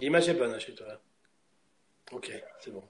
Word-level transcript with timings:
L'image 0.00 0.28
est 0.28 0.34
bonne 0.34 0.58
chez 0.60 0.74
toi. 0.74 0.86
Ok, 2.12 2.30
c'est 2.60 2.70
bon. 2.70 2.82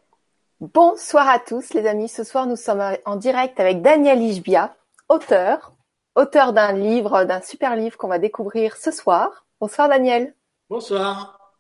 Bonsoir 0.60 1.28
à 1.28 1.38
tous 1.38 1.72
les 1.72 1.86
amis. 1.86 2.08
Ce 2.08 2.22
soir, 2.22 2.46
nous 2.46 2.56
sommes 2.56 2.82
en 3.04 3.16
direct 3.16 3.58
avec 3.60 3.80
Daniel 3.80 4.20
Ishbia, 4.20 4.76
auteur, 5.08 5.72
auteur 6.14 6.52
d'un 6.52 6.72
livre, 6.72 7.24
d'un 7.24 7.40
super 7.40 7.76
livre 7.76 7.96
qu'on 7.96 8.08
va 8.08 8.18
découvrir 8.18 8.76
ce 8.76 8.90
soir. 8.90 9.46
Bonsoir 9.60 9.88
Daniel. 9.88 10.34
Bonsoir. 10.68 11.54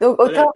Donc 0.00 0.20
auteur, 0.20 0.52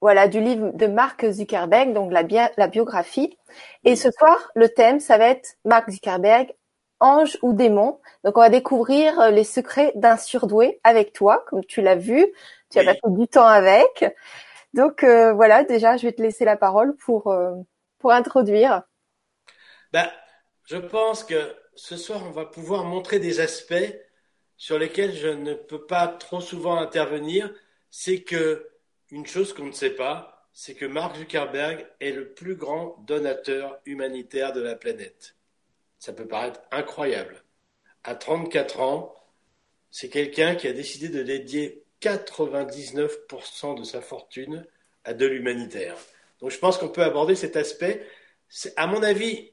voilà, 0.00 0.28
du 0.28 0.40
livre 0.40 0.70
de 0.74 0.86
Mark 0.86 1.28
Zuckerberg, 1.28 1.92
donc 1.92 2.12
la, 2.12 2.22
la 2.56 2.66
biographie. 2.68 3.36
Et 3.84 3.96
ce 3.96 4.10
soir, 4.10 4.50
le 4.54 4.68
thème, 4.68 5.00
ça 5.00 5.18
va 5.18 5.28
être 5.28 5.56
Mark 5.64 5.90
Zuckerberg, 5.90 6.54
ange 7.00 7.38
ou 7.42 7.52
démon. 7.52 7.98
Donc 8.24 8.36
on 8.36 8.40
va 8.40 8.48
découvrir 8.48 9.18
euh, 9.20 9.30
les 9.30 9.44
secrets 9.44 9.92
d'un 9.96 10.16
surdoué 10.16 10.80
avec 10.84 11.12
toi, 11.12 11.44
comme 11.48 11.64
tu 11.64 11.82
l'as 11.82 11.96
vu. 11.96 12.26
Tu 12.72 12.78
as 12.78 12.84
passé 12.84 13.00
du 13.06 13.28
temps 13.28 13.46
avec. 13.46 14.04
Donc 14.74 15.04
euh, 15.04 15.32
voilà, 15.32 15.64
déjà, 15.64 15.96
je 15.96 16.06
vais 16.06 16.12
te 16.12 16.22
laisser 16.22 16.44
la 16.44 16.56
parole 16.56 16.96
pour 16.96 17.28
euh, 17.28 17.54
pour 17.98 18.12
introduire. 18.12 18.82
Ben, 19.92 20.10
je 20.64 20.78
pense 20.78 21.24
que 21.24 21.54
ce 21.74 21.96
soir, 21.96 22.22
on 22.26 22.30
va 22.30 22.46
pouvoir 22.46 22.84
montrer 22.84 23.18
des 23.18 23.40
aspects 23.40 23.74
sur 24.56 24.78
lesquels 24.78 25.14
je 25.14 25.28
ne 25.28 25.54
peux 25.54 25.86
pas 25.86 26.06
trop 26.08 26.40
souvent 26.40 26.78
intervenir. 26.78 27.52
C'est 27.90 28.22
que 28.22 28.70
une 29.10 29.26
chose 29.26 29.52
qu'on 29.52 29.66
ne 29.66 29.72
sait 29.72 29.90
pas, 29.90 30.48
c'est 30.54 30.74
que 30.74 30.86
Mark 30.86 31.16
Zuckerberg 31.16 31.86
est 32.00 32.12
le 32.12 32.32
plus 32.32 32.56
grand 32.56 32.96
donateur 33.06 33.78
humanitaire 33.84 34.52
de 34.52 34.62
la 34.62 34.74
planète. 34.74 35.36
Ça 35.98 36.12
peut 36.12 36.26
paraître 36.26 36.60
incroyable. 36.70 37.42
À 38.04 38.14
34 38.14 38.80
ans, 38.80 39.14
c'est 39.90 40.08
quelqu'un 40.08 40.54
qui 40.54 40.68
a 40.68 40.72
décidé 40.72 41.08
de 41.08 41.22
dédier 41.22 41.81
99% 42.02 43.78
de 43.78 43.84
sa 43.84 44.00
fortune 44.00 44.66
à 45.04 45.14
de 45.14 45.26
l'humanitaire. 45.26 45.96
Donc 46.40 46.50
je 46.50 46.58
pense 46.58 46.78
qu'on 46.78 46.88
peut 46.88 47.02
aborder 47.02 47.34
cet 47.34 47.56
aspect. 47.56 48.06
À 48.76 48.86
mon 48.86 49.02
avis, 49.02 49.52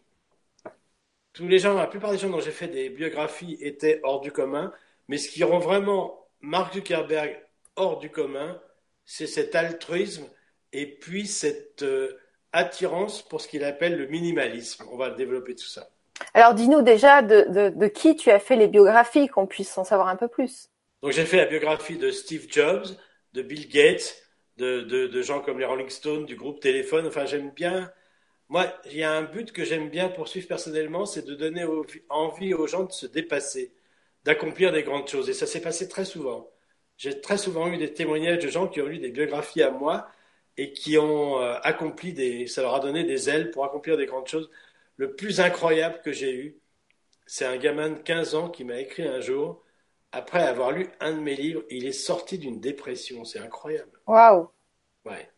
tous 1.33 1.47
les 1.47 1.59
gens, 1.59 1.75
la 1.75 1.88
plupart 1.88 2.11
des 2.11 2.17
gens 2.17 2.30
dont 2.30 2.42
j'ai 2.42 2.52
fait 2.52 2.67
des 2.67 2.89
biographies 2.89 3.58
étaient 3.61 4.02
hors 4.03 4.22
du 4.22 4.31
commun, 4.31 4.73
mais 5.08 5.17
ce 5.17 5.30
qui 5.30 5.44
rend 5.44 5.59
vraiment 5.59 6.27
Mark 6.42 6.73
Zuckerberg 6.73 7.39
hors 7.75 8.00
du 8.00 8.09
commun, 8.09 8.59
c'est 9.05 9.27
cet 9.27 9.55
altruisme 9.55 10.25
et 10.73 10.86
puis 10.86 11.27
cette 11.27 11.83
euh, 11.83 12.20
attirance 12.52 13.22
pour 13.22 13.42
ce 13.42 13.47
qu'il 13.47 13.64
appelle 13.64 13.97
le 13.97 14.08
minimalisme. 14.08 14.86
On 14.92 14.97
va 14.97 15.11
développer 15.11 15.55
tout 15.55 15.67
ça. 15.67 15.89
Alors 16.33 16.53
dis-nous 16.53 16.81
déjà 16.81 17.22
de, 17.22 17.88
qui 17.88 18.16
tu 18.16 18.30
as 18.31 18.39
fait 18.39 18.55
les 18.55 18.67
biographies, 18.67 19.27
qu'on 19.27 19.47
puisse 19.47 19.77
en 19.77 19.83
savoir 19.83 20.08
un 20.08 20.16
peu 20.16 20.27
plus. 20.27 20.70
Donc 21.02 21.11
j'ai 21.11 21.25
fait 21.25 21.38
la 21.38 21.45
biographie 21.45 21.97
de 21.97 22.11
Steve 22.11 22.47
Jobs, 22.50 22.88
de 23.33 23.42
Bill 23.42 23.67
Gates, 23.69 24.16
de, 24.58 25.22
gens 25.22 25.42
comme 25.42 25.59
les 25.59 25.66
Rolling 25.66 25.89
Stones, 25.89 26.25
du 26.25 26.36
groupe 26.36 26.59
Téléphone. 26.59 27.08
Enfin 27.08 27.25
j'aime 27.25 27.52
bien. 27.52 27.92
Moi, 28.50 28.67
il 28.86 28.97
y 28.97 29.03
a 29.03 29.11
un 29.11 29.23
but 29.23 29.52
que 29.52 29.64
j'aime 29.64 29.89
bien 29.89 30.09
poursuivre 30.09 30.47
personnellement, 30.47 31.05
c'est 31.05 31.25
de 31.25 31.36
donner 31.36 31.66
envie 32.09 32.53
aux 32.53 32.67
gens 32.67 32.83
de 32.83 32.92
se 32.92 33.05
dépasser, 33.05 33.73
d'accomplir 34.23 34.72
des 34.72 34.83
grandes 34.83 35.08
choses. 35.08 35.30
Et 35.30 35.33
ça 35.33 35.45
s'est 35.47 35.61
passé 35.61 35.88
très 35.88 36.05
souvent. 36.05 36.50
J'ai 36.97 37.22
très 37.22 37.38
souvent 37.38 37.67
eu 37.72 37.77
des 37.77 37.94
témoignages 37.94 38.39
de 38.39 38.50
gens 38.50 38.67
qui 38.67 38.81
ont 38.81 38.88
lu 38.88 39.00
des 39.00 39.11
biographies 39.11 39.61
à 39.61 39.72
moi 39.72 40.09
et 40.58 40.73
qui 40.73 40.97
ont 40.97 41.42
euh, 41.42 41.55
accompli 41.64 42.14
des. 42.14 42.47
Ça 42.47 42.61
leur 42.61 42.75
a 42.75 42.80
donné 42.80 43.03
des 43.03 43.30
ailes 43.30 43.52
pour 43.52 43.64
accomplir 43.66 43.97
des 43.97 44.05
grandes 44.05 44.27
choses 44.27 44.50
le 45.00 45.16
plus 45.16 45.39
incroyable 45.39 46.02
que 46.03 46.11
j'ai 46.11 46.36
eu, 46.36 46.59
c'est 47.25 47.45
un 47.45 47.55
gamin 47.55 47.89
de 47.89 48.00
15 48.00 48.36
ans 48.36 48.50
qui 48.50 48.66
m'a 48.66 48.80
écrit 48.81 49.08
un 49.08 49.22
jour, 49.22 49.64
après 50.11 50.43
avoir 50.43 50.71
lu 50.71 50.89
un 50.99 51.13
de 51.13 51.19
mes 51.19 51.35
livres, 51.35 51.63
il 51.69 51.85
est 51.85 51.91
sorti 51.91 52.38
d'une 52.38 52.59
dépression. 52.59 53.23
C'est 53.25 53.39
incroyable. 53.39 53.91
Waouh. 54.07 54.49
Ouais. 55.05 55.29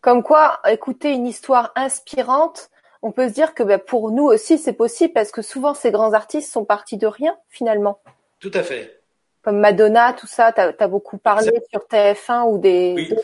Comme 0.00 0.22
quoi, 0.22 0.60
écouter 0.68 1.12
une 1.12 1.26
histoire 1.26 1.72
inspirante, 1.74 2.70
on 3.02 3.12
peut 3.12 3.28
se 3.28 3.34
dire 3.34 3.54
que 3.54 3.62
ben, 3.62 3.78
pour 3.78 4.10
nous 4.10 4.24
aussi 4.24 4.58
c'est 4.58 4.72
possible 4.72 5.12
parce 5.12 5.32
que 5.32 5.42
souvent 5.42 5.74
ces 5.74 5.90
grands 5.90 6.12
artistes 6.12 6.52
sont 6.52 6.64
partis 6.64 6.96
de 6.96 7.06
rien 7.06 7.36
finalement. 7.48 8.00
Tout 8.38 8.52
à 8.54 8.62
fait. 8.62 9.00
Comme 9.42 9.60
Madonna, 9.60 10.12
tout 10.12 10.26
ça, 10.26 10.52
tu 10.52 10.60
as, 10.60 10.88
beaucoup 10.88 11.18
parlé 11.18 11.52
sur 11.70 11.80
TF1 11.88 12.50
ou 12.50 12.58
des. 12.58 12.94
Oui. 12.96 13.14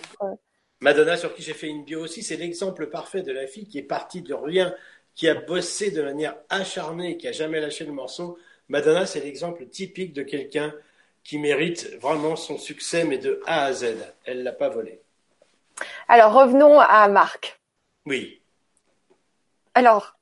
Madonna, 0.81 1.17
sur 1.17 1.35
qui 1.35 1.43
j'ai 1.43 1.55
fait 1.55 1.69
une 1.69 1.85
bio 1.85 2.01
aussi, 2.01 2.23
c'est 2.23 2.37
l'exemple 2.37 2.89
parfait 2.89 3.23
de 3.23 3.33
la 3.33 3.47
fille 3.47 3.67
qui 3.67 3.79
est 3.79 3.85
partie 3.85 4.23
de 4.23 4.35
rien 4.35 4.75
qui 5.15 5.29
a 5.29 5.35
bossé 5.35 5.91
de 5.91 6.03
manière 6.03 6.37
acharnée, 6.49 7.17
qui 7.17 7.29
a 7.29 7.33
jamais 7.33 7.61
lâché 7.61 7.85
le 7.85 7.93
morceau. 7.93 8.39
Madonna, 8.73 9.05
c'est 9.05 9.21
l'exemple 9.21 9.67
typique 9.67 10.15
de 10.15 10.23
quelqu'un 10.23 10.75
qui 11.25 11.37
mérite 11.37 11.95
vraiment 12.01 12.37
son 12.37 12.57
succès, 12.57 13.05
mais 13.05 13.19
de 13.19 13.43
A 13.45 13.65
à 13.65 13.73
Z. 13.75 13.97
Elle 14.25 14.43
l'a 14.43 14.53
pas 14.53 14.71
volé. 14.71 15.03
Alors 16.09 16.33
revenons 16.33 16.81
à 16.81 17.07
Marc. 17.09 17.61
Oui. 18.07 18.41
Alors, 19.75 20.17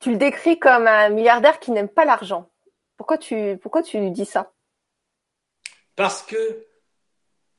tu 0.00 0.10
le 0.10 0.16
décris 0.16 0.58
comme 0.58 0.88
un 0.88 1.08
milliardaire 1.10 1.60
qui 1.60 1.70
n'aime 1.70 1.88
pas 1.88 2.04
l'argent. 2.04 2.50
Pourquoi 2.96 3.16
tu, 3.16 3.58
pourquoi 3.62 3.84
tu 3.84 4.10
dis 4.10 4.24
ça? 4.24 4.52
Parce 5.94 6.24
que 6.24 6.66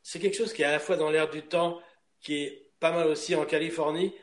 c'est 0.03 0.19
quelque 0.19 0.35
chose 0.35 0.51
qui 0.51 0.63
est 0.63 0.65
à 0.65 0.71
la 0.71 0.79
fois 0.79 0.97
dans 0.97 1.11
l'air 1.11 1.29
du 1.29 1.43
temps, 1.43 1.79
qui 2.19 2.43
est 2.43 2.71
pas 2.81 2.91
mal 2.91 3.07
aussi 3.07 3.35
en 3.35 3.45
Californie, 3.45 4.13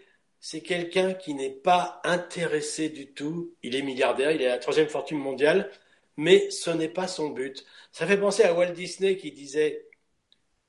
c'est 0.41 0.61
quelqu'un 0.61 1.15
qui 1.15 1.33
n'est 1.33 1.49
pas 1.49 2.03
intéressé 2.05 2.91
du 2.91 3.15
tout. 3.15 3.55
Il 3.63 3.75
est 3.75 3.83
milliardaire, 3.83 4.31
il 4.31 4.43
est 4.43 4.49
la 4.49 4.59
troisième 4.59 4.89
fortune 4.89 5.19
mondiale, 5.19 5.71
mais 6.17 6.51
ce 6.51 6.71
n'est 6.71 6.89
pas 6.89 7.09
son 7.09 7.31
but. 7.31 7.65
Ça 7.93 8.07
fait 8.07 8.19
penser 8.19 8.45
à 8.45 8.55
Walt 8.55 8.73
Disney 8.73 9.17
qui 9.17 9.33
disait 9.33 9.87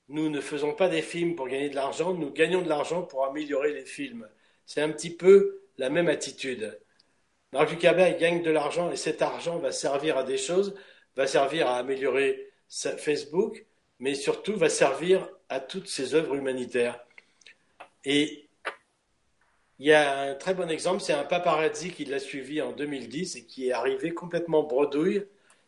Nous 0.10 0.30
ne 0.30 0.42
faisons 0.42 0.74
pas 0.74 0.90
des 0.90 1.02
films 1.02 1.36
pour 1.36 1.48
gagner 1.48 1.70
de 1.70 1.76
l'argent, 1.76 2.14
nous 2.14 2.32
gagnons 2.32 2.62
de 2.62 2.70
l'argent 2.70 3.04
pour 3.04 3.26
améliorer 3.26 3.74
les 3.74 3.86
films. 3.86 4.28
C'est 4.66 4.82
un 4.82 4.90
petit 4.90 5.16
peu 5.16 5.62
la 5.78 5.90
même 5.90 6.08
attitude. 6.08 6.80
Mark 7.52 7.70
Zuckerberg 7.70 8.20
gagne 8.20 8.42
de 8.42 8.52
l'argent 8.52 8.92
et 8.92 8.96
cet 8.96 9.22
argent 9.22 9.60
va 9.60 9.72
servir 9.72 10.18
à 10.18 10.24
des 10.24 10.38
choses, 10.38 10.76
va 11.16 11.28
servir 11.28 11.68
à 11.68 11.78
améliorer 11.78 12.50
Facebook, 12.70 13.66
mais 14.00 14.16
surtout 14.16 14.56
va 14.56 14.70
servir 14.70 15.30
à 15.50 15.60
toutes 15.60 15.88
ses 15.88 16.16
œuvres 16.16 16.36
humanitaires. 16.36 17.06
Et 18.06 18.43
il 19.80 19.88
y 19.88 19.94
a 19.94 20.20
un 20.20 20.36
très 20.36 20.54
bon 20.54 20.70
exemple, 20.70 21.02
c'est 21.02 21.14
un 21.14 21.24
paparazzi 21.24 21.92
qui 21.92 22.06
l'a 22.06 22.20
suivi 22.20 22.62
en 22.62 22.72
2010 22.72 23.36
et 23.36 23.46
qui 23.46 23.68
est 23.68 23.72
arrivé 23.72 24.14
complètement 24.14 24.64
bredouille, 24.64 25.26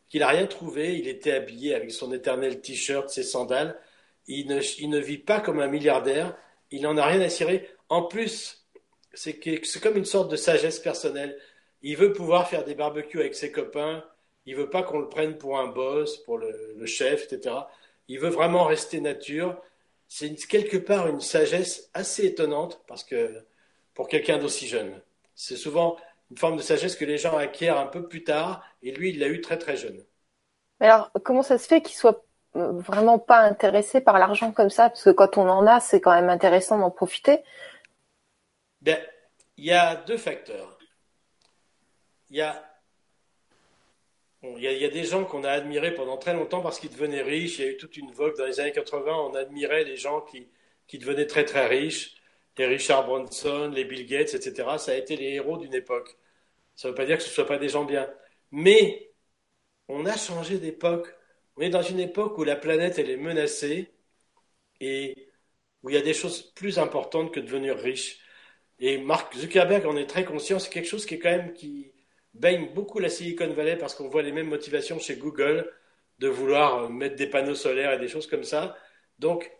qu'il 0.07 0.19
n'a 0.19 0.27
rien 0.27 0.45
trouvé. 0.45 0.97
Il 0.97 1.07
était 1.07 1.31
habillé 1.31 1.73
avec 1.75 1.91
son 1.91 2.13
éternel 2.13 2.61
t-shirt, 2.61 3.09
ses 3.09 3.23
sandales. 3.23 3.79
Il 4.27 4.47
ne, 4.47 4.87
ne, 4.87 4.99
vit 4.99 5.17
pas 5.17 5.39
comme 5.39 5.59
un 5.59 5.67
milliardaire. 5.67 6.35
Il 6.71 6.83
n'en 6.83 6.97
a 6.97 7.05
rien 7.05 7.21
à 7.21 7.29
cirer. 7.29 7.67
En 7.89 8.03
plus, 8.03 8.65
c'est 9.13 9.39
comme 9.81 9.97
une 9.97 10.05
sorte 10.05 10.31
de 10.31 10.35
sagesse 10.35 10.79
personnelle. 10.79 11.37
Il 11.81 11.97
veut 11.97 12.13
pouvoir 12.13 12.49
faire 12.49 12.63
des 12.63 12.75
barbecues 12.75 13.19
avec 13.19 13.35
ses 13.35 13.51
copains. 13.51 14.03
Il 14.45 14.55
veut 14.55 14.69
pas 14.69 14.83
qu'on 14.83 14.99
le 14.99 15.09
prenne 15.09 15.37
pour 15.37 15.59
un 15.59 15.67
boss, 15.67 16.17
pour 16.17 16.37
le 16.37 16.85
chef, 16.85 17.31
etc. 17.31 17.55
Il 18.07 18.19
veut 18.19 18.29
vraiment 18.29 18.65
rester 18.65 19.01
nature. 19.01 19.59
C'est 20.07 20.35
quelque 20.47 20.77
part 20.77 21.07
une 21.07 21.21
sagesse 21.21 21.89
assez 21.93 22.25
étonnante 22.25 22.81
parce 22.87 23.03
que 23.03 23.43
pour 23.95 24.07
quelqu'un 24.07 24.37
d'aussi 24.37 24.67
jeune. 24.67 25.01
C'est 25.33 25.55
souvent 25.55 25.97
une 26.29 26.37
forme 26.37 26.57
de 26.57 26.61
sagesse 26.61 26.95
que 26.95 27.05
les 27.05 27.17
gens 27.17 27.35
acquièrent 27.37 27.79
un 27.79 27.87
peu 27.87 28.07
plus 28.07 28.23
tard, 28.23 28.63
et 28.83 28.91
lui, 28.91 29.09
il 29.09 29.19
l'a 29.19 29.27
eu 29.27 29.41
très 29.41 29.57
très 29.57 29.75
jeune. 29.75 30.05
Alors, 30.79 31.09
comment 31.23 31.41
ça 31.41 31.57
se 31.57 31.67
fait 31.67 31.81
qu'il 31.81 31.95
soit 31.95 32.23
euh, 32.55 32.73
vraiment 32.73 33.17
pas 33.17 33.39
intéressé 33.39 34.01
par 34.01 34.19
l'argent 34.19 34.51
comme 34.51 34.69
ça? 34.69 34.89
Parce 34.89 35.03
que 35.03 35.09
quand 35.09 35.37
on 35.37 35.47
en 35.49 35.65
a, 35.65 35.79
c'est 35.79 36.01
quand 36.01 36.13
même 36.13 36.29
intéressant 36.29 36.77
d'en 36.77 36.91
profiter. 36.91 37.39
Ben, 38.81 38.97
il 39.57 39.65
y 39.65 39.71
a 39.71 39.95
deux 39.95 40.17
facteurs. 40.17 40.77
Il 42.29 42.37
y 42.37 42.41
a 42.41 42.61
il, 44.43 44.61
y 44.61 44.85
a, 44.85 44.89
des 44.89 45.05
gens 45.05 45.25
qu'on 45.25 45.43
a 45.43 45.49
admirés 45.49 45.95
pendant 45.95 46.17
très 46.17 46.33
longtemps 46.33 46.61
parce 46.61 46.79
qu'ils 46.79 46.91
devenaient 46.91 47.23
riches. 47.23 47.57
Il 47.57 47.65
y 47.65 47.67
a 47.67 47.71
eu 47.71 47.77
toute 47.77 47.97
une 47.97 48.11
vogue 48.11 48.37
dans 48.37 48.45
les 48.45 48.59
années 48.59 48.73
80. 48.73 49.11
On 49.11 49.33
admirait 49.33 49.83
les 49.85 49.97
gens 49.97 50.21
qui, 50.21 50.47
qui 50.85 50.99
devenaient 50.99 51.25
très 51.25 51.45
très 51.45 51.65
riches 51.65 52.15
les 52.57 52.65
Richard 52.67 53.05
Branson, 53.05 53.71
les 53.73 53.85
Bill 53.85 54.05
Gates, 54.05 54.33
etc., 54.33 54.77
ça 54.77 54.91
a 54.91 54.95
été 54.95 55.15
les 55.17 55.33
héros 55.33 55.57
d'une 55.57 55.73
époque. 55.73 56.17
Ça 56.75 56.87
ne 56.87 56.91
veut 56.93 56.95
pas 56.95 57.05
dire 57.05 57.17
que 57.17 57.23
ce 57.23 57.29
ne 57.29 57.33
soit 57.33 57.47
pas 57.47 57.57
des 57.57 57.69
gens 57.69 57.85
bien. 57.85 58.09
Mais 58.51 59.13
on 59.87 60.05
a 60.05 60.17
changé 60.17 60.59
d'époque. 60.59 61.13
On 61.57 61.61
est 61.61 61.69
dans 61.69 61.81
une 61.83 61.99
époque 61.99 62.37
où 62.37 62.43
la 62.43 62.55
planète 62.55 62.99
elle 62.99 63.09
est 63.09 63.17
menacée 63.17 63.93
et 64.81 65.29
où 65.83 65.89
il 65.89 65.95
y 65.95 65.97
a 65.97 66.01
des 66.01 66.13
choses 66.13 66.41
plus 66.53 66.79
importantes 66.79 67.33
que 67.33 67.39
de 67.39 67.45
devenir 67.45 67.77
riche. 67.77 68.19
Et 68.79 68.97
Mark 68.97 69.35
Zuckerberg 69.37 69.85
en 69.85 69.97
est 69.97 70.07
très 70.07 70.25
conscient. 70.25 70.59
C'est 70.59 70.71
quelque 70.71 70.87
chose 70.87 71.05
qui 71.05 71.15
est 71.15 71.19
quand 71.19 71.31
même 71.31 71.53
qui 71.53 71.93
baigne 72.33 72.73
beaucoup 72.73 72.99
la 72.99 73.09
Silicon 73.09 73.53
Valley 73.53 73.77
parce 73.77 73.95
qu'on 73.95 74.09
voit 74.09 74.23
les 74.23 74.31
mêmes 74.31 74.49
motivations 74.49 74.99
chez 74.99 75.17
Google 75.17 75.71
de 76.19 76.27
vouloir 76.27 76.89
mettre 76.89 77.15
des 77.15 77.27
panneaux 77.29 77.55
solaires 77.55 77.93
et 77.93 77.99
des 77.99 78.07
choses 78.07 78.27
comme 78.27 78.43
ça. 78.43 78.77
Donc, 79.19 79.51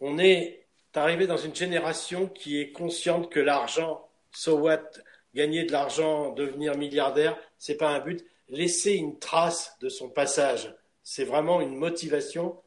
on 0.00 0.18
est 0.18 0.67
arrivé 0.94 1.26
dans 1.26 1.36
une 1.36 1.54
génération 1.54 2.28
qui 2.28 2.60
est 2.60 2.72
consciente 2.72 3.30
que 3.30 3.40
l'argent, 3.40 4.08
so 4.32 4.58
what, 4.58 4.90
gagner 5.34 5.64
de 5.64 5.72
l'argent, 5.72 6.32
devenir 6.32 6.76
milliardaire, 6.76 7.38
c'est 7.58 7.76
pas 7.76 7.90
un 7.90 8.00
but. 8.00 8.24
Laisser 8.48 8.92
une 8.94 9.18
trace 9.18 9.76
de 9.80 9.88
son 9.88 10.08
passage, 10.08 10.74
c'est 11.02 11.24
vraiment 11.24 11.60
une 11.60 11.76
motivation 11.76 12.60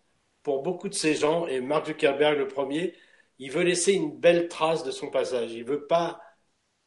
pour 0.43 0.61
beaucoup 0.63 0.89
de 0.89 0.93
ces 0.93 1.15
gens, 1.15 1.47
et 1.47 1.61
Mark 1.61 1.87
Zuckerberg 1.87 2.37
le 2.37 2.47
premier, 2.47 2.93
il 3.39 3.51
veut 3.51 3.63
laisser 3.63 3.93
une 3.93 4.19
belle 4.19 4.47
trace 4.47 4.83
de 4.83 4.91
son 4.91 5.09
passage. 5.09 5.51
Il 5.53 5.63
veut 5.63 5.87
pas 5.87 6.21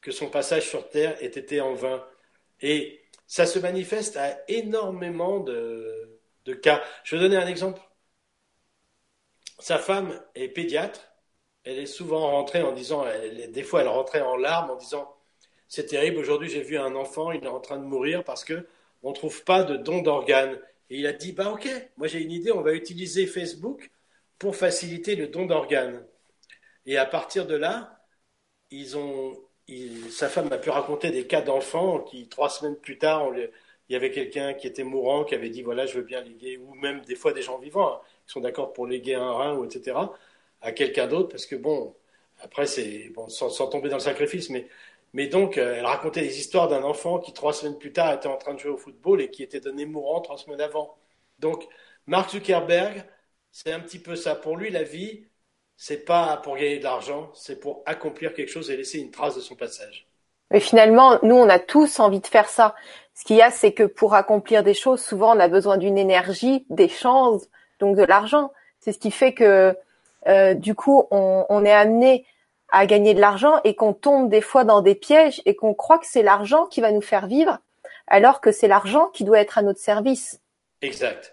que 0.00 0.12
son 0.12 0.31
passage 0.31 0.69
sur 0.69 0.88
Terre 0.88 1.20
ait 1.22 1.26
été 1.26 1.60
en 1.60 1.75
vain. 1.75 2.06
Et 2.60 3.02
ça 3.26 3.46
se 3.46 3.58
manifeste 3.58 4.16
à 4.16 4.38
énormément 4.48 5.40
de, 5.40 6.20
cas. 6.62 6.82
Je 7.02 7.16
vais 7.16 7.22
donner 7.22 7.36
un 7.36 7.48
exemple. 7.48 7.81
Sa 9.58 9.78
femme 9.78 10.20
est 10.34 10.48
pédiatre. 10.48 11.00
Elle 11.64 11.78
est 11.78 11.87
souvent 11.87 12.31
rentrée 12.31 12.62
en 12.62 12.72
disant, 12.72 13.05
des 13.49 13.62
fois 13.62 13.81
elle 13.81 13.88
rentrait 13.88 14.20
en 14.20 14.37
larmes 14.37 14.70
en 14.70 14.76
disant, 14.76 15.14
c'est 15.69 15.87
terrible, 15.87 16.19
aujourd'hui 16.19 16.49
j'ai 16.49 16.62
vu 16.62 16.78
un 16.78 16.94
enfant, 16.94 17.32
il 17.32 17.44
est 17.44 17.49
en 17.49 17.61
train 17.61 17.78
de 17.78 17.84
mourir 17.84 18.22
parce 18.25 18.44
que 18.44 18.66
on 19.02 19.11
ne 19.11 19.14
trouve 19.14 19.44
pas 19.44 19.62
de 19.64 19.76
don 19.76 20.02
d'organes. 20.02 20.58
Et 20.90 20.99
il 20.99 21.06
a 21.06 21.12
dit, 21.12 21.32
bah 21.32 21.50
ok, 21.50 21.69
moi 21.96 22.06
j'ai 22.06 22.20
une 22.22 22.32
idée, 22.32 22.52
on 22.52 22.62
va 22.62 22.72
utiliser 22.75 23.26
Facebook 23.26 23.90
pour 24.38 24.56
faciliter 24.56 25.16
le 25.16 25.28
don 25.28 25.46
d'organes. 25.46 26.05
Et 26.87 26.99
à 26.99 27.06
partir 27.06 27.46
de 27.46 27.55
là, 27.55 28.05
ils 28.70 28.96
ont, 28.96 29.38
sa 30.10 30.28
femme 30.28 30.52
a 30.52 30.58
pu 30.58 30.70
raconter 30.70 31.10
des 31.10 31.26
cas 31.26 31.40
d'enfants 31.40 32.00
qui, 32.00 32.28
trois 32.28 32.50
semaines 32.50 32.76
plus 32.76 32.99
tard, 32.99 33.31
il 33.88 33.93
y 33.93 33.96
avait 33.96 34.10
quelqu'un 34.10 34.55
qui 34.55 34.67
était 34.67 34.84
mourant, 34.84 35.25
qui 35.25 35.34
avait 35.34 35.50
dit, 35.50 35.62
voilà, 35.62 35.87
je 35.87 35.96
veux 35.99 36.05
bien 36.05 36.20
léguer, 36.22 36.58
ou 36.58 36.75
même 36.75 37.00
des 37.02 37.17
fois 37.17 37.32
des 37.32 37.43
gens 37.43 37.58
vivants, 37.58 37.94
hein, 37.94 38.00
qui 38.26 38.32
sont 38.32 38.40
d'accord 38.40 38.72
pour 38.72 38.87
léguer 38.87 39.14
un 39.14 39.32
rein, 39.32 39.55
ou 39.56 39.64
etc., 39.64 39.96
à 40.64 40.72
quelqu'un 40.72 41.06
d'autre, 41.06 41.28
parce 41.28 41.46
que 41.46 41.56
bon, 41.56 41.94
après, 42.43 42.66
c'est, 42.66 43.12
sans, 43.28 43.69
tomber 43.69 43.88
dans 43.88 43.96
le 43.96 44.02
sacrifice, 44.02 44.50
mais, 44.50 44.66
mais 45.12 45.28
donc, 45.28 45.58
euh, 45.58 45.76
elle 45.76 45.87
racontait 45.87 46.22
des 46.22 46.38
histoires 46.40 46.69
d'un 46.69 46.82
enfant 46.82 47.19
qui, 47.20 47.32
trois 47.32 47.52
semaines 47.52 47.78
plus 47.78 47.93
tard, 47.93 48.12
était 48.14 48.28
en 48.28 48.37
train 48.37 48.55
de 48.55 48.58
jouer 48.58 48.72
au 48.72 48.76
football 48.76 49.20
et 49.20 49.31
qui 49.31 49.43
était 49.43 49.61
donné 49.61 49.87
mourant 49.87 50.20
trois 50.20 50.38
semaines 50.38 50.61
avant. 50.61 50.96
Donc, 51.38 51.66
Mark 52.06 52.31
Zuckerberg, 52.31 53.05
c'est 53.52 53.72
un 53.72 53.81
petit 53.81 53.99
peu 53.99 54.16
ça. 54.16 54.34
Pour 54.34 54.56
lui, 54.56 54.70
la 54.70 54.82
vie, 54.82 55.26
c'est 55.76 56.05
pas 56.05 56.37
pour 56.38 56.56
gagner 56.56 56.78
de 56.78 56.84
l'argent, 56.84 57.31
c'est 57.34 57.60
pour 57.60 57.82
accomplir 57.87 58.34
quelque 58.34 58.50
chose 58.50 58.70
et 58.70 58.76
laisser 58.76 58.99
une 59.00 59.10
trace 59.10 59.37
de 59.37 59.40
son 59.40 59.55
passage. 59.55 60.06
Mais 60.50 60.60
finalement, 60.60 61.19
nous, 61.22 61.37
on 61.37 61.49
a 61.49 61.58
tous 61.58 62.00
envie 62.00 62.20
de 62.20 62.26
faire 62.26 62.49
ça. 62.49 62.75
Ce 63.14 63.25
qu'il 63.25 63.37
y 63.37 63.43
a, 63.43 63.50
c'est 63.50 63.72
que 63.72 63.84
pour 63.84 64.14
accomplir 64.14 64.62
des 64.62 64.75
choses, 64.75 65.02
souvent, 65.02 65.37
on 65.37 65.40
a 65.40 65.49
besoin 65.49 65.78
d'une 65.78 65.99
énergie, 65.99 66.67
d'échange, 66.70 67.43
donc 67.81 67.96
de 67.96 68.02
l'argent. 68.02 68.52
C'est 68.81 68.93
ce 68.93 68.99
qui 68.99 69.10
fait 69.10 69.34
que, 69.34 69.76
euh, 70.26 70.55
du 70.55 70.75
coup, 70.75 71.06
on, 71.11 71.44
on 71.49 71.65
est 71.65 71.73
amené 71.73 72.26
à 72.71 72.87
gagner 72.87 73.15
de 73.15 73.21
l'argent 73.21 73.61
et 73.65 73.75
qu'on 73.75 73.93
tombe 73.93 74.29
des 74.29 74.41
fois 74.41 74.65
dans 74.65 74.81
des 74.81 74.94
pièges 74.94 75.41
et 75.47 75.55
qu'on 75.55 75.75
croit 75.75 75.99
que 75.99 76.06
c'est 76.06 76.23
l'argent 76.23 76.67
qui 76.67 76.81
va 76.81 76.91
nous 76.91 77.00
faire 77.00 77.26
vivre, 77.26 77.59
alors 78.06 78.41
que 78.41 78.53
c'est 78.53 78.69
l'argent 78.69 79.09
qui 79.15 79.25
doit 79.25 79.38
être 79.38 79.59
à 79.59 79.62
notre 79.62 79.81
service. 79.81 80.41
Exact. 80.82 81.32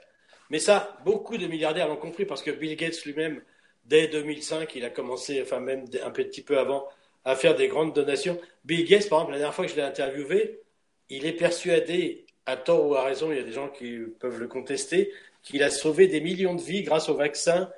Mais 0.49 0.59
ça, 0.59 0.97
beaucoup 1.05 1.37
de 1.37 1.47
milliardaires 1.47 1.87
l'ont 1.87 1.97
compris 1.97 2.25
parce 2.25 2.43
que 2.43 2.51
Bill 2.51 2.75
Gates 2.75 3.03
lui-même 3.05 3.41
dès 3.85 4.07
2005, 4.07 4.75
il 4.75 4.85
a 4.85 4.89
commencé, 4.89 5.41
enfin 5.41 5.59
même 5.59 5.85
un 6.03 6.11
petit 6.11 6.43
peu 6.43 6.59
avant, 6.59 6.87
à 7.25 7.35
faire 7.35 7.55
des 7.55 7.67
grandes 7.67 7.93
donations. 7.93 8.39
Bill 8.65 8.85
Gates, 8.85 9.09
par 9.09 9.19
exemple, 9.19 9.31
la 9.31 9.37
dernière 9.39 9.55
fois 9.55 9.65
que 9.65 9.71
je 9.71 9.75
l'ai 9.75 9.81
interviewé, 9.81 10.61
il 11.09 11.25
est 11.25 11.33
persuadé, 11.33 12.25
à 12.45 12.57
tort 12.57 12.85
ou 12.87 12.95
à 12.95 13.03
raison, 13.03 13.31
il 13.31 13.37
y 13.37 13.41
a 13.41 13.43
des 13.43 13.51
gens 13.51 13.69
qui 13.69 13.97
peuvent 14.19 14.39
le 14.39 14.47
contester, 14.47 15.11
qu'il 15.43 15.63
a 15.63 15.69
sauvé 15.69 16.07
des 16.07 16.21
millions 16.21 16.55
de 16.55 16.61
vies 16.61 16.83
grâce 16.83 17.09
au 17.09 17.15
vaccin 17.15 17.71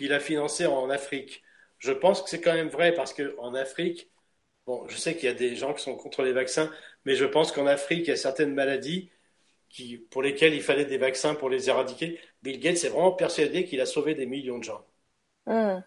qu'il 0.00 0.14
a 0.14 0.20
financé 0.20 0.64
en 0.64 0.88
Afrique. 0.88 1.42
Je 1.78 1.92
pense 1.92 2.22
que 2.22 2.30
c'est 2.30 2.40
quand 2.40 2.54
même 2.54 2.70
vrai 2.70 2.94
parce 2.94 3.12
qu'en 3.12 3.52
Afrique, 3.52 4.10
bon, 4.66 4.88
je 4.88 4.96
sais 4.96 5.14
qu'il 5.14 5.26
y 5.26 5.28
a 5.28 5.34
des 5.34 5.56
gens 5.56 5.74
qui 5.74 5.82
sont 5.82 5.94
contre 5.94 6.22
les 6.22 6.32
vaccins, 6.32 6.70
mais 7.04 7.16
je 7.16 7.26
pense 7.26 7.52
qu'en 7.52 7.66
Afrique, 7.66 8.06
il 8.06 8.08
y 8.08 8.12
a 8.12 8.16
certaines 8.16 8.54
maladies 8.54 9.10
qui, 9.68 9.98
pour 9.98 10.22
lesquelles 10.22 10.54
il 10.54 10.62
fallait 10.62 10.86
des 10.86 10.96
vaccins 10.96 11.34
pour 11.34 11.50
les 11.50 11.68
éradiquer. 11.68 12.18
Bill 12.42 12.58
Gates 12.60 12.82
est 12.82 12.88
vraiment 12.88 13.12
persuadé 13.12 13.66
qu'il 13.66 13.78
a 13.82 13.84
sauvé 13.84 14.14
des 14.14 14.24
millions 14.24 14.56
de 14.56 14.64
gens. 14.64 14.82
Hmm. 15.44 15.80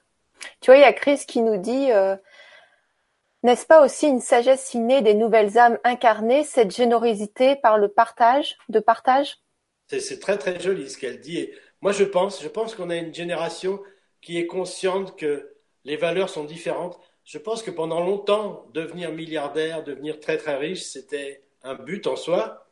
Tu 0.61 0.67
vois, 0.67 0.77
il 0.77 0.81
y 0.81 0.83
a 0.85 0.93
Chris 0.93 1.23
qui 1.27 1.41
nous 1.41 1.57
dit 1.57 1.91
euh, 1.91 2.15
N'est-ce 3.41 3.65
pas 3.65 3.83
aussi 3.83 4.07
une 4.07 4.21
sagesse 4.21 4.75
innée 4.75 5.01
des 5.01 5.15
nouvelles 5.15 5.57
âmes 5.57 5.79
incarnées, 5.83 6.43
cette 6.43 6.69
générosité 6.69 7.55
par 7.55 7.79
le 7.79 7.87
partage, 7.87 8.59
de 8.69 8.79
partage? 8.79 9.37
C'est 9.87 10.19
très 10.19 10.37
très 10.37 10.59
joli 10.59 10.87
ce 10.87 10.99
qu'elle 10.99 11.19
dit. 11.19 11.49
moi, 11.81 11.91
je 11.91 12.03
pense, 12.03 12.43
je 12.43 12.47
pense 12.47 12.75
qu'on 12.75 12.91
a 12.91 12.95
une 12.95 13.13
génération 13.13 13.81
qui 14.23 14.39
est 14.39 14.47
consciente 14.47 15.17
que 15.17 15.53
les 15.83 15.97
valeurs 15.97 16.29
sont 16.29 16.45
différentes. 16.45 16.99
Je 17.25 17.37
pense 17.37 17.61
que 17.61 17.71
pendant 17.71 17.99
longtemps, 17.99 18.65
devenir 18.73 19.11
milliardaire, 19.11 19.83
devenir 19.83 20.19
très 20.19 20.37
très 20.37 20.55
riche, 20.55 20.81
c'était 20.81 21.43
un 21.61 21.75
but 21.75 22.07
en 22.07 22.15
soi, 22.15 22.65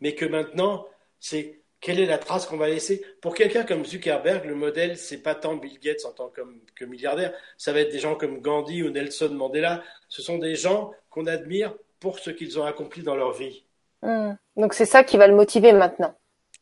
mais 0.00 0.14
que 0.14 0.24
maintenant, 0.24 0.86
c'est 1.20 1.60
quelle 1.80 2.00
est 2.00 2.06
la 2.06 2.18
trace 2.18 2.46
qu'on 2.46 2.56
va 2.56 2.68
laisser? 2.68 3.04
Pour 3.20 3.34
quelqu'un 3.34 3.64
comme 3.64 3.84
Zuckerberg, 3.84 4.44
le 4.46 4.54
modèle, 4.54 4.96
c'est 4.96 5.22
pas 5.22 5.34
tant 5.34 5.56
Bill 5.56 5.78
Gates 5.78 6.04
en 6.04 6.12
tant 6.12 6.30
que, 6.30 6.84
milliardaire, 6.84 7.32
ça 7.58 7.72
va 7.72 7.80
être 7.80 7.92
des 7.92 7.98
gens 7.98 8.16
comme 8.16 8.40
Gandhi 8.40 8.82
ou 8.82 8.90
Nelson 8.90 9.30
Mandela. 9.30 9.82
Ce 10.08 10.22
sont 10.22 10.38
des 10.38 10.56
gens 10.56 10.92
qu'on 11.10 11.26
admire 11.26 11.74
pour 12.00 12.18
ce 12.18 12.30
qu'ils 12.30 12.58
ont 12.58 12.64
accompli 12.64 13.02
dans 13.02 13.14
leur 13.14 13.32
vie. 13.32 13.64
Hmm. 14.02 14.32
Donc 14.56 14.72
c'est 14.72 14.86
ça 14.86 15.04
qui 15.04 15.16
va 15.16 15.26
le 15.26 15.34
motiver 15.34 15.72
maintenant. 15.72 16.14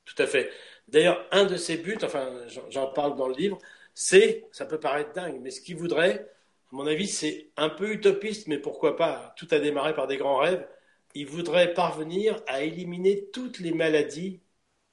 Tout 0.04 0.20
à 0.20 0.26
fait. 0.26 0.50
D'ailleurs, 0.88 1.24
un 1.30 1.44
de 1.44 1.56
ses 1.56 1.76
buts, 1.76 1.98
enfin 2.02 2.30
j'en 2.68 2.88
parle 2.88 3.16
dans 3.16 3.28
le 3.28 3.34
livre, 3.34 3.58
c'est, 3.94 4.44
ça 4.52 4.66
peut 4.66 4.80
paraître 4.80 5.12
dingue, 5.12 5.40
mais 5.40 5.50
ce 5.50 5.60
qu'il 5.60 5.76
voudrait, 5.76 6.28
à 6.72 6.76
mon 6.76 6.86
avis, 6.86 7.06
c'est 7.08 7.50
un 7.56 7.68
peu 7.68 7.92
utopiste, 7.92 8.48
mais 8.48 8.58
pourquoi 8.58 8.96
pas 8.96 9.34
Tout 9.36 9.48
a 9.52 9.60
démarré 9.60 9.94
par 9.94 10.06
des 10.06 10.16
grands 10.16 10.38
rêves. 10.38 10.66
Il 11.14 11.26
voudrait 11.26 11.74
parvenir 11.74 12.42
à 12.48 12.62
éliminer 12.62 13.26
toutes 13.32 13.60
les 13.60 13.72
maladies 13.72 14.40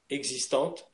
existante 0.10 0.92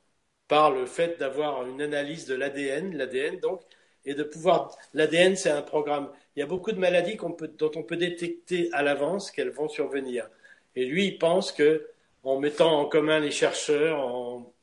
par 0.48 0.72
le 0.72 0.86
fait 0.86 1.20
d'avoir 1.20 1.68
une 1.68 1.82
analyse 1.82 2.26
de 2.26 2.36
l'ADN, 2.36 2.96
l'ADN 2.96 3.40
donc, 3.40 3.62
et 4.06 4.14
de 4.14 4.24
pouvoir. 4.24 4.78
L'ADN, 4.94 5.36
c'est 5.36 5.50
un 5.50 5.62
programme. 5.62 6.10
Il 6.36 6.40
y 6.40 6.44
a 6.44 6.46
beaucoup 6.46 6.72
de 6.72 6.80
maladies 6.80 7.18
dont 7.58 7.72
on 7.76 7.84
peut 7.84 7.98
détecter 7.98 8.70
à 8.72 8.82
l'avance 8.84 9.32
qu'elles 9.32 9.52
vont 9.52 9.68
survenir. 9.68 10.30
Et 10.76 10.86
lui, 10.86 11.08
il 11.08 11.18
pense 11.18 11.52
que 11.52 11.90
en 12.24 12.40
mettant 12.40 12.80
en 12.80 12.86
commun 12.86 13.20
les 13.20 13.32
chercheurs, 13.32 14.00
en, 14.00 14.54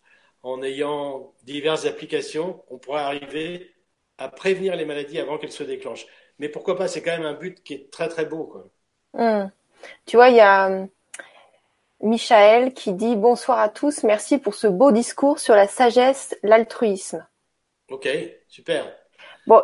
en 0.45 0.63
ayant 0.63 1.33
diverses 1.45 1.87
applications, 1.87 2.63
on 2.69 2.79
pourrait 2.79 3.01
arriver 3.01 3.75
à 4.19 4.29
prévenir 4.29 4.77
les 4.77 4.85
maladies 4.85 5.19
avant 5.19 5.39
qu'elles 5.39 5.51
se 5.51 5.65
déclenchent. 5.65 6.07
Mais 6.39 6.49
pourquoi 6.49 6.77
pas 6.77 6.87
C'est 6.87 7.03
quand 7.03 7.17
même 7.17 7.27
un 7.27 7.33
but 7.35 7.63
qui 7.65 7.75
est 7.75 7.91
très 7.91 8.09
très 8.09 8.27
beau. 8.27 8.45
Quoi. 8.45 8.69
Hum. 9.15 9.51
Tu 10.07 10.17
vois, 10.17 10.29
il 10.29 10.37
y 10.37 10.41
a 10.41 10.87
Michael 12.01 12.75
qui 12.75 12.93
dit 12.93 13.17
bonsoir 13.17 13.59
à 13.59 13.71
tous, 13.71 14.03
merci 14.03 14.39
pour 14.39 14.55
ce 14.55 14.67
beau 14.67 14.93
discours 14.93 15.39
sur 15.39 15.55
la 15.55 15.67
sagesse, 15.67 16.37
l'altruisme. 16.43 17.27
Ok, 17.89 18.09
super. 18.49 18.95
Bon, 19.47 19.63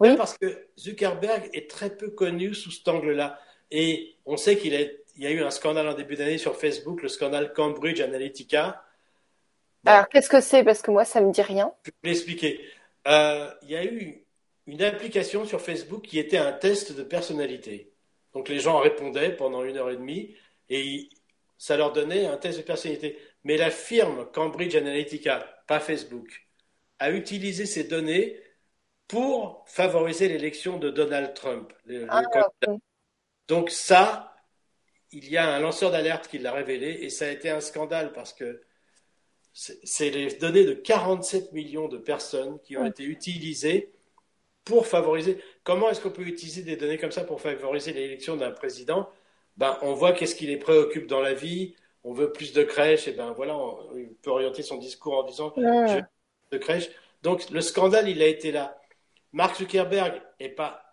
oui, 0.00 0.16
parce 0.16 0.36
que 0.36 0.68
Zuckerberg 0.78 1.48
est 1.52 1.70
très 1.70 1.96
peu 1.96 2.10
connu 2.10 2.54
sous 2.54 2.70
cet 2.70 2.88
angle-là. 2.88 3.38
Et 3.70 4.16
on 4.26 4.36
sait 4.36 4.56
qu'il 4.56 4.72
y 5.16 5.26
a 5.26 5.30
eu 5.30 5.42
un 5.42 5.50
scandale 5.50 5.88
en 5.88 5.94
début 5.94 6.16
d'année 6.16 6.38
sur 6.38 6.56
Facebook, 6.56 7.02
le 7.02 7.08
scandale 7.08 7.52
Cambridge 7.52 8.00
Analytica. 8.00 8.82
Alors, 9.84 10.08
qu'est-ce 10.08 10.28
que 10.28 10.40
c'est? 10.40 10.64
Parce 10.64 10.82
que 10.82 10.90
moi, 10.90 11.04
ça 11.04 11.20
ne 11.20 11.26
me 11.26 11.32
dit 11.32 11.42
rien. 11.42 11.72
Je 11.84 11.90
vais 12.02 12.10
l'expliquer. 12.10 12.60
Euh, 13.06 13.50
il 13.62 13.70
y 13.70 13.76
a 13.76 13.84
eu 13.84 14.24
une 14.66 14.82
application 14.82 15.44
sur 15.44 15.60
Facebook 15.60 16.02
qui 16.02 16.18
était 16.18 16.38
un 16.38 16.52
test 16.52 16.92
de 16.92 17.02
personnalité. 17.02 17.92
Donc, 18.34 18.48
les 18.48 18.58
gens 18.58 18.78
répondaient 18.78 19.34
pendant 19.34 19.62
une 19.64 19.76
heure 19.76 19.90
et 19.90 19.96
demie 19.96 20.34
et 20.68 21.08
ça 21.56 21.76
leur 21.76 21.92
donnait 21.92 22.26
un 22.26 22.36
test 22.36 22.58
de 22.58 22.62
personnalité. 22.62 23.18
Mais 23.44 23.56
la 23.56 23.70
firme 23.70 24.26
Cambridge 24.32 24.74
Analytica, 24.76 25.62
pas 25.66 25.80
Facebook, 25.80 26.48
a 26.98 27.10
utilisé 27.10 27.66
ces 27.66 27.84
données 27.84 28.40
pour 29.06 29.64
favoriser 29.66 30.28
l'élection 30.28 30.78
de 30.78 30.90
Donald 30.90 31.34
Trump. 31.34 31.72
Ah, 32.08 32.22
Donc 33.48 33.70
ça, 33.70 34.36
il 35.10 35.28
y 35.30 35.36
a 35.36 35.48
un 35.48 35.60
lanceur 35.60 35.90
d'alerte 35.90 36.28
qui 36.28 36.38
l'a 36.38 36.52
révélé 36.52 36.90
et 37.00 37.10
ça 37.10 37.26
a 37.26 37.30
été 37.30 37.48
un 37.48 37.60
scandale 37.60 38.12
parce 38.12 38.34
que 38.34 38.60
c'est 39.58 40.10
les 40.10 40.34
données 40.34 40.64
de 40.64 40.72
47 40.72 41.52
millions 41.52 41.88
de 41.88 41.98
personnes 41.98 42.60
qui 42.60 42.76
ont 42.76 42.84
été 42.84 43.02
utilisées 43.02 43.92
pour 44.64 44.86
favoriser. 44.86 45.42
Comment 45.64 45.90
est-ce 45.90 46.00
qu'on 46.00 46.10
peut 46.10 46.22
utiliser 46.22 46.62
des 46.62 46.76
données 46.76 46.96
comme 46.96 47.10
ça 47.10 47.24
pour 47.24 47.40
favoriser 47.40 47.92
l'élection 47.92 48.36
d'un 48.36 48.52
président? 48.52 49.08
Ben, 49.56 49.76
on 49.82 49.94
voit 49.94 50.12
qu'est-ce 50.12 50.36
qui 50.36 50.46
les 50.46 50.58
préoccupe 50.58 51.08
dans 51.08 51.20
la 51.20 51.34
vie. 51.34 51.74
On 52.04 52.12
veut 52.12 52.30
plus 52.30 52.52
de 52.52 52.62
crèches, 52.62 53.08
et 53.08 53.12
ben 53.12 53.32
voilà, 53.32 53.56
on, 53.56 53.76
peut 54.22 54.30
orienter 54.30 54.62
son 54.62 54.76
discours 54.76 55.18
en 55.18 55.22
disant 55.24 55.52
je 55.56 55.96
veux 55.96 56.02
de 56.52 56.58
crèches. 56.58 56.90
Donc 57.22 57.50
le 57.50 57.60
scandale, 57.60 58.08
il 58.08 58.22
a 58.22 58.26
été 58.26 58.52
là. 58.52 58.80
Mark 59.32 59.56
Zuckerberg 59.56 60.22
n'est 60.40 60.48
pas 60.50 60.84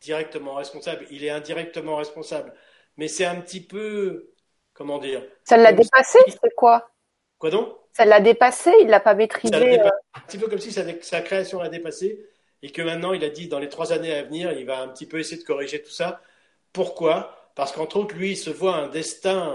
directement 0.00 0.54
responsable, 0.54 1.06
il 1.10 1.24
est 1.24 1.30
indirectement 1.30 1.96
responsable. 1.96 2.54
Mais 2.96 3.08
c'est 3.08 3.24
un 3.24 3.40
petit 3.40 3.60
peu, 3.60 4.30
comment 4.74 4.98
dire? 4.98 5.26
Ça 5.42 5.56
l'a 5.56 5.72
dépassé, 5.72 6.20
c'est 6.28 6.54
quoi? 6.54 6.88
Quoi 7.38 7.50
donc? 7.50 7.81
Ça 7.92 8.04
l'a 8.04 8.20
dépassé, 8.20 8.72
il 8.80 8.88
l'a 8.88 9.00
pas 9.00 9.14
maîtrisé. 9.14 9.80
Euh. 9.80 9.88
Un 10.14 10.20
petit 10.20 10.38
peu 10.38 10.48
comme 10.48 10.58
si 10.58 10.72
sa, 10.72 10.82
sa 11.02 11.20
création 11.20 11.60
l'a 11.60 11.68
dépassé 11.68 12.26
et 12.62 12.70
que 12.70 12.80
maintenant 12.80 13.12
il 13.12 13.24
a 13.24 13.28
dit 13.28 13.48
dans 13.48 13.58
les 13.58 13.68
trois 13.68 13.92
années 13.92 14.14
à 14.14 14.22
venir, 14.22 14.52
il 14.52 14.64
va 14.64 14.80
un 14.80 14.88
petit 14.88 15.06
peu 15.06 15.18
essayer 15.18 15.40
de 15.40 15.46
corriger 15.46 15.82
tout 15.82 15.90
ça. 15.90 16.20
Pourquoi? 16.72 17.50
Parce 17.54 17.72
qu'entre 17.72 17.98
autres, 17.98 18.14
lui, 18.14 18.30
il 18.30 18.36
se 18.36 18.50
voit 18.50 18.76
un 18.76 18.88
destin 18.88 19.54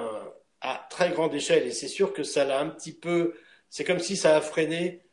à 0.61 0.85
très 0.89 1.09
grande 1.09 1.33
échelle, 1.33 1.65
et 1.65 1.71
c'est 1.71 1.87
sûr 1.87 2.13
que 2.13 2.23
ça 2.23 2.45
l'a 2.45 2.59
un 2.59 2.69
petit 2.69 2.93
peu. 2.93 3.33
C'est 3.69 3.83
comme 3.83 3.99
si 3.99 4.15
ça 4.15 4.35
a 4.35 4.41
freiné 4.41 5.03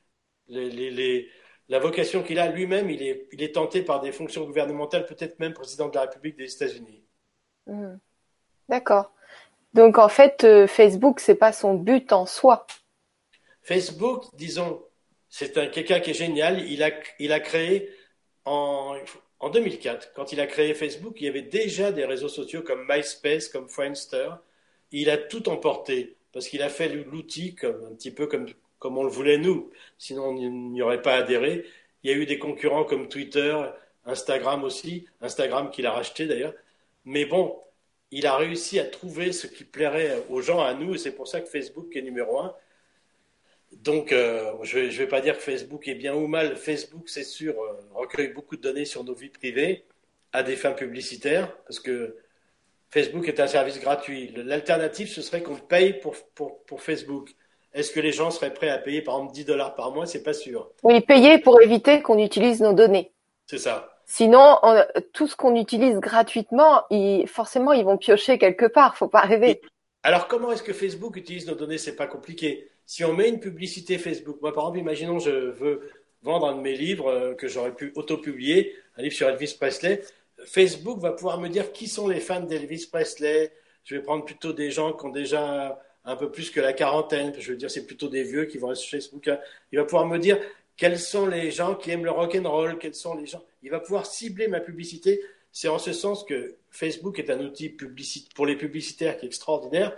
la 0.49 1.79
vocation 1.79 2.23
qu'il 2.23 2.39
a 2.39 2.49
lui-même, 2.49 2.91
il 2.91 3.03
est, 3.03 3.29
il 3.33 3.43
est 3.43 3.55
tenté 3.55 3.83
par 3.83 4.01
des 4.01 4.13
fonctions 4.13 4.45
gouvernementales, 4.45 5.07
peut-être 5.07 5.39
même 5.39 5.55
président 5.55 5.89
de 5.89 5.95
la 5.95 6.03
République 6.03 6.37
des 6.37 6.53
États-Unis. 6.53 7.03
Hmm. 7.67 7.97
D'accord. 8.69 9.13
Donc 9.73 9.99
en 9.99 10.09
fait, 10.09 10.45
euh, 10.45 10.67
Facebook, 10.67 11.21
c'est 11.21 11.35
pas 11.35 11.53
son 11.53 11.75
but 11.75 12.13
en 12.13 12.27
soi. 12.27 12.67
Facebook, 13.65 14.25
disons, 14.35 14.83
c'est 15.29 15.59
un 15.59 15.67
quelqu'un 15.67 16.01
qui 16.01 16.11
est 16.11 16.15
génial. 16.15 16.61
Il 16.71 16.83
a, 16.83 16.91
il 17.19 17.33
a 17.33 17.41
créé 17.41 17.91
en, 18.45 18.97
en 19.41 19.51
2004, 19.51 20.13
quand 20.15 20.33
il 20.33 20.41
a 20.41 20.47
créé 20.47 20.75
Facebook, 20.75 21.21
il 21.21 21.25
y 21.25 21.29
avait 21.29 21.43
déjà 21.43 21.93
des 21.93 22.05
réseaux 22.05 22.29
sociaux 22.29 22.63
comme 22.63 22.87
MySpace, 22.89 23.49
comme 23.49 23.69
Friendster. 23.69 24.31
Il 24.93 25.11
a 25.11 25.17
tout 25.19 25.49
emporté 25.49 26.17
parce 26.33 26.49
qu'il 26.49 26.63
a 26.63 26.69
fait 26.69 26.89
l'outil 26.89 27.57
un 27.63 27.95
petit 27.95 28.11
peu 28.11 28.27
comme, 28.27 28.47
comme 28.79 28.99
on 28.99 29.05
le 29.05 29.11
voulait 29.11 29.39
nous. 29.39 29.71
Sinon, 29.99 30.29
on 30.29 30.35
n'y 30.35 30.83
aurait 30.83 31.03
pas 31.03 31.17
adhéré. 31.17 31.65
Il 32.03 32.11
y 32.11 32.15
a 32.15 32.17
eu 32.17 32.27
des 32.27 32.39
concurrents 32.39 32.85
comme 32.85 33.09
Twitter, 33.09 33.59
Instagram 34.07 34.65
aussi, 34.65 35.07
Instagram 35.21 35.71
qu'il 35.71 35.87
a 35.87 35.93
racheté 35.93 36.27
d'ailleurs. 36.27 36.55
Mais 37.05 37.25
bon, 37.25 37.61
il 38.11 38.27
a 38.27 38.37
réussi 38.37 38.79
à 38.79 38.85
trouver 38.85 39.33
ce 39.33 39.47
qui 39.47 39.65
plairait 39.65 40.25
aux 40.31 40.41
gens, 40.41 40.61
à 40.63 40.75
nous, 40.75 40.95
et 40.95 40.99
c'est 40.99 41.15
pour 41.15 41.29
ça 41.29 41.41
que 41.41 41.49
Facebook 41.49 41.95
est 41.97 42.03
numéro 42.03 42.39
un. 42.41 42.55
Donc, 43.83 44.13
euh, 44.13 44.53
je 44.63 44.79
ne 44.79 44.89
vais, 44.89 45.07
pas 45.07 45.21
dire 45.21 45.37
que 45.37 45.43
Facebook 45.43 45.89
est 45.89 45.95
bien 45.95 46.15
ou 46.15 46.27
mal. 46.27 46.57
Facebook, 46.57 47.09
c'est 47.09 47.25
sûr, 47.25 47.55
euh, 47.61 47.73
recueille 47.95 48.29
beaucoup 48.29 48.57
de 48.57 48.63
données 48.63 48.85
sur 48.85 49.05
nos 49.05 49.15
vies 49.15 49.31
privées 49.31 49.85
à 50.33 50.43
des 50.43 50.57
fins 50.57 50.73
publicitaires, 50.73 51.57
parce 51.65 51.81
que 51.81 52.17
Facebook 52.91 53.29
est 53.29 53.41
un 53.41 53.47
service 53.47 53.81
gratuit. 53.81 54.33
L'alternative, 54.37 55.09
ce 55.09 55.23
serait 55.23 55.43
qu'on 55.43 55.57
paye 55.57 55.95
pour, 55.95 56.17
pour, 56.35 56.83
Facebook. 56.83 57.31
Est-ce 57.73 57.91
que 57.93 58.01
les 58.01 58.13
gens 58.13 58.31
seraient 58.31 58.55
prêts 58.55 58.69
à 58.69 58.79
payer, 58.79 59.03
par 59.03 59.17
exemple, 59.17 59.35
10 59.35 59.45
dollars 59.45 59.75
par 59.75 59.93
mois? 59.93 60.07
C'est 60.07 60.23
pas 60.23 60.33
sûr. 60.33 60.71
Oui, 60.83 61.01
payer 61.01 61.39
pour 61.39 61.61
éviter 61.61 62.03
qu'on 62.03 62.19
utilise 62.19 62.61
nos 62.61 62.73
données. 62.73 63.13
C'est 63.47 63.59
ça. 63.59 63.91
Sinon, 64.07 64.59
tout 65.13 65.27
ce 65.27 65.35
qu'on 65.35 65.57
utilise 65.57 65.99
gratuitement, 65.99 66.83
forcément, 67.27 67.73
ils 67.73 67.85
vont 67.85 67.97
piocher 67.97 68.39
quelque 68.39 68.67
part. 68.67 68.97
Faut 68.97 69.09
pas 69.09 69.23
rêver. 69.23 69.61
alors, 70.03 70.29
comment 70.29 70.53
est-ce 70.53 70.63
que 70.63 70.73
Facebook 70.73 71.17
utilise 71.17 71.47
nos 71.47 71.55
données? 71.55 71.79
C'est 71.79 71.97
pas 71.97 72.07
compliqué 72.07 72.71
si 72.87 73.05
on 73.05 73.15
met 73.15 73.29
une 73.29 73.41
publicité 73.41 73.99
Facebook, 73.99 74.39
moi 74.41 74.53
par 74.53 74.65
exemple, 74.65 74.79
imaginons 74.79 75.19
je 75.19 75.31
veux 75.31 75.91
vendre 76.23 76.49
un 76.49 76.57
de 76.57 76.61
mes 76.61 76.75
livres 76.75 77.09
euh, 77.09 77.35
que 77.35 77.49
j'aurais 77.49 77.75
pu 77.75 77.93
auto-publier, 77.95 78.75
un 78.97 79.03
livre 79.03 79.15
sur 79.15 79.29
Elvis 79.29 79.57
Presley, 79.59 80.03
Facebook 80.45 81.01
va 81.01 81.13
pouvoir 81.13 81.41
me 81.41 81.49
dire 81.49 81.73
qui 81.73 81.89
sont 81.89 82.09
les 82.09 82.21
fans 82.21 82.41
d'Elvis 82.41 82.87
Presley. 82.91 83.53
Je 83.85 83.97
vais 83.97 84.03
prendre 84.03 84.25
plutôt 84.25 84.53
des 84.53 84.71
gens 84.71 84.93
qui 84.93 85.07
ont 85.07 85.11
déjà 85.11 85.81
un 86.05 86.17
peu 86.17 86.31
plus 86.31 86.51
que 86.51 86.61
la 86.61 86.73
quarantaine. 86.73 87.35
Je 87.39 87.53
veux 87.53 87.57
dire, 87.57 87.71
c'est 87.71 87.87
plutôt 87.87 88.09
des 88.09 88.25
vieux 88.25 88.47
qui 88.47 88.59
vont 88.59 88.69
aller 88.69 88.77
sur 88.77 88.91
Facebook. 88.91 89.31
Il 89.73 89.79
va 89.79 89.85
pouvoir 89.85 90.07
me 90.07 90.19
dire 90.19 90.39
quels 90.77 90.99
sont 90.99 91.27
les 91.27 91.51
gens 91.51 91.75
qui 91.75 91.91
aiment 91.91 92.05
le 92.05 92.11
rock 92.11 92.35
and 92.35 92.51
roll, 92.51 92.79
quels 92.79 92.95
sont 92.95 93.15
les 93.15 93.27
gens. 93.27 93.43
Il 93.63 93.71
va 93.71 93.81
pouvoir 93.81 94.07
cibler 94.07 94.49
ma 94.49 94.61
publicité. 94.61 95.21
C'est 95.53 95.69
en 95.69 95.79
ce 95.79 95.93
sens 95.93 96.25
que 96.25 96.57
Facebook 96.71 97.19
est 97.19 97.31
un 97.31 97.41
outil 97.41 97.75
pour 98.35 98.47
les 98.47 98.57
publicitaires 98.57 99.17
qui 99.17 99.27
est 99.27 99.29
extraordinaire, 99.29 99.97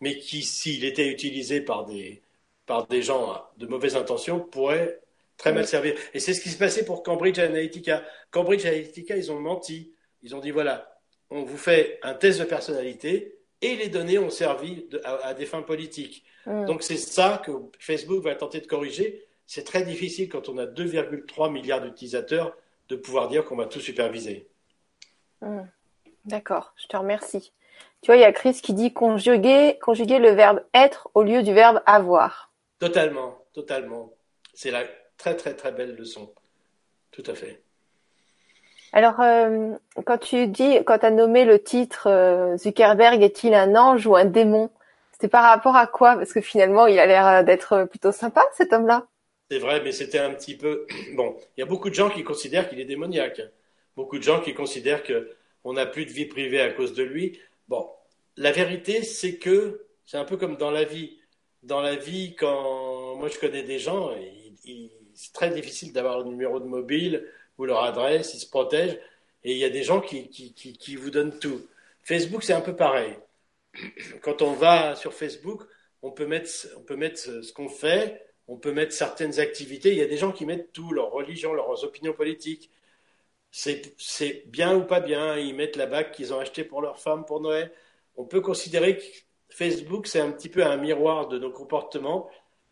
mais 0.00 0.18
qui, 0.18 0.42
s'il 0.42 0.84
était 0.84 1.08
utilisé 1.08 1.62
par 1.62 1.86
des, 1.86 2.20
par 2.68 2.86
des 2.86 3.02
gens 3.02 3.42
de 3.56 3.66
mauvaises 3.66 3.96
intentions 3.96 4.38
pourrait 4.38 5.00
très 5.38 5.52
mal 5.52 5.66
servir. 5.66 5.94
Et 6.14 6.20
c'est 6.20 6.34
ce 6.34 6.40
qui 6.40 6.50
s'est 6.50 6.58
passé 6.58 6.84
pour 6.84 7.02
Cambridge 7.02 7.38
Analytica. 7.38 8.04
Cambridge 8.30 8.64
Analytica, 8.66 9.16
ils 9.16 9.32
ont 9.32 9.40
menti. 9.40 9.92
Ils 10.22 10.36
ont 10.36 10.40
dit 10.40 10.50
voilà, 10.50 11.00
on 11.30 11.42
vous 11.42 11.56
fait 11.56 11.98
un 12.02 12.14
test 12.14 12.38
de 12.38 12.44
personnalité 12.44 13.38
et 13.62 13.74
les 13.76 13.88
données 13.88 14.18
ont 14.18 14.30
servi 14.30 14.86
à, 15.04 15.34
des 15.34 15.46
fins 15.46 15.62
politiques. 15.62 16.24
Donc 16.46 16.82
c'est 16.82 16.96
ça 16.96 17.42
que 17.44 17.52
Facebook 17.78 18.22
va 18.22 18.34
tenter 18.34 18.60
de 18.60 18.66
corriger. 18.66 19.26
C'est 19.46 19.64
très 19.64 19.82
difficile 19.82 20.28
quand 20.28 20.48
on 20.48 20.58
a 20.58 20.66
2,3 20.66 21.50
milliards 21.50 21.80
d'utilisateurs 21.80 22.56
de 22.88 22.96
pouvoir 22.96 23.28
dire 23.28 23.44
qu'on 23.44 23.56
va 23.56 23.66
tout 23.66 23.80
superviser. 23.80 24.46
D'accord, 26.24 26.74
je 26.76 26.86
te 26.86 26.96
remercie. 26.96 27.52
Tu 28.02 28.06
vois, 28.06 28.16
il 28.16 28.20
y 28.20 28.24
a 28.24 28.32
Chris 28.32 28.60
qui 28.62 28.74
dit 28.74 28.92
conjuguer, 28.92 29.78
conjuguer 29.80 30.18
le 30.18 30.30
verbe 30.30 30.62
être 30.74 31.08
au 31.14 31.22
lieu 31.22 31.42
du 31.42 31.52
verbe 31.52 31.82
avoir. 31.86 32.47
Totalement, 32.78 33.44
totalement. 33.52 34.12
C'est 34.54 34.70
la 34.70 34.84
très 35.16 35.36
très 35.36 35.54
très 35.54 35.72
belle 35.72 35.96
leçon. 35.96 36.32
Tout 37.10 37.24
à 37.26 37.34
fait. 37.34 37.62
Alors, 38.92 39.20
euh, 39.20 39.74
quand 40.06 40.18
tu 40.18 40.46
dis, 40.46 40.78
quand 40.86 40.98
tu 40.98 41.06
as 41.06 41.10
nommé 41.10 41.44
le 41.44 41.62
titre 41.62 42.08
euh, 42.08 42.56
Zuckerberg 42.56 43.22
est-il 43.22 43.54
un 43.54 43.76
ange 43.76 44.06
ou 44.06 44.16
un 44.16 44.24
démon? 44.24 44.70
C'était 45.12 45.28
par 45.28 45.44
rapport 45.44 45.76
à 45.76 45.86
quoi? 45.86 46.16
Parce 46.16 46.32
que 46.32 46.40
finalement, 46.40 46.86
il 46.86 46.98
a 46.98 47.06
l'air 47.06 47.26
euh, 47.26 47.42
d'être 47.42 47.84
plutôt 47.84 48.12
sympa, 48.12 48.44
cet 48.56 48.72
homme-là. 48.72 49.06
C'est 49.50 49.58
vrai, 49.58 49.80
mais 49.82 49.92
c'était 49.92 50.18
un 50.18 50.32
petit 50.32 50.56
peu... 50.56 50.86
Bon, 51.14 51.36
il 51.56 51.60
y 51.60 51.62
a 51.62 51.66
beaucoup 51.66 51.90
de 51.90 51.94
gens 51.94 52.08
qui 52.08 52.22
considèrent 52.22 52.68
qu'il 52.68 52.80
est 52.80 52.84
démoniaque. 52.84 53.42
Beaucoup 53.96 54.18
de 54.18 54.22
gens 54.22 54.40
qui 54.40 54.54
considèrent 54.54 55.02
qu'on 55.02 55.72
n'a 55.72 55.86
plus 55.86 56.06
de 56.06 56.10
vie 56.10 56.26
privée 56.26 56.60
à 56.60 56.70
cause 56.70 56.94
de 56.94 57.02
lui. 57.02 57.38
Bon, 57.66 57.90
la 58.36 58.52
vérité, 58.52 59.02
c'est 59.02 59.36
que 59.36 59.86
c'est 60.06 60.16
un 60.16 60.24
peu 60.24 60.36
comme 60.36 60.56
dans 60.56 60.70
la 60.70 60.84
vie 60.84 61.18
dans 61.62 61.80
la 61.80 61.96
vie, 61.96 62.34
quand 62.36 63.16
moi 63.16 63.28
je 63.28 63.38
connais 63.38 63.62
des 63.62 63.78
gens, 63.78 64.10
c'est 65.14 65.32
très 65.32 65.50
difficile 65.50 65.92
d'avoir 65.92 66.18
le 66.18 66.24
numéro 66.24 66.60
de 66.60 66.66
mobile 66.66 67.26
ou 67.58 67.64
leur 67.64 67.82
adresse, 67.82 68.34
ils 68.34 68.40
se 68.40 68.48
protègent, 68.48 68.98
et 69.44 69.52
il 69.52 69.58
y 69.58 69.64
a 69.64 69.70
des 69.70 69.82
gens 69.82 70.00
qui, 70.00 70.28
qui, 70.28 70.52
qui, 70.52 70.96
vous 70.96 71.10
donnent 71.10 71.38
tout. 71.38 71.66
Facebook, 72.02 72.42
c'est 72.42 72.52
un 72.52 72.60
peu 72.60 72.76
pareil. 72.76 73.16
Quand 74.22 74.42
on 74.42 74.52
va 74.52 74.94
sur 74.96 75.14
Facebook, 75.14 75.62
on 76.02 76.10
peut 76.10 76.26
mettre, 76.26 76.50
on 76.76 76.80
peut 76.82 76.96
mettre 76.96 77.18
ce 77.18 77.52
qu'on 77.52 77.68
fait, 77.68 78.24
on 78.48 78.56
peut 78.56 78.72
mettre 78.72 78.92
certaines 78.92 79.40
activités. 79.40 79.90
Il 79.90 79.98
y 79.98 80.02
a 80.02 80.06
des 80.06 80.16
gens 80.16 80.32
qui 80.32 80.46
mettent 80.46 80.72
tout, 80.72 80.92
leur 80.92 81.10
religion, 81.10 81.52
leurs 81.52 81.84
opinions 81.84 82.12
politiques. 82.14 82.70
C'est 83.50 84.44
bien 84.46 84.76
ou 84.76 84.84
pas 84.84 85.00
bien. 85.00 85.36
Ils 85.36 85.54
mettent 85.54 85.76
la 85.76 85.86
bague 85.86 86.12
qu'ils 86.12 86.32
ont 86.32 86.38
achetée 86.38 86.64
pour 86.64 86.80
leur 86.82 86.98
femme 87.00 87.24
pour 87.24 87.40
Noël. 87.40 87.72
On 88.16 88.24
peut 88.24 88.40
considérer 88.40 89.00
Facebook, 89.50 90.06
c'est 90.06 90.20
un 90.20 90.30
petit 90.30 90.48
peu 90.48 90.64
un 90.64 90.76
miroir 90.76 91.28
de 91.28 91.38
nos 91.38 91.50
comportements 91.50 92.28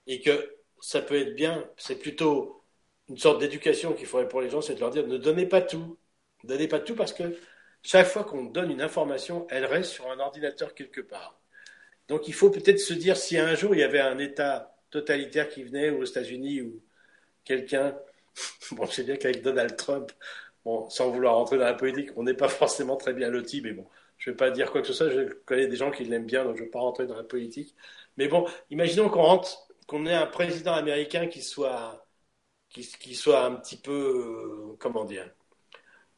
et 0.07 0.21
que 0.21 0.57
ça 0.81 1.01
peut 1.03 1.19
être 1.19 1.35
bien. 1.35 1.69
C'est 1.77 1.99
plutôt 1.99 2.63
une 3.09 3.19
sorte 3.19 3.41
d'éducation 3.41 3.93
qu'il 3.93 4.07
faudrait 4.07 4.29
pour 4.29 4.41
les 4.41 4.51
gens, 4.51 4.61
c'est 4.61 4.75
de 4.75 4.81
leur 4.81 4.91
dire 4.91 5.07
ne 5.07 5.19
donnez 5.19 5.47
pas 5.47 5.63
tout. 5.63 5.99
Ne 6.45 6.49
donnez 6.51 6.69
pas 6.69 6.81
tout 6.81 6.95
parce 6.95 7.13
que 7.13 7.39
chaque 7.83 8.07
fois 8.07 8.25
qu'on 8.25 8.45
donne 8.45 8.71
une 8.71 8.83
information, 8.83 9.47
elle 9.51 9.65
reste 9.65 9.93
sur 9.93 10.11
un 10.11 10.19
ordinateur 10.19 10.75
quelque 10.75 11.01
part. 11.01 11.41
Donc 12.09 12.29
il 12.29 12.35
faut 12.35 12.51
peut-être 12.51 12.81
se 12.81 12.95
dire 12.95 13.17
si 13.17 13.39
un 13.39 13.55
jour 13.55 13.75
il 13.75 13.81
y 13.81 13.85
avait 13.85 14.01
un 14.01 14.19
État 14.19 14.77
totalitaire 14.91 15.49
qui 15.49 15.63
venait 15.65 15.91
aux 15.91 16.05
États-Unis 16.05 16.63
ou 16.63 16.83
quelqu'un, 17.45 17.97
bon, 18.73 18.87
je 18.87 18.93
sais 18.93 19.05
bien 19.05 19.17
qu'avec 19.17 19.43
Donald 19.43 19.77
Trump, 19.77 20.13
bon, 20.65 20.89
sans 20.91 21.11
vouloir 21.11 21.37
rentrer 21.37 21.59
dans 21.59 21.65
la 21.65 21.75
politique, 21.75 22.11
on 22.17 22.25
n'est 22.25 22.35
pas 22.35 22.49
forcément 22.49 22.97
très 22.97 23.13
bien 23.13 23.29
loti, 23.31 23.61
mais 23.61 23.73
bon, 23.73 23.87
je 24.19 24.31
ne 24.31 24.35
vais 24.35 24.37
pas 24.37 24.51
dire 24.51 24.71
quoi 24.73 24.81
que 24.83 24.87
ce 24.87 24.93
soit, 24.93 25.11
je 25.11 25.25
connais 25.45 25.67
des 25.67 25.77
gens 25.77 25.91
qui 25.91 26.05
l'aiment 26.05 26.27
bien, 26.27 26.45
donc 26.45 26.57
je 26.57 26.63
ne 26.63 26.67
vais 26.67 26.71
pas 26.71 26.81
rentrer 26.81 27.07
dans 27.07 27.17
la 27.17 27.25
politique. 27.25 27.75
Mais 28.17 28.29
bon, 28.29 28.47
imaginons 28.71 29.09
qu'on 29.09 29.23
rentre, 29.23 29.69
qu'on 29.87 30.07
ait 30.07 30.15
un 30.15 30.27
président 30.27 30.73
américain 30.75 31.27
qui 31.29 31.43
soit, 31.43 32.07
qui, 32.71 33.15
soit 33.15 33.45
un 33.45 33.57
petit 33.57 33.77
peu, 33.77 34.73
euh, 34.73 34.77
comment 34.79 35.05
dire, 35.05 35.31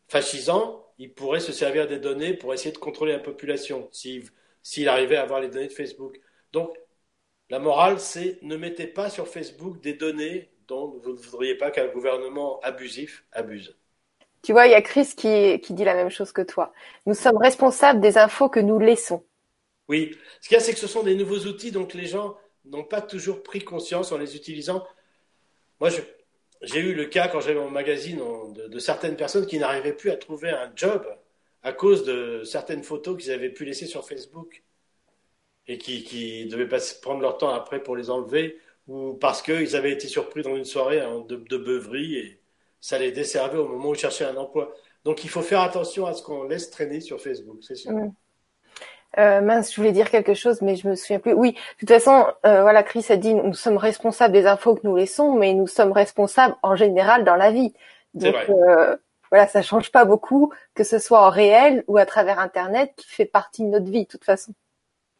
fascisant, 0.09 0.87
il 0.99 1.12
pourrait 1.14 1.40
se 1.40 1.52
servir 1.52 1.87
des 1.87 1.99
données 1.99 2.35
pour 2.35 2.55
essayer 2.55 2.73
de 2.73 2.78
contrôler 2.78 3.12
la 3.12 3.19
population, 3.21 3.88
s'il 3.93 4.88
arrivait 4.88 5.17
à 5.17 5.23
avoir 5.23 5.40
les 5.40 5.49
données 5.49 5.69
de 5.69 5.73
Facebook. 5.73 6.21
Donc, 6.52 6.76
la 7.50 7.59
morale, 7.59 8.00
c'est 8.00 8.38
ne 8.43 8.57
mettez 8.57 8.87
pas 8.87 9.11
sur 9.11 9.28
Facebook 9.28 9.81
des 9.81 9.95
données 9.95 10.50
dont 10.69 10.99
vous 10.99 11.12
ne 11.12 11.17
voudriez 11.19 11.57
pas 11.57 11.71
qu'un 11.71 11.88
gouvernement 11.88 12.61
abusif 12.61 13.25
abuse. 13.33 13.76
Tu 14.42 14.52
vois, 14.52 14.66
il 14.66 14.71
y 14.71 14.75
a 14.75 14.83
Chris 14.83 15.14
qui, 15.16 15.61
qui 15.61 15.73
dit 15.73 15.85
la 15.85 15.95
même 15.95 16.11
chose 16.11 16.33
que 16.33 16.42
toi. 16.42 16.73
Nous 17.07 17.14
sommes 17.14 17.38
responsables 17.38 18.00
des 18.00 18.18
infos 18.18 18.49
que 18.49 18.61
nous 18.61 18.78
laissons. 18.78 19.25
Oui, 19.88 20.16
ce 20.40 20.49
qu'il 20.49 20.57
y 20.57 20.61
a, 20.61 20.62
c'est 20.62 20.75
que 20.75 20.78
ce 20.78 20.87
sont 20.87 21.02
des 21.02 21.14
nouveaux 21.14 21.47
outils, 21.47 21.73
donc 21.73 21.95
les 21.95 22.07
gens 22.07 22.37
n'ont 22.66 22.85
pas 22.85 23.00
toujours 23.00 23.42
pris 23.42 23.64
conscience 23.64 24.12
en 24.12 24.18
les 24.18 24.37
utilisant. 24.37 24.87
Moi, 25.80 25.90
j'ai 26.62 26.80
eu 26.80 26.95
le 26.95 27.07
cas 27.07 27.28
quand 27.28 27.40
j'avais 27.40 27.59
mon 27.59 27.71
magazine 27.71 28.21
de, 28.54 28.78
certaines 28.78 29.16
personnes 29.16 29.47
qui 29.47 29.59
n'arrivaient 29.59 29.95
plus 29.95 30.11
à 30.11 30.16
trouver 30.16 30.50
un 30.50 30.71
job 30.76 31.07
à 31.62 31.73
cause 31.73 32.04
de 32.04 32.42
certaines 32.45 32.83
photos 32.83 33.16
qu'ils 33.16 33.33
avaient 33.33 33.50
pu 33.50 33.64
laisser 33.64 33.87
sur 33.87 34.07
Facebook 34.07 34.62
et 35.66 35.78
qui 35.78 36.47
devaient 36.47 36.68
prendre 37.02 37.21
leur 37.21 37.38
temps 37.38 37.50
après 37.50 37.83
pour 37.83 37.97
les 37.97 38.11
enlever 38.11 38.59
ou 38.87 39.14
parce 39.14 39.42
qu'ils 39.42 39.76
avaient 39.76 39.92
été 39.92 40.09
surpris 40.09 40.42
dans 40.42 40.57
une 40.57 40.64
soirée 40.64 41.00
de, 41.28 41.37
de 41.37 41.57
beuverie 41.57 42.16
et, 42.16 42.40
ça 42.88 42.99
les 42.99 43.12
desservait 43.12 43.59
au 43.59 43.68
moment 43.68 43.90
où 43.90 43.95
ils 43.95 44.00
cherchaient 44.00 44.25
un 44.25 44.37
emploi. 44.38 44.73
Donc 45.04 45.23
il 45.23 45.28
faut 45.28 45.42
faire 45.42 45.61
attention 45.61 46.07
à 46.07 46.14
ce 46.14 46.23
qu'on 46.23 46.45
laisse 46.45 46.71
traîner 46.71 47.02
sur 47.02 47.21
Facebook, 47.21 47.59
c'est 47.61 47.75
sûr. 47.75 47.92
Euh, 49.18 49.42
mince, 49.42 49.71
je 49.71 49.76
voulais 49.76 49.92
dire 49.92 50.11
quelque 50.11 50.33
chose, 50.33 50.62
mais 50.62 50.75
je 50.75 50.88
me 50.88 50.95
souviens 50.95 51.18
plus. 51.18 51.35
Oui, 51.35 51.52
de 51.52 51.59
toute 51.80 51.90
façon, 51.90 52.25
euh, 52.47 52.62
voilà, 52.62 52.83
Chris 52.83 53.04
a 53.11 53.18
dit, 53.18 53.35
nous 53.35 53.52
sommes 53.52 53.76
responsables 53.76 54.33
des 54.33 54.47
infos 54.47 54.75
que 54.75 54.87
nous 54.87 54.97
laissons, 54.97 55.35
mais 55.35 55.52
nous 55.52 55.66
sommes 55.66 55.92
responsables 55.92 56.57
en 56.62 56.76
général 56.76 57.25
dans 57.25 57.37
la 57.37 57.50
vie. 57.50 57.75
Donc 58.14 58.35
euh, 58.49 58.97
voilà, 59.30 59.47
ça 59.47 59.61
change 59.61 59.92
pas 59.92 60.07
beaucoup, 60.07 60.50
que 60.75 60.83
ce 60.83 60.99
soit 60.99 61.21
en 61.21 61.28
réel 61.28 61.85
ou 61.88 61.99
à 61.99 62.07
travers 62.07 62.38
Internet, 62.38 62.95
qui 62.97 63.07
fait 63.07 63.26
partie 63.26 63.64
de 63.64 63.68
notre 63.68 63.90
vie, 63.90 64.04
de 64.04 64.09
toute 64.09 64.25
façon. 64.25 64.54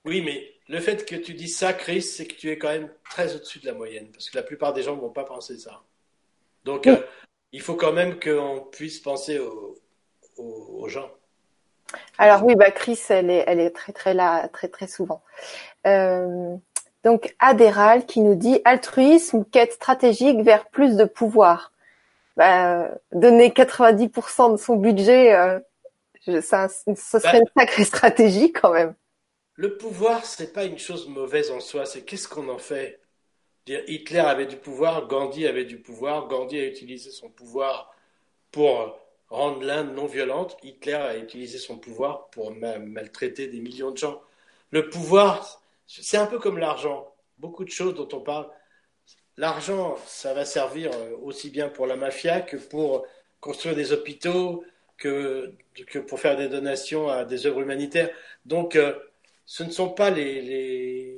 Oui, 0.06 0.22
mais 0.25 0.54
le 0.68 0.80
fait 0.80 1.04
que 1.04 1.16
tu 1.16 1.34
dis 1.34 1.48
ça, 1.48 1.75
Chris, 1.75 2.00
c'est 2.00 2.25
que 2.25 2.34
tu 2.34 2.50
es 2.50 2.56
quand 2.56 2.70
même 2.70 2.90
très 3.10 3.34
au-dessus 3.34 3.58
de 3.58 3.66
la 3.66 3.75
moyenne, 3.75 4.08
parce 4.10 4.30
que 4.30 4.38
la 4.38 4.42
plupart 4.42 4.72
des 4.72 4.82
gens 4.82 4.96
ne 4.96 5.02
vont 5.02 5.10
pas 5.10 5.25
penser 5.25 5.58
ça. 5.58 5.82
Donc, 6.64 6.87
euh, 6.87 6.96
il 7.52 7.61
faut 7.61 7.75
quand 7.75 7.93
même 7.93 8.19
qu'on 8.21 8.67
puisse 8.71 9.00
penser 9.00 9.38
aux, 9.38 10.88
gens. 10.88 11.11
Alors 12.17 12.45
oui, 12.45 12.55
bah 12.55 12.71
Chris, 12.71 13.00
elle 13.09 13.31
est, 13.31 13.45
elle 13.47 13.61
est 13.61 13.71
très 13.71 13.93
très 13.93 14.14
là, 14.14 14.49
très 14.49 14.69
très 14.69 14.87
souvent. 14.87 15.23
Euh, 15.87 16.57
donc 17.05 17.35
Adéral 17.38 18.07
qui 18.07 18.21
nous 18.21 18.35
dit 18.35 18.61
altruisme, 18.64 19.45
quête 19.45 19.73
stratégique 19.73 20.40
vers 20.43 20.67
plus 20.67 20.97
de 20.97 21.05
pouvoir. 21.05 21.73
Bah, 22.37 22.88
donner 23.12 23.50
90% 23.50 24.52
de 24.52 24.57
son 24.59 24.76
budget, 24.76 25.35
euh, 25.35 25.59
ça, 26.40 26.69
ce 26.69 26.95
serait 26.95 27.33
bah, 27.33 27.38
une 27.38 27.61
sacrée 27.61 27.85
stratégie 27.85 28.52
quand 28.52 28.73
même. 28.73 28.95
Le 29.55 29.76
pouvoir, 29.76 30.25
c'est 30.25 30.52
pas 30.52 30.64
une 30.64 30.78
chose 30.78 31.09
mauvaise 31.09 31.50
en 31.50 31.59
soi, 31.59 31.85
c'est 31.85 32.02
qu'est-ce 32.02 32.28
qu'on 32.28 32.49
en 32.49 32.59
fait? 32.59 33.00
Hitler 33.87 34.20
avait 34.20 34.46
du 34.46 34.56
pouvoir, 34.56 35.06
Gandhi 35.06 35.46
avait 35.46 35.64
du 35.64 35.78
pouvoir, 35.78 36.28
Gandhi 36.28 36.58
a 36.58 36.66
utilisé 36.66 37.10
son 37.10 37.28
pouvoir 37.28 37.94
pour 38.50 38.98
rendre 39.28 39.62
l'Inde 39.62 39.94
non 39.94 40.06
violente, 40.06 40.56
Hitler 40.62 40.94
a 40.94 41.16
utilisé 41.16 41.58
son 41.58 41.78
pouvoir 41.78 42.28
pour 42.30 42.52
maltraiter 42.52 43.46
des 43.48 43.60
millions 43.60 43.90
de 43.90 43.98
gens. 43.98 44.22
Le 44.70 44.88
pouvoir, 44.88 45.62
c'est 45.87 46.16
un 46.16 46.26
peu 46.26 46.38
comme 46.38 46.58
l'argent. 46.58 47.12
Beaucoup 47.38 47.64
de 47.64 47.70
choses 47.70 47.94
dont 47.94 48.08
on 48.12 48.20
parle. 48.20 48.48
L'argent, 49.37 49.96
ça 50.06 50.34
va 50.34 50.44
servir 50.44 50.90
euh, 50.92 51.16
aussi 51.22 51.50
bien 51.50 51.68
pour 51.68 51.87
la 51.87 51.96
mafia 51.96 52.40
que 52.40 52.56
pour 52.56 53.06
construire 53.40 53.76
des 53.76 53.92
hôpitaux, 53.92 54.64
que, 54.96 55.54
pour 56.08 56.18
faire 56.18 56.37
des 56.37 56.48
donations 56.48 57.08
à 57.08 57.25
des 57.25 57.46
œuvres 57.46 57.60
humanitaires. 57.60 58.10
Donc, 58.44 58.75
euh, 58.75 58.98
ce 59.46 59.62
ne 59.62 59.70
sont 59.70 59.90
pas 59.90 60.10
les, 60.10 61.17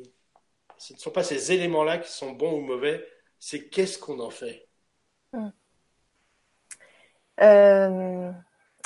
ce 0.80 0.94
ne 0.94 0.98
sont 0.98 1.10
pas 1.10 1.22
ces 1.22 1.52
éléments-là 1.52 1.98
qui 1.98 2.10
sont 2.10 2.32
bons 2.32 2.54
ou 2.54 2.60
mauvais, 2.62 3.06
c'est 3.38 3.68
qu'est-ce 3.68 3.98
qu'on 3.98 4.18
en 4.18 4.30
fait. 4.30 4.66
Hmm. 5.34 5.50
Euh, 7.42 8.32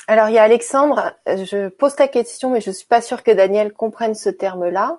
alors 0.09 0.29
il 0.29 0.35
y 0.35 0.39
a 0.39 0.43
Alexandre, 0.43 1.15
je 1.27 1.69
pose 1.69 1.95
ta 1.95 2.09
question, 2.09 2.51
mais 2.51 2.61
je 2.61 2.71
ne 2.71 2.75
suis 2.75 2.87
pas 2.87 3.01
sûre 3.01 3.23
que 3.23 3.31
Daniel 3.31 3.73
comprenne 3.73 4.17
ce 4.17 4.29
terme-là. 4.29 4.99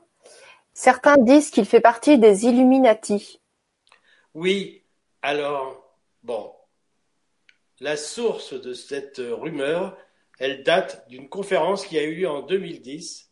Certains 0.73 1.17
disent 1.17 1.51
qu'il 1.51 1.65
fait 1.65 1.81
partie 1.81 2.17
des 2.17 2.45
Illuminati. 2.45 3.41
Oui, 4.33 4.83
alors, 5.21 5.97
bon, 6.23 6.53
la 7.81 7.97
source 7.97 8.53
de 8.53 8.73
cette 8.73 9.17
rumeur, 9.19 9.97
elle 10.39 10.63
date 10.63 11.09
d'une 11.09 11.27
conférence 11.27 11.85
qui 11.85 11.97
a 11.97 12.03
eu 12.03 12.15
lieu 12.15 12.29
en 12.29 12.41
2010 12.41 13.29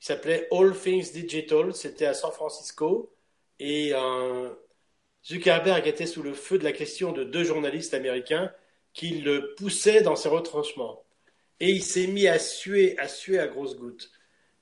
qui 0.00 0.06
s'appelait 0.06 0.48
All 0.50 0.76
Things 0.76 1.12
Digital. 1.12 1.74
C'était 1.74 2.06
à 2.06 2.14
San 2.14 2.32
Francisco. 2.32 3.12
Et 3.58 3.92
euh, 3.94 4.50
Zuckerberg 5.24 5.86
était 5.86 6.06
sous 6.06 6.22
le 6.22 6.34
feu 6.34 6.58
de 6.58 6.64
la 6.64 6.72
question 6.72 7.12
de 7.12 7.24
deux 7.24 7.44
journalistes 7.44 7.94
américains 7.94 8.52
qui 8.92 9.18
le 9.20 9.54
poussaient 9.54 10.02
dans 10.02 10.16
ses 10.16 10.28
retranchements. 10.28 11.04
Et 11.60 11.70
il 11.70 11.82
s'est 11.82 12.06
mis 12.06 12.28
à 12.28 12.38
suer, 12.38 12.98
à 12.98 13.08
suer 13.08 13.38
à 13.38 13.46
grosses 13.46 13.76
gouttes. 13.76 14.10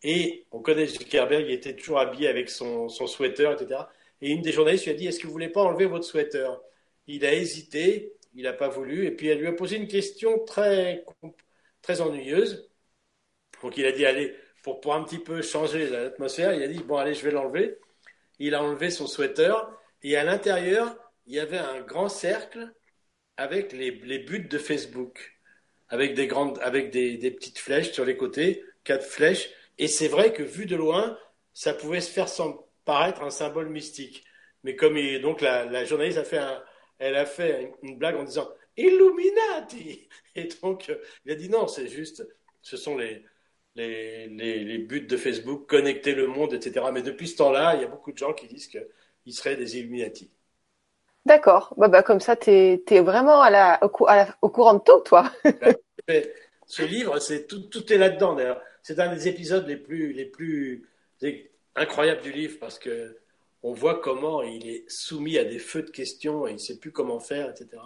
Et 0.03 0.47
on 0.53 0.61
connaît 0.61 0.87
Zuckerberg, 0.87 1.47
il 1.47 1.53
était 1.53 1.75
toujours 1.75 1.99
habillé 1.99 2.29
avec 2.29 2.51
son, 2.51 2.89
son 2.89 3.07
sweater, 3.07 3.53
etc. 3.53 3.81
Et 4.21 4.31
une 4.31 4.43
des 4.43 4.53
journalistes 4.53 4.85
lui 4.85 4.93
a 4.93 4.95
dit 4.95 5.07
Est-ce 5.07 5.19
que 5.19 5.27
vous 5.27 5.33
voulez 5.33 5.49
pas 5.49 5.63
enlever 5.63 5.87
votre 5.87 6.05
sweater? 6.05 6.61
Il 7.07 7.25
a 7.25 7.35
hésité, 7.35 8.15
il 8.35 8.45
n'a 8.45 8.53
pas 8.53 8.69
voulu. 8.69 9.07
Et 9.07 9.11
puis 9.11 9.29
elle 9.29 9.39
lui 9.39 9.47
a 9.47 9.53
posé 9.53 9.77
une 9.77 9.89
question 9.89 10.39
très, 10.45 11.05
très 11.83 12.01
ennuyeuse. 12.01 12.71
Donc 13.63 13.77
il 13.77 13.87
a 13.87 13.93
dit 13.93 14.05
Allez, 14.05 14.35
pour, 14.65 14.81
pour 14.81 14.95
un 14.95 15.05
petit 15.05 15.19
peu 15.19 15.43
changer 15.43 15.89
l'atmosphère, 15.89 16.55
il 16.55 16.63
a 16.63 16.69
dit 16.69 16.83
Bon, 16.83 16.97
allez, 16.97 17.15
je 17.15 17.23
vais 17.23 17.31
l'enlever. 17.31 17.79
Il 18.41 18.55
a 18.55 18.63
enlevé 18.63 18.91
son 18.91 19.07
sweater 19.07 19.71
et 20.03 20.17
à 20.17 20.25
l'intérieur, 20.25 20.97
il 21.27 21.35
y 21.35 21.39
avait 21.39 21.59
un 21.59 21.81
grand 21.83 22.09
cercle 22.09 22.73
avec 23.37 23.73
les, 23.73 23.91
les 23.91 24.19
buts 24.19 24.49
de 24.49 24.59
Facebook, 24.59 25.39
avec 25.89 26.15
des 26.15 26.27
grandes, 26.27 26.59
avec 26.63 26.91
des, 26.91 27.17
des, 27.19 27.31
petites 27.31 27.59
flèches 27.59 27.93
sur 27.93 28.05
les 28.05 28.17
côtés, 28.17 28.65
quatre 28.85 29.05
flèches. 29.05 29.51
Et 29.79 29.87
c'est 29.87 30.09
vrai 30.09 30.33
que 30.33 30.43
vu 30.43 30.67
de 30.67 30.77
loin, 30.77 31.19
ça 31.53 31.75
pouvait 31.75 32.01
se 32.01 32.11
faire 32.11 32.29
paraître 32.85 33.23
un 33.23 33.31
symbole 33.31 33.69
mystique. 33.69 34.25
Mais 34.63 34.77
comme 34.77 34.97
donc 35.21 35.43
la, 35.43 35.85
journaliste 35.85 36.19
a 36.19 36.25
fait 36.25 36.41
elle 36.99 37.17
a 37.17 37.27
fait 37.27 37.73
une 37.83 37.99
blague 37.99 38.17
en 38.17 38.25
disant 38.25 38.49
Illuminati. 38.77 40.09
Et 40.37 40.49
donc 40.63 40.91
il 41.27 41.33
a 41.33 41.35
dit 41.35 41.51
non, 41.51 41.67
c'est 41.69 41.89
juste, 41.89 42.27
ce 42.63 42.77
sont 42.77 42.97
les, 42.97 43.25
les, 43.77 44.29
les, 44.29 44.79
buts 44.79 45.07
de 45.07 45.17
Facebook, 45.17 45.67
connecter 45.67 46.15
le 46.15 46.27
monde, 46.27 46.53
etc. 46.53 46.87
Mais 46.93 47.03
depuis 47.03 47.29
ce 47.29 47.37
temps-là, 47.37 47.75
il 47.75 47.83
y 47.83 47.85
a 47.85 47.89
beaucoup 47.89 48.13
de 48.13 48.19
gens 48.19 48.33
qui 48.33 48.47
disent 48.47 48.69
qu'ils 48.69 49.35
seraient 49.35 49.57
des 49.57 49.79
Illuminati. 49.79 50.31
D'accord. 51.27 51.75
Bah, 51.77 51.89
bah, 51.89 52.03
comme 52.03 52.21
ça, 52.21 52.37
tu 52.37 52.51
es, 52.51 53.01
vraiment 53.01 53.41
à 53.41 53.51
la, 53.51 53.81
au, 53.83 53.89
courant 53.89 54.75
de 54.75 54.83
tout, 54.85 55.01
toi. 55.05 55.31
Ce 56.67 56.83
livre, 56.83 57.19
c'est 57.19 57.47
tout, 57.47 57.61
tout 57.61 57.93
est 57.93 57.99
là-dedans. 57.99 58.35
D'ailleurs, 58.35 58.61
c'est 58.83 58.99
un 58.99 59.13
des 59.15 59.29
épisodes 59.29 59.67
les 59.67 59.77
plus, 59.77 60.13
les 60.13 60.25
plus 60.25 60.89
incroyables 61.75 62.23
du 62.23 62.33
livre 62.33 62.59
parce 62.59 62.79
que 62.79 63.19
on 63.63 63.73
voit 63.73 64.01
comment 64.01 64.43
il 64.43 64.69
est 64.69 64.85
soumis 64.91 65.39
à 65.39 65.45
des 65.45 65.59
feux 65.59 65.83
de 65.83 65.91
questions 65.91 66.47
et 66.47 66.51
il 66.51 66.55
ne 66.55 66.59
sait 66.59 66.79
plus 66.79 66.93
comment 66.93 67.19
faire, 67.19 67.51
etc. 67.51 67.83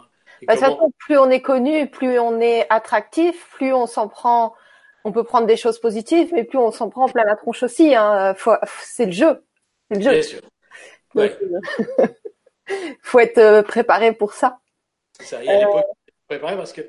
Bah, 0.46 0.54
plus 0.98 1.18
on 1.18 1.30
est 1.30 1.40
connu, 1.40 1.88
plus 1.88 2.18
on 2.18 2.40
est 2.40 2.66
attractif, 2.68 3.48
plus 3.54 3.72
on 3.72 3.86
s'en 3.86 4.08
prend 4.08 4.54
on 5.08 5.12
peut 5.12 5.24
prendre 5.24 5.46
des 5.46 5.56
choses 5.56 5.78
positives, 5.78 6.28
mais 6.34 6.44
plus 6.44 6.58
on 6.58 6.70
s'en 6.70 6.90
prend 6.90 7.08
plein 7.08 7.24
la 7.24 7.34
tronche 7.34 7.62
aussi. 7.62 7.94
Hein. 7.94 8.36
c'est 8.82 9.06
le 9.06 9.12
jeu. 9.12 9.42
C'est 9.90 9.96
le 9.96 10.02
jeu. 10.02 10.10
Bien 10.10 10.22
sûr. 10.22 10.40
Ouais. 11.14 11.36
faut 13.02 13.18
être 13.18 13.38
euh, 13.38 13.62
préparé 13.62 14.12
pour 14.12 14.34
ça. 14.34 14.58
Ça, 15.20 15.42
il 15.42 15.46
y 15.46 15.50
a 15.50 15.66
euh... 15.66 15.80
préparé 16.28 16.56
parce 16.56 16.74
que 16.74 16.82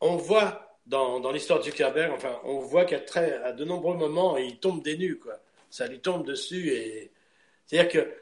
on 0.00 0.16
voit 0.16 0.78
dans, 0.86 1.18
dans 1.18 1.32
l'histoire 1.32 1.58
de 1.58 1.64
Zuckerberg, 1.64 2.12
enfin, 2.12 2.38
on 2.44 2.60
voit 2.60 2.84
qu'à 2.84 3.00
très, 3.00 3.42
à 3.42 3.52
de 3.52 3.64
nombreux 3.64 3.96
moments, 3.96 4.36
il 4.36 4.60
tombe 4.60 4.82
des 4.82 4.96
nues, 4.96 5.18
quoi. 5.18 5.34
Ça 5.68 5.88
lui 5.88 6.00
tombe 6.00 6.24
dessus 6.24 6.70
et 6.70 7.10
c'est-à-dire 7.66 7.90
que 7.90 8.14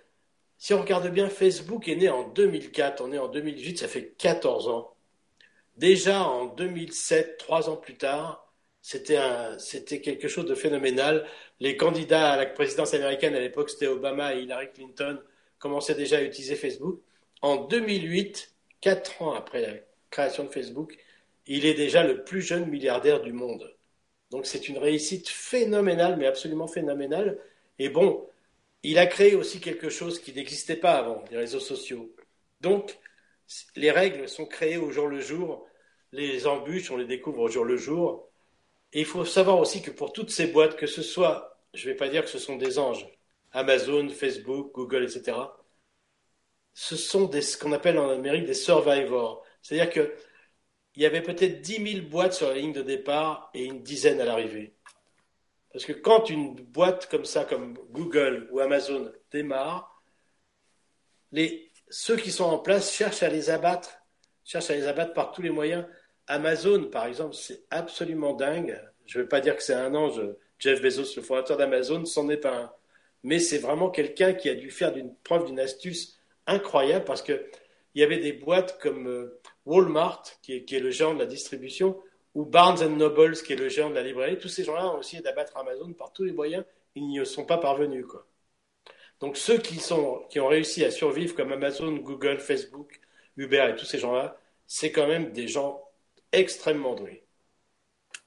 si 0.56 0.72
on 0.72 0.80
regarde 0.80 1.06
bien, 1.08 1.28
Facebook 1.28 1.86
est 1.88 1.96
né 1.96 2.08
en 2.08 2.26
2004, 2.28 3.02
on 3.02 3.12
est 3.12 3.18
en 3.18 3.28
2018, 3.28 3.78
ça 3.80 3.88
fait 3.88 4.14
14 4.16 4.68
ans. 4.68 4.94
Déjà 5.76 6.22
en 6.22 6.46
2007, 6.46 7.36
trois 7.36 7.68
ans 7.68 7.76
plus 7.76 7.96
tard, 7.96 8.43
c'était 8.84 10.02
quelque 10.02 10.28
chose 10.28 10.44
de 10.44 10.54
phénoménal. 10.54 11.26
Les 11.58 11.74
candidats 11.74 12.32
à 12.32 12.36
la 12.36 12.44
présidence 12.44 12.92
américaine 12.92 13.34
à 13.34 13.40
l'époque, 13.40 13.70
c'était 13.70 13.86
Obama 13.86 14.34
et 14.34 14.42
Hillary 14.42 14.70
Clinton, 14.74 15.18
commençaient 15.58 15.94
déjà 15.94 16.18
à 16.18 16.22
utiliser 16.22 16.54
Facebook. 16.54 17.00
En 17.40 17.56
2008, 17.64 18.54
quatre 18.82 19.22
ans 19.22 19.32
après 19.32 19.62
la 19.62 19.72
création 20.10 20.44
de 20.44 20.50
Facebook, 20.50 20.98
il 21.46 21.64
est 21.64 21.72
déjà 21.72 22.04
le 22.04 22.24
plus 22.24 22.42
jeune 22.42 22.68
milliardaire 22.68 23.22
du 23.22 23.32
monde. 23.32 23.74
Donc 24.30 24.44
c'est 24.44 24.68
une 24.68 24.76
réussite 24.76 25.30
phénoménale, 25.30 26.18
mais 26.18 26.26
absolument 26.26 26.66
phénoménale. 26.66 27.38
Et 27.78 27.88
bon, 27.88 28.28
il 28.82 28.98
a 28.98 29.06
créé 29.06 29.34
aussi 29.34 29.60
quelque 29.60 29.88
chose 29.88 30.18
qui 30.20 30.34
n'existait 30.34 30.76
pas 30.76 30.98
avant, 30.98 31.24
les 31.30 31.38
réseaux 31.38 31.58
sociaux. 31.58 32.14
Donc 32.60 32.98
les 33.76 33.90
règles 33.90 34.28
sont 34.28 34.44
créées 34.44 34.76
au 34.76 34.90
jour 34.90 35.08
le 35.08 35.20
jour, 35.20 35.66
les 36.12 36.46
embûches, 36.46 36.90
on 36.90 36.98
les 36.98 37.06
découvre 37.06 37.40
au 37.40 37.48
jour 37.48 37.64
le 37.64 37.78
jour. 37.78 38.28
Et 38.94 39.00
il 39.00 39.06
faut 39.06 39.24
savoir 39.24 39.58
aussi 39.58 39.82
que 39.82 39.90
pour 39.90 40.12
toutes 40.12 40.30
ces 40.30 40.46
boîtes, 40.46 40.76
que 40.76 40.86
ce 40.86 41.02
soit, 41.02 41.60
je 41.74 41.86
ne 41.86 41.92
vais 41.92 41.96
pas 41.96 42.08
dire 42.08 42.22
que 42.22 42.30
ce 42.30 42.38
sont 42.38 42.56
des 42.56 42.78
anges, 42.78 43.06
Amazon, 43.52 44.08
Facebook, 44.08 44.72
Google, 44.72 45.04
etc., 45.04 45.36
ce 46.72 46.96
sont 46.96 47.26
des, 47.26 47.42
ce 47.42 47.58
qu'on 47.58 47.72
appelle 47.72 47.98
en 47.98 48.08
Amérique 48.10 48.46
des 48.46 48.54
survivors. 48.54 49.44
C'est-à-dire 49.62 49.90
qu'il 49.92 50.12
y 51.02 51.06
avait 51.06 51.22
peut-être 51.22 51.60
10 51.60 51.92
000 51.92 52.08
boîtes 52.08 52.32
sur 52.34 52.48
la 52.48 52.54
ligne 52.54 52.72
de 52.72 52.82
départ 52.82 53.50
et 53.54 53.64
une 53.64 53.82
dizaine 53.82 54.20
à 54.20 54.24
l'arrivée. 54.24 54.74
Parce 55.72 55.84
que 55.84 55.92
quand 55.92 56.30
une 56.30 56.54
boîte 56.54 57.08
comme 57.08 57.24
ça, 57.24 57.44
comme 57.44 57.74
Google 57.90 58.48
ou 58.52 58.60
Amazon 58.60 59.12
démarre, 59.30 60.02
ceux 61.90 62.16
qui 62.16 62.30
sont 62.30 62.44
en 62.44 62.58
place 62.58 62.92
cherchent 62.92 63.24
à 63.24 63.28
les 63.28 63.50
abattre, 63.50 63.90
cherchent 64.44 64.70
à 64.70 64.74
les 64.74 64.86
abattre 64.86 65.14
par 65.14 65.32
tous 65.32 65.42
les 65.42 65.50
moyens. 65.50 65.84
Amazon, 66.26 66.84
par 66.84 67.06
exemple, 67.06 67.34
c'est 67.34 67.64
absolument 67.70 68.32
dingue. 68.32 68.80
Je 69.06 69.18
ne 69.18 69.22
veux 69.22 69.28
pas 69.28 69.40
dire 69.40 69.56
que 69.56 69.62
c'est 69.62 69.74
un 69.74 69.94
ange, 69.94 70.20
Jeff 70.58 70.80
Bezos, 70.80 71.16
le 71.16 71.22
fondateur 71.22 71.56
d'Amazon, 71.56 72.04
c'en 72.04 72.28
est 72.28 72.38
pas 72.38 72.56
un. 72.56 72.72
Mais 73.22 73.38
c'est 73.38 73.58
vraiment 73.58 73.90
quelqu'un 73.90 74.34
qui 74.34 74.48
a 74.48 74.54
dû 74.54 74.70
faire 74.70 74.92
d'une 74.92 75.14
preuve 75.24 75.46
d'une 75.46 75.60
astuce 75.60 76.18
incroyable 76.46 77.04
parce 77.04 77.22
qu'il 77.22 77.42
y 77.94 78.02
avait 78.02 78.18
des 78.18 78.32
boîtes 78.32 78.78
comme 78.80 79.08
euh, 79.08 79.40
Walmart, 79.66 80.22
qui 80.42 80.54
est, 80.54 80.80
le 80.80 80.90
géant 80.90 81.14
de 81.14 81.18
la 81.18 81.26
distribution, 81.26 81.98
ou 82.34 82.44
Barnes 82.44 82.86
Nobles, 82.96 83.36
qui 83.36 83.52
est 83.52 83.56
le 83.56 83.68
géant 83.68 83.90
de 83.90 83.94
la 83.94 84.02
librairie. 84.02 84.38
Tous 84.38 84.48
ces 84.48 84.64
gens-là 84.64 84.88
ont 84.88 85.00
essayé 85.00 85.22
d'abattre 85.22 85.56
Amazon 85.56 85.92
par 85.92 86.12
tous 86.12 86.24
les 86.24 86.32
moyens. 86.32 86.64
Ils 86.94 87.06
n'y 87.06 87.24
sont 87.24 87.44
pas 87.44 87.58
parvenus. 87.58 88.06
Quoi. 88.06 88.26
Donc 89.20 89.36
ceux 89.36 89.58
qui, 89.58 89.76
sont, 89.76 90.22
qui 90.28 90.40
ont 90.40 90.48
réussi 90.48 90.84
à 90.84 90.90
survivre 90.90 91.34
comme 91.34 91.52
Amazon, 91.52 91.92
Google, 91.92 92.38
Facebook, 92.38 93.00
Uber 93.36 93.68
et 93.70 93.76
tous 93.76 93.86
ces 93.86 93.98
gens-là, 93.98 94.38
c'est 94.66 94.92
quand 94.92 95.06
même 95.06 95.32
des 95.32 95.48
gens 95.48 95.83
extrêmement 96.38 96.94
doué. 96.94 97.24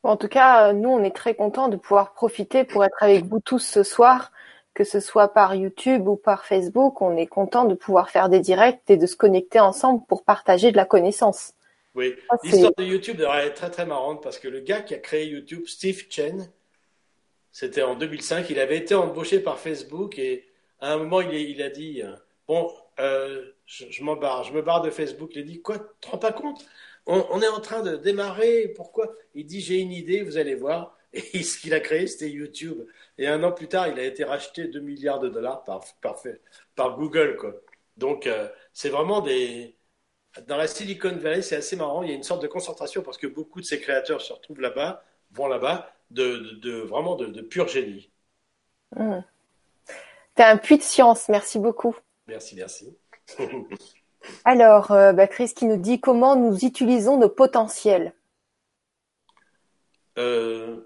En 0.03 0.15
tout 0.15 0.27
cas, 0.27 0.73
nous, 0.73 0.89
on 0.89 1.03
est 1.03 1.15
très 1.15 1.35
contents 1.35 1.67
de 1.67 1.75
pouvoir 1.75 2.13
profiter 2.13 2.63
pour 2.63 2.85
être 2.85 3.01
avec 3.01 3.25
vous 3.25 3.39
tous 3.39 3.59
ce 3.59 3.83
soir, 3.83 4.31
que 4.73 4.83
ce 4.83 4.99
soit 4.99 5.33
par 5.33 5.55
YouTube 5.55 6.07
ou 6.07 6.15
par 6.15 6.45
Facebook, 6.45 7.01
on 7.01 7.17
est 7.17 7.25
content 7.25 7.65
de 7.65 7.73
pouvoir 7.73 8.09
faire 8.11 8.29
des 8.29 8.39
directs 8.39 8.81
et 8.89 8.97
de 8.97 9.07
se 9.07 9.15
connecter 9.15 9.59
ensemble 9.59 10.03
pour 10.07 10.23
partager 10.23 10.71
de 10.71 10.77
la 10.77 10.85
connaissance. 10.85 11.53
Oui, 11.95 12.15
l'histoire 12.43 12.73
de 12.77 12.83
YouTube 12.83 13.17
devrait 13.17 13.47
être 13.47 13.55
très 13.55 13.71
très 13.71 13.85
marrante 13.87 14.21
parce 14.21 14.37
que 14.37 14.47
le 14.47 14.59
gars 14.59 14.81
qui 14.81 14.93
a 14.93 14.99
créé 14.99 15.25
YouTube, 15.25 15.63
Steve 15.65 16.05
Chen, 16.09 16.47
c'était 17.51 17.81
en 17.81 17.95
2005, 17.95 18.47
il 18.51 18.59
avait 18.59 18.77
été 18.77 18.93
embauché 18.93 19.39
par 19.39 19.57
Facebook 19.57 20.19
et 20.19 20.45
à 20.79 20.93
un 20.93 20.97
moment 20.97 21.21
il, 21.21 21.59
a 21.63 21.69
dit 21.69 22.03
bon, 22.47 22.71
euh, 22.99 23.51
je, 23.65 24.03
m'en 24.03 24.15
barre, 24.15 24.43
je 24.43 24.53
me 24.53 24.61
barre 24.61 24.81
de 24.81 24.91
Facebook. 24.91 25.31
Il 25.33 25.41
a 25.41 25.43
dit 25.43 25.59
quoi, 25.59 25.79
tu 25.79 25.85
te 26.01 26.09
rends 26.09 26.19
pas 26.19 26.31
compte? 26.31 26.65
On, 27.07 27.41
est 27.41 27.47
en 27.47 27.61
train 27.61 27.81
de 27.81 27.95
démarrer, 27.95 28.67
pourquoi? 28.75 29.13
Il 29.33 29.45
dit 29.45 29.61
j'ai 29.61 29.79
une 29.79 29.91
idée, 29.91 30.21
vous 30.21 30.37
allez 30.37 30.55
voir. 30.55 30.97
Et 31.13 31.21
ce 31.43 31.59
qu'il 31.59 31.73
a 31.73 31.79
créé, 31.79 32.05
c'était 32.07 32.29
YouTube. 32.29 32.85
Et 33.17 33.27
un 33.27 33.43
an 33.43 33.51
plus 33.51 33.67
tard, 33.67 33.87
il 33.87 33.97
a 33.99 34.03
été 34.03 34.23
racheté 34.23 34.67
2 34.67 34.79
milliards 34.79 35.19
de 35.19 35.29
dollars 35.29 35.63
par, 35.63 35.83
par, 36.01 36.21
par 36.75 36.97
Google. 36.97 37.37
Quoi. 37.37 37.53
Donc, 37.95 38.27
euh, 38.27 38.47
c'est 38.73 38.89
vraiment 38.89 39.21
des. 39.21 39.75
Dans 40.47 40.57
la 40.57 40.67
Silicon 40.67 41.15
Valley, 41.15 41.41
c'est 41.41 41.55
assez 41.55 41.75
marrant. 41.75 42.03
Il 42.03 42.09
y 42.09 42.11
a 42.11 42.15
une 42.15 42.23
sorte 42.23 42.43
de 42.43 42.47
concentration 42.47 43.01
parce 43.01 43.17
que 43.17 43.25
beaucoup 43.25 43.59
de 43.59 43.65
ces 43.65 43.79
créateurs 43.79 44.21
se 44.21 44.33
retrouvent 44.33 44.61
là-bas, 44.61 45.03
vont 45.31 45.47
là-bas, 45.47 45.91
de, 46.11 46.59
de, 46.61 46.73
vraiment 46.81 47.15
de, 47.15 47.41
pur 47.41 47.67
génie. 47.67 48.11
Mmh. 48.95 49.19
Tu 50.35 50.43
un 50.43 50.57
puits 50.57 50.77
de 50.77 50.83
science. 50.83 51.27
Merci 51.29 51.57
beaucoup. 51.57 51.95
Merci, 52.27 52.55
merci. 52.55 52.95
Alors, 54.45 54.91
euh, 54.91 55.13
bah, 55.13 55.27
Chris 55.27 55.53
qui 55.55 55.65
nous 55.65 55.77
dit 55.77 55.99
comment 55.99 56.35
nous 56.35 56.65
utilisons 56.65 57.17
nos 57.17 57.29
potentiels. 57.29 58.13
Euh, 60.17 60.77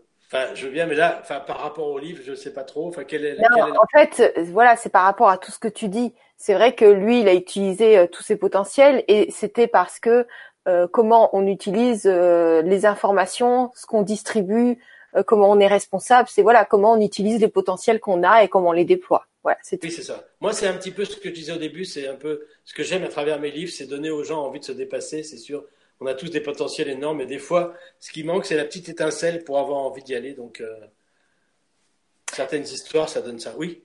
je 0.53 0.65
veux 0.65 0.71
bien, 0.71 0.85
mais 0.85 0.95
là, 0.95 1.21
par 1.47 1.59
rapport 1.59 1.87
au 1.87 1.99
livre, 1.99 2.21
je 2.23 2.31
ne 2.31 2.35
sais 2.35 2.53
pas 2.53 2.63
trop. 2.63 2.87
Enfin, 2.87 3.03
quelle 3.03 3.25
est, 3.25 3.37
En 3.57 3.85
fait, 3.91 4.33
voilà, 4.51 4.75
c'est 4.75 4.89
par 4.89 5.03
rapport 5.03 5.29
à 5.29 5.37
tout 5.37 5.51
ce 5.51 5.59
que 5.59 5.67
tu 5.67 5.87
dis. 5.87 6.13
C'est 6.37 6.53
vrai 6.53 6.73
que 6.73 6.85
lui, 6.85 7.21
il 7.21 7.27
a 7.27 7.33
utilisé 7.33 7.97
euh, 7.97 8.07
tous 8.07 8.23
ses 8.23 8.35
potentiels 8.35 9.03
et 9.07 9.29
c'était 9.31 9.67
parce 9.67 9.99
que 9.99 10.27
euh, 10.67 10.87
comment 10.87 11.29
on 11.33 11.47
utilise 11.47 12.05
les 12.05 12.85
informations, 12.85 13.71
ce 13.75 13.85
qu'on 13.85 14.03
distribue, 14.03 14.77
comment 15.25 15.49
on 15.49 15.59
est 15.59 15.67
responsable, 15.67 16.29
c'est 16.31 16.41
voilà 16.41 16.65
comment 16.65 16.93
on 16.93 17.01
utilise 17.01 17.39
les 17.39 17.47
potentiels 17.47 17.99
qu'on 17.99 18.23
a 18.23 18.43
et 18.43 18.47
comment 18.47 18.69
on 18.69 18.73
les 18.73 18.85
déploie. 18.85 19.25
Voilà, 19.43 19.57
c'est 19.63 19.83
oui, 19.83 19.91
c'est 19.91 20.03
ça. 20.03 20.23
Moi, 20.39 20.53
c'est 20.53 20.67
un 20.67 20.73
petit 20.73 20.91
peu 20.91 21.03
ce 21.03 21.17
que 21.17 21.29
je 21.29 21.33
disais 21.33 21.51
au 21.51 21.57
début, 21.57 21.83
c'est 21.83 22.07
un 22.07 22.15
peu 22.15 22.45
ce 22.63 22.73
que 22.73 22.83
j'aime 22.83 23.03
à 23.03 23.07
travers 23.07 23.39
mes 23.39 23.49
livres, 23.49 23.71
c'est 23.71 23.87
donner 23.87 24.11
aux 24.11 24.23
gens 24.23 24.43
envie 24.43 24.59
de 24.59 24.65
se 24.65 24.71
dépasser, 24.71 25.23
c'est 25.23 25.37
sûr 25.37 25.63
on 26.01 26.07
a 26.07 26.15
tous 26.15 26.29
des 26.29 26.41
potentiels 26.41 26.89
énormes 26.89 27.21
et 27.21 27.27
des 27.27 27.37
fois, 27.37 27.75
ce 27.99 28.11
qui 28.11 28.23
manque, 28.23 28.45
c'est 28.45 28.57
la 28.57 28.65
petite 28.65 28.89
étincelle 28.89 29.43
pour 29.43 29.59
avoir 29.59 29.77
envie 29.77 30.03
d'y 30.03 30.15
aller. 30.15 30.33
Donc, 30.33 30.59
euh, 30.59 30.75
certaines 32.33 32.63
histoires, 32.63 33.07
ça 33.07 33.21
donne 33.21 33.39
ça. 33.39 33.53
Oui. 33.57 33.83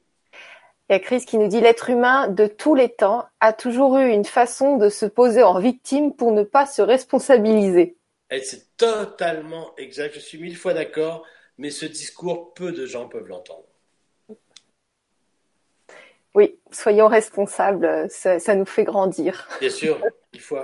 Il 0.88 0.94
y 0.94 0.96
a 0.96 0.98
Chris 0.98 1.26
qui 1.26 1.36
nous 1.36 1.48
dit 1.48 1.60
l'être 1.60 1.90
humain 1.90 2.28
de 2.28 2.46
tous 2.46 2.74
les 2.74 2.88
temps 2.88 3.26
a 3.40 3.52
toujours 3.52 3.98
eu 3.98 4.08
une 4.08 4.24
façon 4.24 4.78
de 4.78 4.88
se 4.88 5.04
poser 5.04 5.42
en 5.42 5.58
victime 5.58 6.14
pour 6.14 6.32
ne 6.32 6.42
pas 6.42 6.64
se 6.64 6.80
responsabiliser. 6.80 7.96
C'est 8.30 8.76
totalement 8.76 9.74
exact. 9.76 10.14
Je 10.14 10.20
suis 10.20 10.38
mille 10.38 10.56
fois 10.56 10.74
d'accord, 10.74 11.26
mais 11.58 11.70
ce 11.70 11.86
discours, 11.86 12.54
peu 12.54 12.72
de 12.72 12.86
gens 12.86 13.08
peuvent 13.08 13.28
l'entendre. 13.28 13.66
Oui, 16.34 16.58
soyons 16.70 17.08
responsables, 17.08 18.06
ça, 18.10 18.38
ça, 18.38 18.54
nous 18.54 18.66
fait 18.66 18.84
grandir. 18.84 19.48
Bien 19.58 19.70
sûr, 19.70 19.98
il 20.34 20.40
faut. 20.40 20.58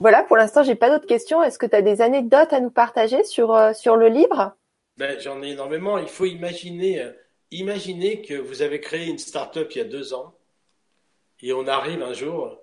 Voilà, 0.00 0.22
pour 0.22 0.36
l'instant, 0.36 0.62
j'ai 0.62 0.74
pas 0.74 0.90
d'autres 0.90 1.06
questions. 1.06 1.42
Est-ce 1.42 1.58
que 1.58 1.64
tu 1.64 1.76
as 1.76 1.80
des 1.80 2.02
anecdotes 2.02 2.52
à 2.52 2.60
nous 2.60 2.70
partager 2.70 3.24
sur, 3.24 3.54
euh, 3.54 3.72
sur 3.72 3.96
le 3.96 4.08
livre? 4.08 4.54
Ben, 4.98 5.18
J'en 5.18 5.42
ai 5.42 5.52
énormément. 5.52 5.96
Il 5.96 6.08
faut 6.08 6.26
imaginer, 6.26 7.00
euh, 7.00 7.12
imaginer 7.52 8.20
que 8.20 8.34
vous 8.34 8.60
avez 8.60 8.80
créé 8.80 9.06
une 9.06 9.18
start-up 9.18 9.70
il 9.74 9.78
y 9.78 9.80
a 9.80 9.84
deux 9.84 10.12
ans 10.12 10.34
et 11.40 11.52
on 11.52 11.66
arrive 11.66 12.02
un 12.02 12.12
jour 12.12 12.60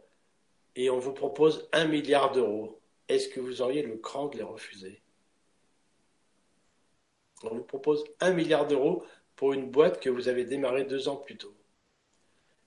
et 0.75 0.89
on 0.89 0.99
vous 0.99 1.13
propose 1.13 1.67
un 1.73 1.86
milliard 1.86 2.31
d'euros. 2.31 2.80
Est-ce 3.12 3.30
que 3.30 3.39
vous 3.39 3.62
auriez 3.62 3.82
le 3.82 3.97
cran 3.97 4.28
de 4.28 4.38
les 4.38 4.43
refuser? 4.43 5.02
On 7.43 7.56
vous 7.56 7.63
propose 7.63 8.04
un 8.19 8.32
milliard 8.34 8.67
d'euros 8.67 9.04
pour 9.36 9.54
une 9.54 9.69
boîte 9.69 10.00
que 10.00 10.10
vous 10.10 10.28
avez 10.28 10.45
démarrée 10.45 10.86
deux 10.86 11.08
ans 11.08 11.17
plus 11.17 11.38
tôt. 11.38 11.56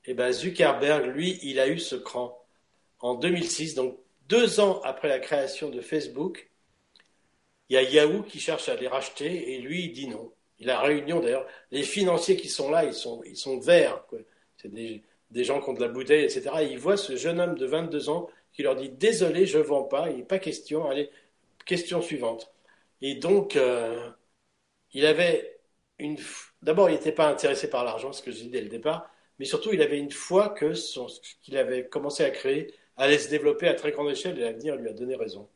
Et 0.05 0.11
eh 0.11 0.15
ben 0.15 0.33
Zuckerberg, 0.33 1.07
lui, 1.07 1.39
il 1.43 1.59
a 1.59 1.69
eu 1.69 1.79
ce 1.79 1.97
cran 1.97 2.39
en 3.01 3.15
2006, 3.15 3.75
donc 3.75 3.99
deux 4.29 4.61
ans 4.61 4.81
après 4.83 5.09
la 5.09 5.19
création 5.19 5.71
de 5.71 5.81
Facebook, 5.81 6.51
il 7.69 7.75
y 7.75 7.77
a 7.79 7.83
Yahoo 7.83 8.23
qui 8.23 8.39
cherche 8.39 8.69
à 8.69 8.77
les 8.77 8.89
racheter 8.89 9.55
et 9.55 9.59
lui, 9.61 9.85
il 9.85 9.93
dit 9.93 10.09
non. 10.09 10.33
Il 10.59 10.71
a 10.71 10.81
réunion 10.81 11.21
d'ailleurs. 11.21 11.47
Les 11.71 11.83
financiers 11.83 12.37
qui 12.37 12.49
sont 12.49 12.71
là, 12.71 12.85
ils 12.85 12.95
sont, 12.95 13.23
ils 13.25 13.37
sont 13.37 13.59
verts. 13.59 14.05
C'est 14.59 14.73
des, 14.73 15.03
gens 15.45 15.61
qui 15.61 15.71
ont 15.71 15.73
de 15.73 15.81
la 15.81 15.89
bouteille, 15.89 16.25
etc. 16.25 16.51
Et 16.61 16.67
ils 16.67 16.79
voient 16.79 16.97
ce 16.97 17.17
jeune 17.17 17.41
homme 17.41 17.57
de 17.57 17.67
22 17.67 18.09
ans 18.09 18.29
qui 18.55 18.62
leur 18.62 18.77
dit 18.77 18.88
Désolé, 18.88 19.47
je 19.47 19.59
ne 19.59 19.62
vends 19.62 19.85
pas, 19.85 20.09
il 20.11 20.19
n'est 20.19 20.25
pas 20.25 20.38
question. 20.38 20.88
Allez, 20.88 21.11
question 21.67 22.01
suivante. 22.01 22.51
Et 23.03 23.17
donc, 23.17 23.57
euh, 23.57 24.11
il 24.93 25.05
avait 25.05 25.59
une. 25.99 26.17
D'abord, 26.62 26.88
il 26.88 26.95
n'était 26.95 27.12
pas 27.12 27.29
intéressé 27.29 27.69
par 27.69 27.85
l'argent, 27.85 28.12
ce 28.12 28.23
que 28.23 28.31
je 28.31 28.38
dis 28.38 28.49
dès 28.49 28.62
le 28.62 28.69
départ, 28.69 29.11
mais 29.38 29.45
surtout, 29.45 29.73
il 29.73 29.83
avait 29.83 29.99
une 29.99 30.11
foi 30.11 30.49
que 30.49 30.73
ce 30.75 31.01
qu'il 31.43 31.59
avait 31.59 31.87
commencé 31.87 32.25
à 32.25 32.31
créer 32.31 32.73
allait 32.97 33.19
se 33.19 33.29
développer 33.29 33.69
à 33.69 33.75
très 33.75 33.90
grande 33.90 34.11
échelle 34.11 34.38
et 34.38 34.43
l'avenir 34.43 34.77
lui 34.77 34.88
a 34.88 34.93
donné 34.93 35.17
raison. 35.17 35.49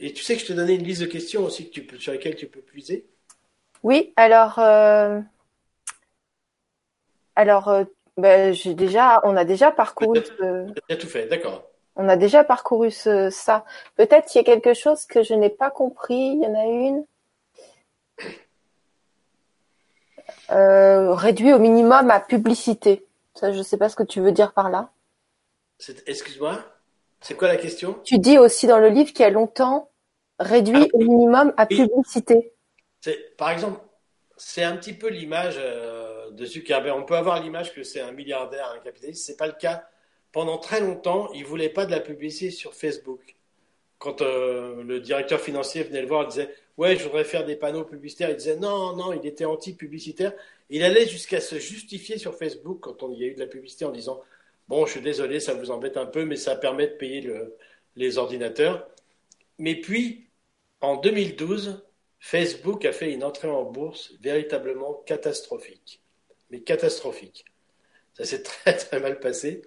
Et 0.00 0.12
tu 0.12 0.22
sais 0.22 0.34
que 0.34 0.40
je 0.40 0.46
t'ai 0.46 0.54
donné 0.54 0.74
une 0.74 0.84
liste 0.84 1.02
de 1.02 1.06
questions 1.06 1.44
aussi 1.44 1.68
que 1.68 1.74
tu 1.74 1.84
peux, 1.84 1.98
sur 1.98 2.12
lesquelles 2.12 2.36
tu 2.36 2.46
peux 2.46 2.60
puiser 2.60 3.06
Oui, 3.82 4.12
alors, 4.16 4.58
euh, 4.58 5.20
alors 7.36 7.68
euh, 7.68 7.84
ben, 8.16 8.54
j'ai 8.54 8.74
déjà, 8.74 9.20
on 9.24 9.36
a 9.36 9.44
déjà 9.44 9.70
parcouru. 9.70 10.22
Tu 10.22 10.92
as 10.92 10.96
tout 10.96 11.06
fait, 11.08 11.26
d'accord. 11.26 11.68
On 11.98 12.08
a 12.08 12.16
déjà 12.16 12.44
parcouru 12.44 12.92
ça. 12.92 13.64
Peut-être 13.96 14.26
qu'il 14.26 14.38
y 14.38 14.42
a 14.42 14.44
quelque 14.44 14.72
chose 14.72 15.04
que 15.04 15.24
je 15.24 15.34
n'ai 15.34 15.50
pas 15.50 15.70
compris. 15.70 16.14
Il 16.14 16.42
y 16.42 16.46
en 16.46 16.54
a 16.54 16.64
une. 16.64 17.04
Euh, 20.50 21.12
réduit 21.12 21.52
au 21.52 21.58
minimum 21.58 22.08
à 22.10 22.20
publicité. 22.20 23.04
Ça, 23.34 23.52
je 23.52 23.58
ne 23.58 23.62
sais 23.62 23.76
pas 23.76 23.88
ce 23.88 23.96
que 23.96 24.04
tu 24.04 24.20
veux 24.20 24.32
dire 24.32 24.52
par 24.52 24.70
là. 24.70 24.90
Excuse-moi, 26.06 26.64
c'est 27.20 27.34
quoi 27.34 27.48
la 27.48 27.56
question? 27.56 27.98
Tu 28.04 28.18
dis 28.18 28.38
aussi 28.38 28.66
dans 28.66 28.78
le 28.78 28.88
livre 28.88 29.12
qu'il 29.12 29.20
y 29.20 29.24
a 29.24 29.30
longtemps 29.30 29.90
réduit 30.38 30.88
ah, 30.92 30.96
au 30.96 30.98
minimum 30.98 31.52
à 31.56 31.66
publicité. 31.66 32.54
Par 33.36 33.50
exemple, 33.50 33.80
c'est 34.36 34.62
un 34.62 34.76
petit 34.76 34.92
peu 34.92 35.08
l'image 35.08 35.56
euh, 35.58 36.30
de 36.30 36.44
Zuckerberg. 36.46 36.96
On 36.96 37.04
peut 37.04 37.16
avoir 37.16 37.42
l'image 37.42 37.74
que 37.74 37.82
c'est 37.82 38.00
un 38.00 38.12
milliardaire, 38.12 38.72
un 38.74 38.78
capitaliste. 38.78 39.26
C'est 39.26 39.36
pas 39.36 39.46
le 39.46 39.54
cas. 39.54 39.84
Pendant 40.32 40.58
très 40.58 40.80
longtemps, 40.80 41.32
il 41.32 41.44
voulait 41.44 41.68
pas 41.68 41.86
de 41.86 41.90
la 41.90 42.00
publicité 42.00 42.50
sur 42.50 42.74
Facebook. 42.74 43.36
Quand 43.98 44.22
euh, 44.22 44.82
le 44.84 45.00
directeur 45.00 45.40
financier 45.40 45.82
venait 45.82 46.02
le 46.02 46.08
voir, 46.08 46.24
il 46.24 46.28
disait 46.28 46.54
ouais, 46.76 46.96
je 46.96 47.04
voudrais 47.04 47.24
faire 47.24 47.44
des 47.44 47.56
panneaux 47.56 47.84
publicitaires. 47.84 48.30
Il 48.30 48.36
disait 48.36 48.56
non, 48.56 48.94
non, 48.96 49.12
il 49.12 49.26
était 49.26 49.44
anti-publicitaire. 49.44 50.32
Il 50.70 50.84
allait 50.84 51.06
jusqu'à 51.08 51.40
se 51.40 51.58
justifier 51.58 52.18
sur 52.18 52.34
Facebook 52.34 52.78
quand 52.80 53.02
on 53.02 53.12
y 53.12 53.24
a 53.24 53.26
eu 53.26 53.34
de 53.34 53.40
la 53.40 53.46
publicité 53.46 53.84
en 53.84 53.90
disant 53.90 54.22
Bon, 54.68 54.84
je 54.86 54.92
suis 54.92 55.00
désolé, 55.00 55.40
ça 55.40 55.54
vous 55.54 55.70
embête 55.70 55.96
un 55.96 56.06
peu, 56.06 56.24
mais 56.24 56.36
ça 56.36 56.54
permet 56.56 56.88
de 56.88 56.92
payer 56.94 57.28
les 57.96 58.18
ordinateurs. 58.18 58.88
Mais 59.58 59.76
puis, 59.76 60.28
en 60.80 60.96
2012, 60.96 61.82
Facebook 62.20 62.84
a 62.84 62.92
fait 62.92 63.12
une 63.12 63.24
entrée 63.24 63.48
en 63.48 63.64
bourse 63.64 64.12
véritablement 64.20 64.94
catastrophique. 65.06 66.02
Mais 66.50 66.60
catastrophique. 66.60 67.44
Ça 68.14 68.24
s'est 68.24 68.42
très 68.44 68.76
très 68.76 69.00
mal 69.00 69.20
passé. 69.20 69.62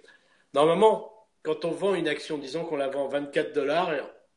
Normalement, 0.54 1.12
quand 1.42 1.64
on 1.64 1.70
vend 1.70 1.94
une 1.94 2.08
action, 2.08 2.38
disons 2.38 2.64
qu'on 2.64 2.76
la 2.76 2.88
vend 2.88 3.08
24 3.08 3.52
dollars, 3.52 3.92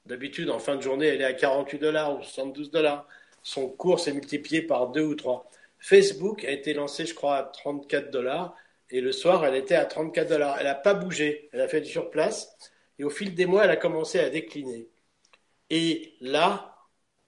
d'habitude 0.06 0.50
en 0.50 0.60
fin 0.60 0.76
de 0.76 0.82
journée 0.82 1.08
elle 1.08 1.22
est 1.22 1.26
à 1.26 1.34
48 1.34 1.80
dollars 1.80 2.18
ou 2.18 2.24
72 2.24 2.72
dollars, 2.72 3.08
son 3.44 3.70
cours 3.70 4.00
s'est 4.00 4.14
multiplié 4.14 4.62
par 4.62 4.90
deux 4.90 5.04
ou 5.04 5.16
trois. 5.16 5.50
Facebook 5.80 6.44
a 6.46 6.52
été 6.52 6.74
lancé, 6.74 7.06
je 7.06 7.14
crois, 7.14 7.38
à 7.38 7.44
34 7.44 8.12
dollars 8.12 8.56
et 8.92 9.02
le 9.02 9.12
soir, 9.12 9.46
elle 9.46 9.56
était 9.56 9.76
à 9.76 9.86
34 9.86 10.30
dollars. 10.30 10.58
Elle 10.60 10.66
n'a 10.66 10.76
pas 10.76 10.94
bougé. 10.94 11.50
Elle 11.52 11.62
a 11.62 11.68
fait 11.68 11.82
du 11.82 11.90
surplace. 11.90 12.56
Et 13.00 13.04
au 13.04 13.10
fil 13.10 13.34
des 13.34 13.46
mois, 13.46 13.64
elle 13.66 13.72
a 13.72 13.76
commencé 13.76 14.20
à 14.20 14.30
décliner. 14.30 14.88
Et 15.70 16.16
là, 16.22 16.78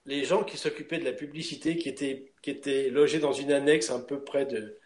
les 0.05 0.23
gens 0.23 0.43
qui 0.43 0.57
s'occupaient 0.57 0.99
de 0.99 1.05
la 1.05 1.13
publicité, 1.13 1.77
qui 1.77 1.89
étaient, 1.89 2.31
qui 2.41 2.51
étaient 2.51 2.89
logés 2.89 3.19
dans 3.19 3.33
une 3.33 3.51
annexe 3.51 3.89
un 3.91 3.99
peu 3.99 4.23
près 4.23 4.45
de, 4.45 4.77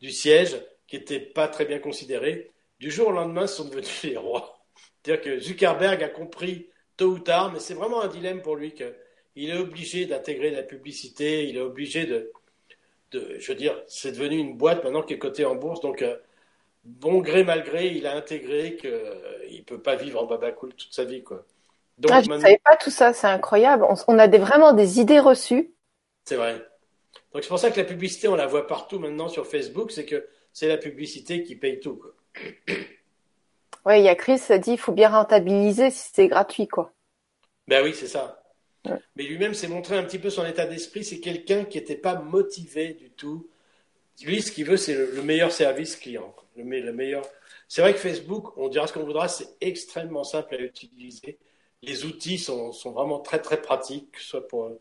du 0.00 0.10
siège, 0.12 0.56
qui 0.86 0.98
n'étaient 0.98 1.20
pas 1.20 1.48
très 1.48 1.64
bien 1.64 1.78
considérés, 1.80 2.50
du 2.78 2.90
jour 2.90 3.08
au 3.08 3.12
lendemain, 3.12 3.46
sont 3.46 3.64
devenus 3.64 4.02
les 4.04 4.16
rois. 4.16 4.64
C'est-à-dire 5.02 5.22
que 5.22 5.40
Zuckerberg 5.40 6.02
a 6.02 6.08
compris 6.08 6.68
tôt 6.96 7.12
ou 7.12 7.18
tard, 7.18 7.52
mais 7.52 7.60
c'est 7.60 7.74
vraiment 7.74 8.02
un 8.02 8.08
dilemme 8.08 8.42
pour 8.42 8.56
lui 8.56 8.72
qu'il 8.72 9.50
est 9.50 9.56
obligé 9.56 10.06
d'intégrer 10.06 10.50
la 10.50 10.62
publicité, 10.62 11.48
il 11.48 11.56
est 11.56 11.60
obligé 11.60 12.06
de, 12.06 12.32
je 13.12 13.46
veux 13.48 13.58
dire, 13.58 13.80
c'est 13.86 14.12
devenu 14.12 14.36
une 14.36 14.56
boîte 14.56 14.84
maintenant 14.84 15.02
qui 15.02 15.14
est 15.14 15.18
cotée 15.18 15.44
en 15.44 15.54
bourse. 15.54 15.80
Donc, 15.80 16.02
euh, 16.02 16.16
bon 16.84 17.20
gré 17.20 17.44
mal 17.44 17.62
gré, 17.62 17.88
il 17.88 18.06
a 18.06 18.16
intégré 18.16 18.76
qu'il 18.76 18.90
euh, 18.90 19.48
ne 19.50 19.62
peut 19.62 19.80
pas 19.80 19.96
vivre 19.96 20.22
en 20.22 20.26
babacool 20.26 20.74
toute 20.74 20.92
sa 20.92 21.04
vie. 21.04 21.22
Quoi. 21.22 21.44
Donc, 21.98 22.12
ah, 22.14 22.22
je 22.22 22.30
ne 22.30 22.38
savais 22.38 22.60
pas 22.64 22.76
tout 22.76 22.90
ça, 22.90 23.12
c'est 23.12 23.26
incroyable. 23.26 23.86
On, 24.06 24.18
a 24.18 24.28
des, 24.28 24.38
vraiment 24.38 24.72
des 24.72 25.00
idées 25.00 25.20
reçues. 25.20 25.72
C'est 26.24 26.36
vrai. 26.36 26.64
Donc 27.32 27.42
c'est 27.42 27.48
pour 27.48 27.58
ça 27.58 27.70
que 27.70 27.78
la 27.78 27.84
publicité, 27.84 28.28
on 28.28 28.36
la 28.36 28.46
voit 28.46 28.66
partout 28.66 28.98
maintenant 28.98 29.28
sur 29.28 29.46
Facebook, 29.46 29.90
c'est 29.90 30.06
que 30.06 30.28
c'est 30.52 30.68
la 30.68 30.78
publicité 30.78 31.42
qui 31.42 31.56
paye 31.56 31.80
tout. 31.80 31.96
Quoi. 31.96 32.14
Oui, 33.86 34.00
il 34.00 34.04
y 34.04 34.08
a 34.08 34.14
Chris 34.14 34.40
qui 34.46 34.58
dit 34.58 34.72
il 34.72 34.78
faut 34.78 34.92
bien 34.92 35.08
rentabiliser 35.08 35.90
si 35.90 36.10
c'est 36.12 36.28
gratuit. 36.28 36.68
quoi. 36.68 36.92
Ben 37.66 37.82
oui, 37.82 37.94
c'est 37.94 38.06
ça. 38.06 38.42
Mais 39.16 39.24
lui-même 39.24 39.54
s'est 39.54 39.68
montré 39.68 39.96
un 39.96 40.02
petit 40.02 40.18
peu 40.18 40.30
son 40.30 40.44
état 40.46 40.66
d'esprit. 40.66 41.04
C'est 41.04 41.20
quelqu'un 41.20 41.64
qui 41.64 41.78
n'était 41.78 41.96
pas 41.96 42.16
motivé 42.16 42.94
du 42.94 43.10
tout. 43.10 43.48
Lui, 44.22 44.42
ce 44.42 44.50
qu'il 44.52 44.66
veut, 44.66 44.76
c'est 44.76 44.94
le, 44.94 45.22
meilleur 45.22 45.52
service 45.52 45.96
client. 45.96 46.34
Le, 46.56 46.64
le 46.64 46.92
meilleur. 46.92 47.24
C'est 47.68 47.82
vrai 47.82 47.92
que 47.92 47.98
Facebook, 47.98 48.56
on 48.56 48.68
dira 48.68 48.86
ce 48.86 48.92
qu'on 48.92 49.04
voudra, 49.04 49.28
c'est 49.28 49.48
extrêmement 49.60 50.24
simple 50.24 50.54
à 50.54 50.58
utiliser. 50.58 51.38
Les 51.82 52.04
outils 52.04 52.38
sont, 52.38 52.72
sont, 52.72 52.92
vraiment 52.92 53.20
très 53.20 53.40
très 53.40 53.60
pratiques, 53.62 54.12
que 54.12 54.20
ce 54.20 54.26
soit 54.26 54.48
pour, 54.48 54.72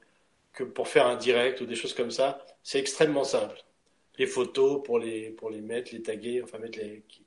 que 0.54 0.63
pour 0.63 0.88
faire 0.88 1.06
un 1.06 1.15
direct 1.15 1.62
ou 1.62 1.65
des 1.65 1.76
choses 1.76 1.93
comme 1.93 2.12
ça. 2.12 2.43
C'est 2.63 2.80
extrêmement 2.80 3.24
simple. 3.24 3.63
Les 4.17 4.26
photos 4.26 4.82
pour 4.84 5.00
les, 5.00 5.30
pour 5.32 5.50
les 5.50 5.62
mettre, 5.62 5.93
les 5.93 6.02
taguer, 6.02 6.41
enfin 6.41 6.58
mettre 6.58 6.80
les, 6.80 7.04
qui, 7.08 7.26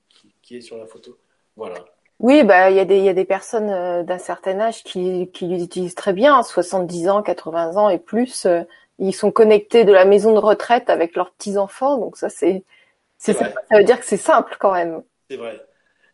qui, 0.50 0.56
est 0.56 0.60
sur 0.60 0.76
la 0.76 0.86
photo. 0.86 1.16
Voilà. 1.56 1.76
Oui, 2.18 2.42
bah 2.42 2.70
il 2.70 2.76
y 2.76 2.80
a 2.80 2.84
des 2.84 2.98
il 2.98 3.04
y 3.04 3.08
a 3.08 3.14
des 3.14 3.24
personnes 3.24 3.70
euh, 3.70 4.02
d'un 4.02 4.18
certain 4.18 4.58
âge 4.60 4.82
qui 4.82 5.30
qui 5.32 5.46
l'utilisent 5.46 5.94
très 5.94 6.12
bien, 6.12 6.42
70 6.42 7.08
ans, 7.08 7.22
80 7.22 7.76
ans 7.76 7.88
et 7.88 7.98
plus, 7.98 8.44
euh, 8.46 8.62
ils 8.98 9.14
sont 9.14 9.30
connectés 9.30 9.84
de 9.84 9.92
la 9.92 10.04
maison 10.04 10.34
de 10.34 10.38
retraite 10.38 10.90
avec 10.90 11.14
leurs 11.16 11.32
petits 11.32 11.56
enfants, 11.56 11.96
donc 11.96 12.16
ça 12.16 12.28
c'est 12.28 12.64
c'est 13.16 13.32
ça, 13.32 13.52
ça 13.70 13.78
veut 13.78 13.84
dire 13.84 13.98
que 13.98 14.04
c'est 14.04 14.16
simple 14.16 14.56
quand 14.58 14.72
même. 14.72 15.02
C'est 15.30 15.36
vrai. 15.36 15.64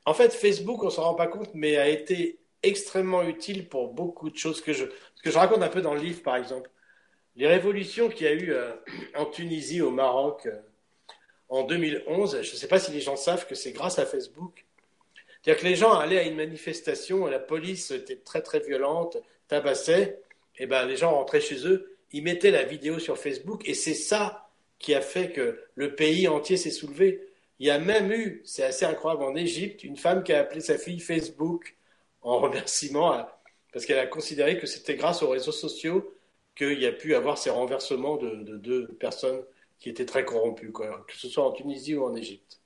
En 0.05 0.15
fait, 0.15 0.33
Facebook, 0.33 0.85
on 0.85 0.91
s'en 0.91 1.03
rend 1.03 1.15
pas 1.15 1.27
compte, 1.27 1.51
mais 1.55 1.77
a 1.77 1.89
été 1.89 2.39
extrêmement 2.63 3.23
utile 3.23 3.69
pour 3.69 3.93
beaucoup 3.93 4.31
de 4.31 4.37
choses 4.37 4.61
que 4.61 4.73
je 4.73 4.85
ce 5.15 5.23
que 5.23 5.31
je 5.31 5.39
raconte 5.39 5.63
un 5.63 5.69
peu 5.69 5.83
dans 5.83 5.95
le 5.95 6.01
livre, 6.01 6.23
par 6.23 6.37
exemple. 6.37 6.71
Les 7.35 7.47
révolutions 7.49 8.09
qu'il 8.09 8.27
y 8.27 8.31
a 8.31 8.33
eu 8.33 8.53
euh, 8.53 8.73
en 9.17 9.27
Tunisie, 9.27 9.83
au 9.83 9.91
Maroc, 9.91 10.49
en 11.49 11.63
2011, 11.65 12.43
je 12.43 12.53
ne 12.53 12.57
sais 12.57 12.69
pas 12.69 12.79
si 12.79 12.91
les 12.91 13.01
gens 13.01 13.17
savent 13.17 13.47
que 13.47 13.55
c'est 13.55 13.73
grâce 13.73 13.99
à 13.99 14.07
Facebook. 14.07 14.65
C'est-à-dire 15.43 15.63
que 15.63 15.69
les 15.69 15.77
gens 15.77 15.95
allaient 15.95 16.19
à 16.19 16.25
une 16.25 16.37
manifestation, 16.37 17.29
et 17.29 17.31
la 17.31 17.39
police 17.39 17.91
était 17.91 18.17
très 18.17 18.43
très 18.43 18.61
violente, 18.61 19.17
tabassait, 19.49 20.21
et 20.59 20.67
ben 20.67 20.87
les 20.87 20.97
gens 20.97 21.15
rentraient 21.15 21.41
chez 21.41 21.67
eux, 21.67 21.97
ils 22.13 22.23
mettaient 22.23 22.51
la 22.51 22.65
vidéo 22.65 22.99
sur 22.99 23.19
Facebook, 23.19 23.63
et 23.69 23.75
c'est 23.75 23.95
ça 23.95 24.49
qui 24.79 24.95
a 24.95 25.01
fait 25.01 25.33
que 25.33 25.61
le 25.75 25.95
pays 25.95 26.29
entier 26.29 26.57
s'est 26.57 26.71
soulevé. 26.71 27.29
Il 27.59 27.67
y 27.67 27.71
a 27.71 27.79
même 27.79 28.13
eu, 28.13 28.43
c'est 28.45 28.65
assez 28.65 28.85
incroyable, 28.85 29.23
en 29.23 29.35
Égypte, 29.35 29.85
une 29.85 29.97
femme 29.97 30.23
qui 30.23 30.33
a 30.33 30.41
appelé 30.41 30.61
sa 30.61 30.79
fille 30.79 31.01
Facebook 31.01 31.77
en 32.23 32.39
remerciement, 32.41 33.27
parce 33.73 33.87
qu'elle 33.87 33.99
a 33.99 34.07
considéré 34.07 34.59
que 34.59 34.67
c'était 34.67 34.97
grâce 34.97 35.23
aux 35.23 35.29
réseaux 35.29 35.53
sociaux 35.53 36.13
qu'il 36.57 36.81
y 36.81 36.87
a 36.87 36.93
pu 36.93 37.15
avoir 37.15 37.39
ces 37.39 37.51
renversements 37.51 38.17
de, 38.17 38.57
deux 38.57 38.89
personnes 38.99 39.43
qui 39.79 39.89
étaient 39.89 40.07
très 40.07 40.25
corrompues, 40.25 40.73
que 40.73 41.17
ce 41.17 41.29
soit 41.29 41.45
en 41.45 41.53
Tunisie 41.53 41.95
ou 41.97 42.05
en 42.05 42.15
Égypte. 42.15 42.61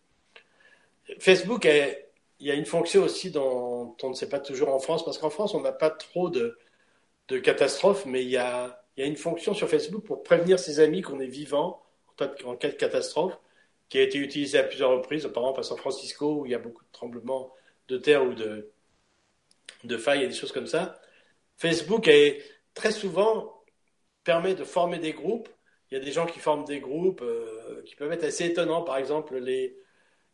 Facebook 1.18 1.64
il 1.64 2.46
y 2.46 2.50
a 2.50 2.54
une 2.54 2.64
fonction 2.64 3.02
aussi 3.02 3.30
dont 3.30 3.96
on 4.02 4.08
ne 4.08 4.14
sait 4.14 4.28
pas 4.28 4.40
toujours 4.40 4.70
en 4.70 4.78
France, 4.78 5.04
parce 5.04 5.18
qu'en 5.18 5.30
France, 5.30 5.54
on 5.54 5.60
n'a 5.60 5.72
pas 5.72 5.90
trop 5.90 6.30
de, 6.30 6.58
de, 7.28 7.38
catastrophes, 7.38 8.06
mais 8.06 8.22
il 8.22 8.30
y, 8.30 8.38
a, 8.38 8.82
il 8.96 9.00
y, 9.00 9.06
a, 9.06 9.06
une 9.06 9.16
fonction 9.16 9.52
sur 9.52 9.68
Facebook 9.68 10.04
pour 10.04 10.22
prévenir 10.22 10.58
ses 10.58 10.80
amis 10.80 11.02
qu'on 11.02 11.20
est 11.20 11.26
vivant 11.26 11.82
en, 12.44 12.56
cas 12.56 12.68
de 12.68 12.74
catastrophe, 12.76 13.38
qui 13.88 13.98
a 13.98 14.02
été 14.02 14.18
utilisée 14.18 14.58
à 14.58 14.62
plusieurs 14.62 14.90
reprises, 14.90 15.22
par 15.34 15.42
exemple 15.42 15.60
à 15.60 15.62
San 15.64 15.76
Francisco, 15.76 16.40
où 16.40 16.46
il 16.46 16.52
y 16.52 16.54
a 16.54 16.58
beaucoup 16.58 16.82
de 16.82 16.92
tremblements 16.92 17.52
de 17.88 17.98
terre 17.98 18.24
ou 18.24 18.32
de, 18.32 18.70
de 19.84 19.96
failles 19.98 20.24
et 20.24 20.28
des 20.28 20.34
choses 20.34 20.52
comme 20.52 20.66
ça. 20.66 20.98
Facebook 21.58 22.08
est, 22.08 22.42
très 22.74 22.92
souvent 22.92 23.62
permet 24.24 24.54
de 24.54 24.64
former 24.64 24.98
des 24.98 25.12
groupes. 25.12 25.48
Il 25.90 25.98
y 25.98 26.00
a 26.00 26.04
des 26.04 26.12
gens 26.12 26.26
qui 26.26 26.38
forment 26.38 26.64
des 26.64 26.80
groupes 26.80 27.22
euh, 27.22 27.82
qui 27.84 27.96
peuvent 27.96 28.12
être 28.12 28.24
assez 28.24 28.44
étonnants. 28.46 28.82
Par 28.82 28.96
exemple, 28.96 29.36
les, 29.38 29.76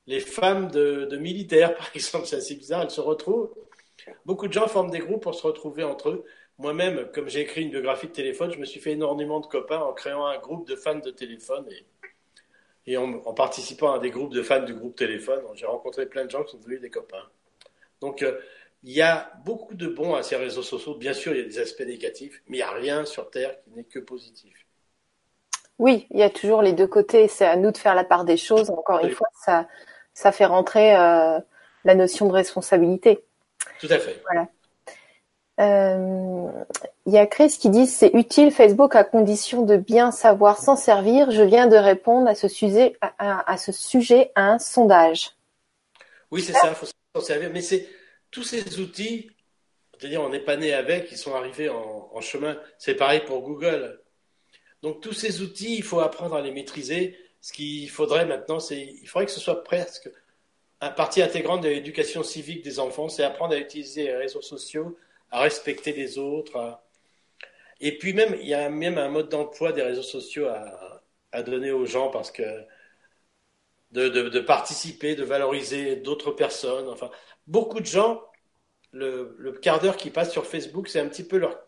les 0.06 0.20
femmes 0.20 0.70
de, 0.70 1.16
militaires, 1.16 1.74
par 1.76 1.90
exemple, 1.94 2.26
c'est 2.26 2.36
assez 2.36 2.54
bizarre, 2.54 2.82
elles 2.82 2.90
se 2.90 3.00
retrouvent. 3.00 3.54
Beaucoup 4.24 4.48
de 4.48 4.52
gens 4.52 4.68
forment 4.68 4.90
des 4.90 4.98
groupes 4.98 5.22
pour 5.22 5.34
se 5.34 5.46
retrouver 5.46 5.82
entre 5.82 6.10
eux. 6.10 6.24
Moi-même, 6.58 7.10
comme 7.12 7.28
j'ai 7.28 7.40
écrit 7.40 7.62
une 7.62 7.70
biographie 7.70 8.06
de 8.06 8.12
téléphone, 8.12 8.50
je 8.52 8.58
me 8.58 8.64
suis 8.64 8.80
fait 8.80 8.92
énormément 8.92 9.40
de 9.40 9.46
copains 9.46 9.80
en 9.80 9.92
créant 9.92 10.26
un 10.26 10.38
groupe 10.38 10.66
de 10.66 10.76
fans 10.76 10.98
de 10.98 11.10
téléphone 11.10 11.66
et, 12.86 12.96
en, 12.96 13.34
participant 13.34 13.92
à 13.92 13.98
des 13.98 14.10
groupes 14.10 14.32
de 14.32 14.42
fans 14.42 14.62
du 14.62 14.74
groupe 14.74 14.96
téléphone. 14.96 15.42
J'ai 15.54 15.66
rencontré 15.66 16.06
plein 16.06 16.24
de 16.24 16.30
gens 16.30 16.44
qui 16.44 16.52
sont 16.52 16.58
devenus 16.58 16.80
des 16.80 16.90
copains. 16.90 17.28
Donc, 18.00 18.22
euh, 18.22 18.38
il 18.84 18.92
y 18.92 19.02
a 19.02 19.32
beaucoup 19.44 19.74
de 19.74 19.88
bons 19.88 20.14
à 20.14 20.22
ces 20.22 20.36
réseaux 20.36 20.62
sociaux. 20.62 20.94
Bien 20.94 21.12
sûr, 21.12 21.32
il 21.32 21.38
y 21.38 21.40
a 21.42 21.44
des 21.44 21.58
aspects 21.58 21.80
négatifs, 21.80 22.42
mais 22.46 22.58
il 22.58 22.60
n'y 22.60 22.62
a 22.62 22.70
rien 22.70 23.04
sur 23.04 23.30
Terre 23.30 23.60
qui 23.62 23.70
n'est 23.70 23.84
que 23.84 23.98
positif. 23.98 24.65
Oui, 25.78 26.06
il 26.10 26.18
y 26.18 26.22
a 26.22 26.30
toujours 26.30 26.62
les 26.62 26.72
deux 26.72 26.86
côtés. 26.86 27.28
C'est 27.28 27.46
à 27.46 27.56
nous 27.56 27.70
de 27.70 27.76
faire 27.76 27.94
la 27.94 28.04
part 28.04 28.24
des 28.24 28.36
choses. 28.36 28.70
Encore 28.70 29.04
une 29.04 29.10
fois, 29.10 29.28
ça, 29.34 29.66
ça 30.14 30.32
fait 30.32 30.46
rentrer 30.46 30.96
euh, 30.96 31.38
la 31.84 31.94
notion 31.94 32.26
de 32.26 32.32
responsabilité. 32.32 33.24
Tout 33.80 33.88
à 33.90 33.98
fait. 33.98 34.22
Voilà. 34.24 34.48
Euh, 35.58 36.48
il 37.06 37.12
y 37.14 37.18
a 37.18 37.26
Chris 37.26 37.56
qui 37.58 37.70
dit 37.70 37.86
c'est 37.86 38.10
utile 38.12 38.50
Facebook 38.50 38.94
à 38.94 39.04
condition 39.04 39.62
de 39.62 39.76
bien 39.76 40.10
savoir 40.10 40.58
s'en 40.58 40.76
servir. 40.76 41.30
Je 41.30 41.42
viens 41.42 41.66
de 41.66 41.76
répondre 41.76 42.28
à 42.28 42.34
ce 42.34 42.48
sujet 42.48 42.96
à, 43.00 43.56
ce 43.56 43.72
sujet 43.72 44.32
à 44.34 44.50
un 44.50 44.58
sondage. 44.58 45.30
Oui, 46.30 46.42
c'est 46.42 46.52
ça, 46.52 46.68
il 46.68 46.74
faut 46.74 46.86
s'en 46.86 47.22
servir. 47.22 47.50
Mais 47.52 47.62
c'est 47.62 47.88
tous 48.30 48.42
ces 48.42 48.80
outils, 48.80 49.30
c'est-à-dire 49.98 50.20
on 50.20 50.28
n'est 50.28 50.40
pas 50.40 50.56
né 50.56 50.74
avec, 50.74 51.10
ils 51.10 51.16
sont 51.16 51.34
arrivés 51.34 51.70
en, 51.70 52.10
en 52.12 52.20
chemin. 52.20 52.58
C'est 52.78 52.94
pareil 52.94 53.20
pour 53.26 53.40
Google. 53.40 53.98
Donc 54.82 55.00
tous 55.00 55.12
ces 55.12 55.42
outils, 55.42 55.76
il 55.76 55.82
faut 55.82 56.00
apprendre 56.00 56.36
à 56.36 56.42
les 56.42 56.52
maîtriser 56.52 57.16
ce 57.40 57.52
qu'il 57.52 57.88
faudrait 57.90 58.26
maintenant, 58.26 58.58
c'est 58.60 58.80
il 58.80 59.06
faudrait 59.06 59.26
que 59.26 59.32
ce 59.32 59.40
soit 59.40 59.62
presque 59.62 60.10
un 60.80 60.90
partie 60.90 61.22
intégrante 61.22 61.62
de 61.62 61.68
l'éducation 61.68 62.22
civique 62.22 62.62
des 62.64 62.78
enfants, 62.78 63.08
c'est 63.08 63.22
apprendre 63.24 63.54
à 63.54 63.58
utiliser 63.58 64.04
les 64.04 64.16
réseaux 64.16 64.42
sociaux, 64.42 64.98
à 65.30 65.40
respecter 65.40 65.92
les 65.92 66.18
autres. 66.18 66.78
Et 67.80 67.96
puis 67.98 68.12
même, 68.12 68.36
il 68.40 68.48
y 68.48 68.54
a 68.54 68.68
même 68.68 68.98
un 68.98 69.08
mode 69.08 69.28
d'emploi 69.28 69.72
des 69.72 69.82
réseaux 69.82 70.02
sociaux 70.02 70.48
à, 70.48 71.42
donner 71.42 71.70
aux 71.70 71.84
gens 71.84 72.08
parce 72.08 72.30
que 72.30 72.42
de, 73.90 74.40
participer, 74.40 75.14
de 75.14 75.24
valoriser 75.24 75.96
d'autres 75.96 76.32
personnes. 76.32 76.88
Enfin, 76.88 77.10
beaucoup 77.46 77.80
de 77.80 77.86
gens, 77.86 78.22
le, 78.90 79.36
le 79.38 79.52
quart 79.52 79.80
d'heure 79.80 79.98
qui 79.98 80.10
passe 80.10 80.32
sur 80.32 80.46
Facebook, 80.46 80.88
c'est 80.88 81.00
un 81.00 81.08
petit 81.08 81.24
peu 81.24 81.36
leur. 81.38 81.62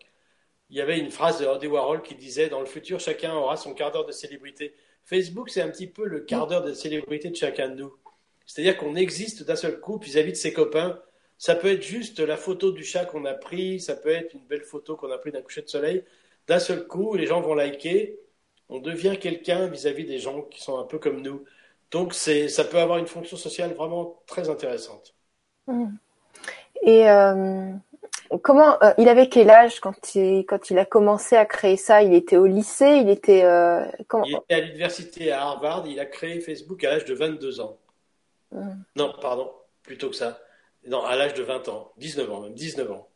Il 0.71 0.77
y 0.77 0.81
avait 0.81 0.99
une 0.99 1.11
phrase 1.11 1.41
de 1.41 1.47
Andy 1.47 1.67
Warhol 1.67 2.03
qui 2.03 2.15
disait 2.15 2.49
Dans 2.49 2.61
le 2.61 2.67
futur, 2.67 3.01
chacun 3.01 3.35
aura 3.35 3.57
son 3.57 3.75
quart 3.75 3.91
d'heure 3.91 4.07
de 4.07 4.13
célébrité. 4.13 4.75
Facebook, 5.05 5.49
c'est 5.51 5.63
un 5.63 5.71
petit 5.71 5.87
peu 5.87 6.05
le 6.05 6.21
quart 6.21 6.47
d'heure 6.47 6.63
de 6.63 6.73
célébrité 6.73 7.31
de 7.31 7.37
chacun 7.37 7.69
de 7.69 7.77
nous. 7.77 7.95
C'est-à-dire 8.47 8.77
qu'on 8.77 8.95
existe 8.95 9.43
d'un 9.45 9.57
seul 9.57 9.81
coup 9.81 9.99
vis-à-vis 9.99 10.33
de 10.33 10.37
ses 10.37 10.53
copains. 10.53 11.01
Ça 11.39 11.55
peut 11.55 11.69
être 11.69 11.83
juste 11.83 12.19
la 12.21 12.37
photo 12.37 12.73
du 12.73 12.85
chat 12.85 13.05
qu'on 13.05 13.25
a 13.25 13.35
pris, 13.35 13.81
ça 13.81 13.95
peut 13.95 14.11
être 14.11 14.35
une 14.35 14.45
belle 14.47 14.65
photo 14.65 14.97
qu'on 14.97 15.11
a 15.11 15.19
pris 15.19 15.31
d'un 15.31 15.43
coucher 15.43 15.63
de 15.63 15.69
soleil. 15.69 16.05
D'un 16.47 16.59
seul 16.59 16.87
coup, 16.87 17.15
les 17.15 17.27
gens 17.27 17.41
vont 17.41 17.55
liker. 17.55 18.19
On 18.69 18.81
devient 18.81 19.17
quelqu'un 19.19 19.69
vis-à-vis 19.69 20.05
des 20.05 20.19
gens 20.19 20.43
qui 20.43 20.61
sont 20.61 20.79
un 20.79 20.85
peu 20.85 20.99
comme 20.99 21.23
nous. 21.23 21.45
Donc, 21.91 22.13
ça 22.13 22.65
peut 22.65 22.79
avoir 22.79 22.99
une 22.99 23.07
fonction 23.07 23.37
sociale 23.37 23.73
vraiment 23.73 24.23
très 24.27 24.51
intéressante. 24.51 25.15
Mmh. 25.67 25.87
Et 26.83 27.09
euh, 27.09 27.73
Comment 28.43 28.83
euh, 28.83 28.93
il 28.99 29.09
avait 29.09 29.29
quel 29.29 29.51
âge 29.51 29.81
quand 29.81 30.15
il 30.15 30.45
quand 30.45 30.71
il 30.71 30.79
a 30.79 30.85
commencé 30.85 31.37
à 31.37 31.47
créer 31.47 31.77
ça? 31.77 32.03
Il 32.03 32.15
était 32.15 32.37
au 32.37 32.47
lycée, 32.47 33.01
il 33.03 33.09
était 33.09 33.45
euh, 33.45 33.85
comment 34.07 34.25
Il 34.25 34.37
était 34.37 34.55
à 34.55 34.61
l'université 34.61 35.33
à 35.33 35.43
Harvard. 35.43 35.87
Il 35.87 35.99
a 35.99 36.07
créé 36.07 36.41
Facebook 36.41 36.85
à 36.85 36.91
l'âge 36.91 37.05
de 37.05 37.15
22 37.15 37.61
ans. 37.61 37.79
Hmm. 38.53 38.83
Non, 38.97 39.15
pardon, 39.21 39.51
plutôt 39.83 40.11
que 40.11 40.17
ça. 40.17 40.41
Non, 40.87 41.05
à 41.05 41.17
l'âge 41.17 41.35
de 41.35 41.43
20 41.43 41.69
ans, 41.69 41.93
19 41.99 42.33
ans 42.33 42.41
même, 42.41 42.55
19 42.55 42.91
ans. 42.91 43.09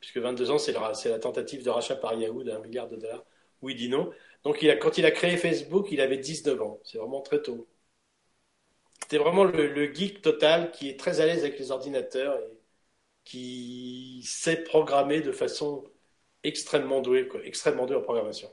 Puisque 0.00 0.18
22 0.18 0.50
ans, 0.50 0.58
c'est 0.58 0.72
la 1.08 1.18
tentative 1.18 1.62
de 1.62 1.70
rachat 1.70 1.96
par 1.96 2.14
Yahoo 2.14 2.42
d'un 2.42 2.58
milliard 2.60 2.88
de 2.88 2.96
dollars. 2.96 3.24
où 3.62 3.70
il 3.70 3.76
dit 3.76 3.88
non. 3.88 4.10
Donc 4.44 4.62
il 4.62 4.70
a, 4.70 4.76
quand 4.76 4.96
il 4.96 5.04
a 5.04 5.10
créé 5.10 5.36
Facebook, 5.36 5.88
il 5.90 6.00
avait 6.00 6.16
19 6.16 6.60
ans. 6.62 6.80
C'est 6.84 6.98
vraiment 6.98 7.20
très 7.20 7.42
tôt. 7.42 7.66
C'était 9.02 9.18
vraiment 9.18 9.44
le, 9.44 9.66
le, 9.66 9.92
geek 9.92 10.22
total 10.22 10.70
qui 10.70 10.88
est 10.88 10.98
très 10.98 11.20
à 11.20 11.26
l'aise 11.26 11.40
avec 11.40 11.58
les 11.58 11.70
ordinateurs 11.70 12.38
et 12.38 12.59
qui 13.24 14.22
sait 14.24 14.56
programmer 14.56 15.20
de 15.20 15.32
façon 15.32 15.84
extrêmement 16.42 17.00
douée, 17.00 17.28
extrêmement 17.44 17.86
douée 17.86 17.96
en 17.96 18.02
programmation. 18.02 18.48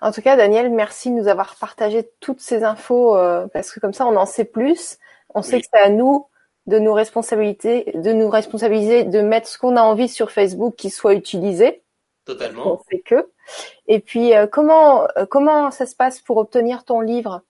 En 0.00 0.10
tout 0.10 0.20
cas, 0.20 0.36
Daniel, 0.36 0.70
merci 0.70 1.10
de 1.10 1.14
nous 1.14 1.28
avoir 1.28 1.56
partagé 1.56 2.08
toutes 2.20 2.40
ces 2.40 2.64
infos 2.64 3.16
euh, 3.16 3.46
parce 3.52 3.70
que 3.70 3.80
comme 3.80 3.92
ça, 3.92 4.06
on 4.06 4.16
en 4.16 4.26
sait 4.26 4.44
plus. 4.44 4.98
On 5.34 5.42
sait 5.42 5.60
que 5.60 5.66
c'est 5.72 5.80
à 5.80 5.88
nous 5.88 6.26
de 6.66 6.78
nous 6.78 6.92
responsabiliser, 6.92 7.92
de 7.94 8.12
nous 8.12 8.28
responsabiliser, 8.28 9.04
de 9.04 9.20
mettre 9.20 9.48
ce 9.48 9.58
qu'on 9.58 9.76
a 9.76 9.82
envie 9.82 10.08
sur 10.08 10.30
Facebook 10.30 10.74
qui 10.76 10.90
soit 10.90 11.14
utilisé. 11.14 11.82
Totalement. 12.24 12.74
On 12.74 12.82
sait 12.90 13.00
que. 13.00 13.28
Et 13.86 14.00
puis, 14.00 14.34
euh, 14.34 14.46
comment 14.46 15.06
euh, 15.16 15.26
comment 15.26 15.70
ça 15.70 15.86
se 15.86 15.96
passe 15.96 16.20
pour 16.20 16.36
obtenir 16.36 16.84
ton 16.84 17.00
livre? 17.00 17.42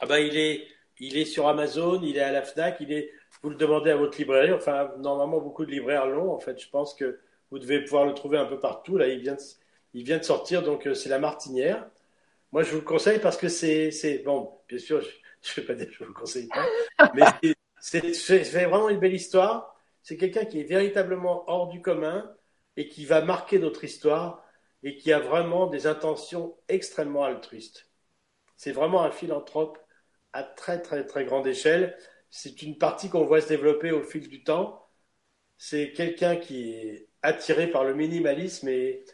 Ah 0.00 0.06
ben, 0.06 0.18
il 0.18 0.36
est 0.36 0.66
il 0.98 1.16
est 1.16 1.24
sur 1.24 1.48
Amazon, 1.48 2.00
il 2.02 2.16
est 2.16 2.22
à 2.22 2.32
la 2.32 2.42
Fnac, 2.42 2.76
il 2.80 2.92
est 2.92 3.10
vous 3.42 3.50
le 3.50 3.56
demandez 3.56 3.90
à 3.90 3.96
votre 3.96 4.18
librairie. 4.18 4.52
Enfin, 4.52 4.92
normalement, 4.98 5.40
beaucoup 5.40 5.64
de 5.64 5.70
libraires 5.70 6.06
l'ont. 6.06 6.32
En 6.32 6.38
fait, 6.38 6.60
je 6.60 6.68
pense 6.68 6.94
que 6.94 7.18
vous 7.50 7.58
devez 7.58 7.82
pouvoir 7.82 8.06
le 8.06 8.14
trouver 8.14 8.38
un 8.38 8.46
peu 8.46 8.58
partout. 8.58 8.96
Là, 8.96 9.08
il 9.08 9.20
vient 9.20 9.34
de, 9.34 9.40
il 9.94 10.04
vient 10.04 10.18
de 10.18 10.24
sortir, 10.24 10.62
donc 10.62 10.86
euh, 10.86 10.94
c'est 10.94 11.08
La 11.08 11.18
Martinière. 11.18 11.88
Moi, 12.52 12.62
je 12.62 12.70
vous 12.70 12.78
le 12.78 12.84
conseille 12.84 13.18
parce 13.20 13.36
que 13.36 13.48
c'est, 13.48 14.22
bon, 14.24 14.52
bien 14.68 14.78
sûr, 14.78 15.00
je 15.00 15.08
ne 15.60 15.60
vais 15.60 15.66
pas 15.66 15.74
dire 15.74 15.86
que 15.86 15.92
je 15.92 15.98
vous 16.00 16.06
le 16.06 16.12
conseille 16.12 16.48
pas, 16.48 17.10
mais 17.14 17.54
c'est 17.80 18.42
vraiment 18.42 18.88
une 18.88 18.98
belle 18.98 19.14
histoire. 19.14 19.76
C'est 20.02 20.16
quelqu'un 20.16 20.44
qui 20.44 20.60
est 20.60 20.64
véritablement 20.64 21.44
hors 21.48 21.68
du 21.68 21.80
commun 21.80 22.30
et 22.76 22.88
qui 22.88 23.04
va 23.04 23.20
marquer 23.22 23.58
notre 23.58 23.84
histoire 23.84 24.44
et 24.82 24.96
qui 24.96 25.12
a 25.12 25.18
vraiment 25.18 25.66
des 25.66 25.86
intentions 25.86 26.56
extrêmement 26.68 27.24
altruistes. 27.24 27.88
C'est 28.56 28.72
vraiment 28.72 29.02
un 29.02 29.10
philanthrope 29.10 29.78
à 30.32 30.42
très 30.42 30.80
très 30.80 31.06
très 31.06 31.24
grande 31.24 31.46
échelle. 31.46 31.96
C'est 32.30 32.62
une 32.62 32.78
partie 32.78 33.08
qu'on 33.08 33.24
voit 33.24 33.40
se 33.40 33.48
développer 33.48 33.90
au 33.92 34.02
fil 34.02 34.28
du 34.28 34.42
temps. 34.44 34.88
C'est 35.58 35.92
quelqu'un 35.92 36.36
qui 36.36 36.70
est 36.70 37.08
attiré 37.22 37.70
par 37.70 37.84
le 37.84 37.94
minimalisme 37.94 38.68
et, 38.68 39.04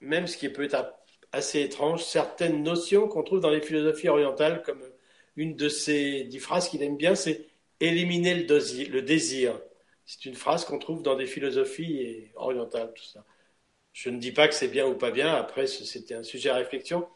même 0.00 0.26
ce 0.26 0.36
qui 0.36 0.48
peut 0.48 0.64
être 0.64 0.94
assez 1.32 1.60
étrange, 1.62 2.04
certaines 2.04 2.62
notions 2.62 3.08
qu'on 3.08 3.22
trouve 3.24 3.40
dans 3.40 3.50
les 3.50 3.60
philosophies 3.60 4.08
orientales, 4.08 4.62
comme 4.62 4.82
une 5.36 5.56
de 5.56 5.68
ces 5.68 6.24
dix 6.24 6.38
phrases 6.38 6.68
qu'il 6.68 6.82
aime 6.82 6.96
bien, 6.96 7.14
c'est 7.14 7.48
éliminer 7.80 8.34
le 8.34 9.02
désir. 9.02 9.60
C'est 10.06 10.26
une 10.26 10.34
phrase 10.34 10.64
qu'on 10.64 10.78
trouve 10.78 11.02
dans 11.02 11.16
des 11.16 11.26
philosophies 11.26 12.30
orientales, 12.36 12.92
tout 12.94 13.04
ça. 13.04 13.24
Je 13.92 14.10
ne 14.10 14.18
dis 14.18 14.32
pas 14.32 14.48
que 14.48 14.54
c'est 14.54 14.68
bien 14.68 14.86
ou 14.86 14.94
pas 14.96 15.10
bien, 15.10 15.34
après 15.34 15.66
c'était 15.66 16.14
un 16.14 16.22
sujet 16.22 16.50
à 16.50 16.54
réflexion, 16.56 17.08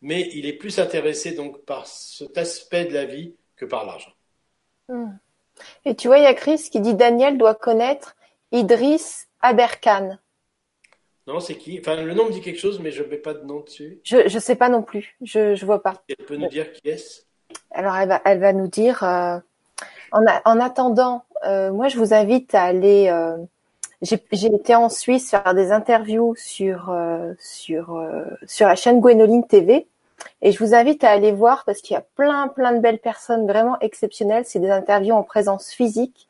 mais 0.00 0.30
il 0.34 0.46
est 0.46 0.54
plus 0.54 0.78
intéressé 0.78 1.32
donc 1.32 1.64
par 1.64 1.86
cet 1.86 2.38
aspect 2.38 2.86
de 2.86 2.94
la 2.94 3.04
vie 3.06 3.34
que 3.56 3.64
par 3.64 3.86
l'argent. 3.86 4.12
Hmm. 4.92 5.16
Et 5.86 5.94
tu 5.94 6.08
vois, 6.08 6.18
il 6.18 6.24
y 6.24 6.26
a 6.26 6.34
Chris 6.34 6.68
qui 6.70 6.80
dit 6.80 6.94
Daniel 6.94 7.38
doit 7.38 7.54
connaître 7.54 8.14
Idriss 8.52 9.28
Aberkan. 9.40 10.18
Non, 11.26 11.40
c'est 11.40 11.54
qui? 11.54 11.78
Enfin, 11.80 12.02
le 12.02 12.12
nom 12.14 12.26
me 12.26 12.32
dit 12.32 12.40
quelque 12.40 12.58
chose, 12.58 12.78
mais 12.80 12.90
je 12.90 13.02
ne 13.02 13.08
mets 13.08 13.16
pas 13.16 13.32
de 13.32 13.44
nom 13.44 13.60
dessus. 13.60 14.00
Je 14.04 14.16
ne 14.22 14.40
sais 14.40 14.56
pas 14.56 14.68
non 14.68 14.82
plus. 14.82 15.16
Je 15.22 15.58
ne 15.58 15.64
vois 15.64 15.82
pas. 15.82 15.94
Elle 16.08 16.26
peut 16.26 16.36
nous 16.36 16.48
dire 16.48 16.72
qui 16.72 16.88
est-ce? 16.88 17.22
Alors, 17.70 17.96
elle 17.96 18.08
va, 18.08 18.20
elle 18.24 18.40
va 18.40 18.52
nous 18.52 18.66
dire. 18.66 19.02
Euh, 19.02 19.38
en, 20.10 20.24
en, 20.44 20.60
attendant, 20.60 21.24
euh, 21.46 21.72
moi, 21.72 21.88
je 21.88 21.96
vous 21.96 22.12
invite 22.12 22.54
à 22.54 22.64
aller. 22.64 23.08
Euh, 23.08 23.36
j'ai 24.02 24.46
été 24.46 24.74
en 24.74 24.88
Suisse 24.88 25.30
faire 25.30 25.54
des 25.54 25.70
interviews 25.70 26.34
sur 26.36 26.92
sur 27.38 28.04
sur 28.46 28.66
la 28.66 28.74
chaîne 28.74 29.00
Gwenoline 29.00 29.46
TV 29.46 29.86
et 30.40 30.52
je 30.52 30.58
vous 30.62 30.74
invite 30.74 31.04
à 31.04 31.10
aller 31.10 31.32
voir 31.32 31.64
parce 31.64 31.80
qu'il 31.80 31.94
y 31.94 31.96
a 31.96 32.04
plein 32.16 32.48
plein 32.48 32.72
de 32.72 32.80
belles 32.80 32.98
personnes 32.98 33.46
vraiment 33.46 33.78
exceptionnelles. 33.80 34.44
C'est 34.46 34.58
des 34.58 34.70
interviews 34.70 35.14
en 35.14 35.22
présence 35.22 35.70
physique 35.70 36.28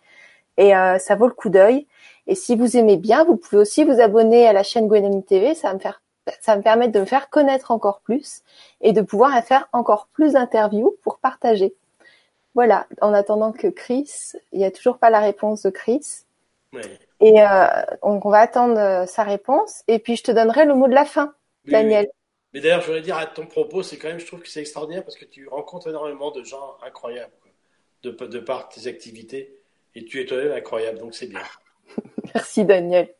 et 0.57 0.77
euh, 0.77 0.99
ça 0.99 1.15
vaut 1.15 1.27
le 1.27 1.35
coup 1.35 1.49
d'œil. 1.49 1.87
Et 2.27 2.35
si 2.35 2.57
vous 2.57 2.77
aimez 2.77 2.97
bien, 2.97 3.25
vous 3.25 3.37
pouvez 3.37 3.61
aussi 3.61 3.85
vous 3.85 4.01
abonner 4.01 4.47
à 4.47 4.53
la 4.53 4.63
chaîne 4.63 4.87
Gwenoline 4.87 5.25
TV. 5.25 5.55
Ça 5.55 5.69
va 5.69 5.75
me 5.75 5.81
faire 5.81 6.03
ça 6.41 6.57
me 6.57 6.63
permettre 6.63 6.93
de 6.93 7.01
me 7.01 7.05
faire 7.05 7.31
connaître 7.31 7.71
encore 7.71 8.01
plus 8.01 8.43
et 8.81 8.93
de 8.93 9.01
pouvoir 9.01 9.33
faire 9.43 9.69
encore 9.73 10.09
plus 10.13 10.35
d'interviews 10.35 10.97
pour 11.03 11.19
partager. 11.19 11.75
Voilà, 12.55 12.87
en 13.01 13.13
attendant 13.13 13.53
que 13.53 13.67
Chris, 13.67 14.33
il 14.53 14.59
n'y 14.59 14.65
a 14.65 14.71
toujours 14.71 14.99
pas 14.99 15.11
la 15.11 15.21
réponse 15.21 15.63
de 15.63 15.71
Chris. 15.71 16.25
Et 17.21 17.43
euh, 17.43 17.67
on 18.03 18.19
va 18.19 18.39
attendre 18.39 18.79
euh, 18.79 19.07
sa 19.07 19.23
réponse. 19.23 19.83
Et 19.89 19.99
puis 19.99 20.17
je 20.17 20.23
te 20.23 20.33
donnerai 20.33 20.65
le 20.65 20.75
mot 20.75 20.89
de 20.89 20.95
la 20.95 21.05
fin, 21.05 21.35
Daniel. 21.67 22.09
Mais 22.53 22.61
d'ailleurs, 22.61 22.81
je 22.83 22.87
voudrais 22.87 23.03
dire 23.03 23.17
à 23.17 23.27
ton 23.27 23.47
propos, 23.47 23.83
c'est 23.83 23.99
quand 23.99 24.09
même, 24.09 24.21
je 24.21 24.27
trouve 24.27 24.41
que 24.41 24.49
c'est 24.49 24.61
extraordinaire 24.61 25.05
parce 25.05 25.17
que 25.17 25.25
tu 25.25 25.49
rencontres 25.49 25.89
énormément 25.89 26.31
de 26.31 26.43
gens 26.45 26.77
incroyables 26.85 27.33
de, 28.03 28.11
de 28.11 28.39
par 28.39 28.69
tes 28.69 28.87
activités 28.87 29.57
et 29.95 30.05
tu 30.05 30.21
es 30.21 30.27
toi-même 30.27 30.53
incroyable, 30.53 30.99
donc 30.99 31.15
c'est 31.15 31.29
bien. 31.29 31.43
Merci 32.35 32.65
Daniel. 32.65 33.15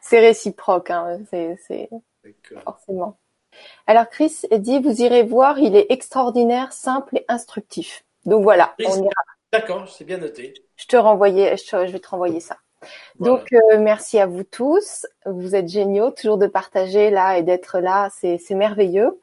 C'est 0.00 0.20
réciproque, 0.20 0.90
hein. 0.90 1.20
c'est 1.30 1.88
forcément. 2.64 3.18
Alors 3.86 4.08
Chris 4.08 4.42
dit, 4.58 4.80
vous 4.80 5.02
irez 5.02 5.22
voir, 5.22 5.58
il 5.58 5.76
est 5.76 5.86
extraordinaire, 5.90 6.72
simple 6.72 7.18
et 7.18 7.24
instructif. 7.28 8.04
Donc 8.24 8.42
voilà, 8.42 8.74
on 8.80 9.02
ira. 9.02 9.22
D'accord, 9.52 9.88
c'est 9.88 10.04
bien 10.04 10.18
noté. 10.18 10.54
Je 10.76 10.86
te 10.86 10.96
renvoyer, 10.96 11.56
je, 11.56 11.76
vais 11.76 12.00
te 12.00 12.08
renvoyer 12.08 12.40
ça. 12.40 12.58
Donc 13.20 13.52
euh, 13.52 13.78
merci 13.78 14.18
à 14.18 14.26
vous 14.26 14.44
tous. 14.44 15.06
Vous 15.26 15.54
êtes 15.54 15.68
géniaux, 15.68 16.10
toujours 16.10 16.38
de 16.38 16.46
partager 16.46 17.10
là 17.10 17.38
et 17.38 17.42
d'être 17.42 17.78
là, 17.80 18.08
c'est 18.10 18.38
merveilleux. 18.50 19.18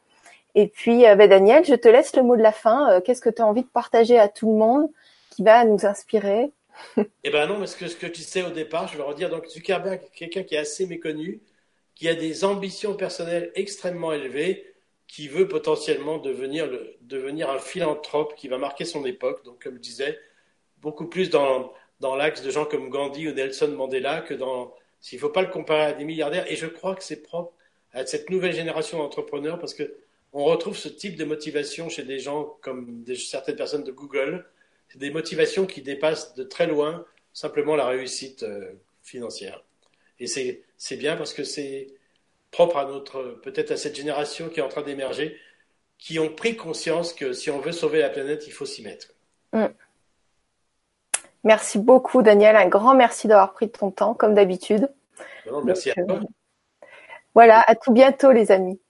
Et 0.56 0.68
puis 0.68 1.06
euh, 1.08 1.16
ben, 1.16 1.30
Daniel, 1.30 1.66
je 1.66 1.76
te 1.76 1.88
laisse 1.88 2.16
le 2.16 2.24
mot 2.24 2.36
de 2.36 2.42
la 2.42 2.52
fin. 2.52 2.92
Euh, 2.92 3.02
qu'est-ce 3.02 3.22
que 3.22 3.30
tu 3.30 3.42
as 3.42 3.46
envie 3.46 3.64
de 3.64 3.68
partager 3.68 4.20
à 4.20 4.28
tout 4.28 4.52
le 4.52 4.58
monde 4.58 4.90
qui 5.30 5.44
va 5.44 5.64
nous 5.66 5.86
inspirer? 5.86 6.52
Eh 7.24 7.30
ben 7.30 7.48
non, 7.48 7.60
parce 7.60 7.76
que 7.76 7.88
ce 7.88 7.96
que 7.96 8.08
tu 8.08 8.22
sais 8.22 8.44
au 8.44 8.50
départ, 8.50 8.88
je 8.88 8.98
vais 8.98 9.04
redire. 9.04 9.30
Donc 9.30 9.48
Zuckerberg, 9.48 10.02
quelqu'un 10.14 10.44
qui 10.44 10.56
est 10.56 10.60
assez 10.60 10.88
méconnu, 10.88 11.42
qui 11.96 12.10
a 12.10 12.16
des 12.16 12.44
ambitions 12.44 12.96
personnelles 12.96 13.52
extrêmement 13.56 14.12
élevées, 14.12 14.74
qui 15.08 15.28
veut 15.28 15.48
potentiellement 15.48 16.18
devenir, 16.18 16.68
le, 16.68 16.96
devenir 17.02 17.50
un 17.50 17.60
philanthrope 17.60 18.36
qui 18.36 18.48
va 18.48 18.58
marquer 18.58 18.86
son 18.86 19.06
époque. 19.06 19.44
Donc 19.44 19.62
comme 19.62 19.76
je 19.76 19.80
disais, 19.82 20.20
beaucoup 20.78 21.08
plus 21.08 21.30
dans 21.30 21.72
dans 22.02 22.16
l'axe 22.16 22.42
de 22.42 22.50
gens 22.50 22.66
comme 22.66 22.90
Gandhi 22.90 23.30
ou 23.30 23.34
Nelson 23.34 23.70
Mandela 23.70 24.22
que 24.22 24.34
dans. 24.34 24.74
S'il 25.00 25.18
ne 25.18 25.22
faut 25.22 25.30
pas 25.30 25.42
le 25.42 25.48
comparer 25.48 25.84
à 25.84 25.94
des 25.94 26.04
milliardaires, 26.04 26.52
et 26.52 26.56
je 26.56 26.68
crois 26.68 26.96
que 26.96 27.04
c'est 27.04 27.24
propre 27.24 27.54
à 27.92 28.06
cette 28.06 28.30
nouvelle 28.30 28.54
génération 28.54 29.00
d'entrepreneurs 29.00 29.58
parce 29.58 29.74
que 29.74 29.96
on 30.34 30.44
retrouve 30.46 30.78
ce 30.78 30.90
type 30.90 31.16
de 31.16 31.26
motivation 31.26 31.90
chez 31.90 32.04
des 32.04 32.20
gens 32.20 32.58
comme 32.62 33.04
certaines 33.16 33.56
personnes 33.56 33.84
de 33.84 33.92
Google. 33.92 34.46
C'est 34.90 35.00
des 35.00 35.10
motivations 35.10 35.66
qui 35.66 35.82
dépassent 35.82 36.36
de 36.36 36.44
très 36.44 36.68
loin 36.68 37.06
simplement 37.34 37.76
la 37.76 37.88
réussite 37.88 38.44
euh, 38.44 38.74
financière. 39.02 39.64
Et 40.20 40.28
c'est 40.28 40.98
bien 40.98 41.16
parce 41.16 41.34
que 41.34 41.44
c'est 41.44 41.88
propre 42.52 42.78
à 42.78 42.86
notre, 42.86 43.40
peut-être 43.42 43.72
à 43.72 43.78
cette 43.78 43.96
génération 43.96 44.50
qui 44.50 44.60
est 44.60 44.64
en 44.64 44.70
train 44.70 44.84
d'émerger, 44.84 45.38
qui 45.98 46.20
ont 46.20 46.30
pris 46.30 46.56
conscience 46.56 47.14
que 47.14 47.34
si 47.34 47.50
on 47.50 47.60
veut 47.60 47.72
sauver 47.72 48.00
la 48.00 48.10
planète, 48.10 48.46
il 48.46 48.54
faut 48.54 48.66
s'y 48.66 48.84
mettre. 48.84 49.08
Merci 51.44 51.80
beaucoup, 51.80 52.22
Daniel. 52.22 52.56
Un 52.56 52.68
grand 52.68 52.96
merci 52.96 53.28
d'avoir 53.28 53.54
pris 53.54 53.70
ton 53.70 53.92
temps, 53.92 54.14
comme 54.14 54.34
d'habitude. 54.34 54.92
Merci 55.64 55.92
à 55.92 56.06
toi. 56.06 56.20
Voilà, 57.34 57.64
à 57.66 57.76
tout 57.76 57.94
bientôt, 57.94 58.32
les 58.32 58.52
amis. 58.52 58.81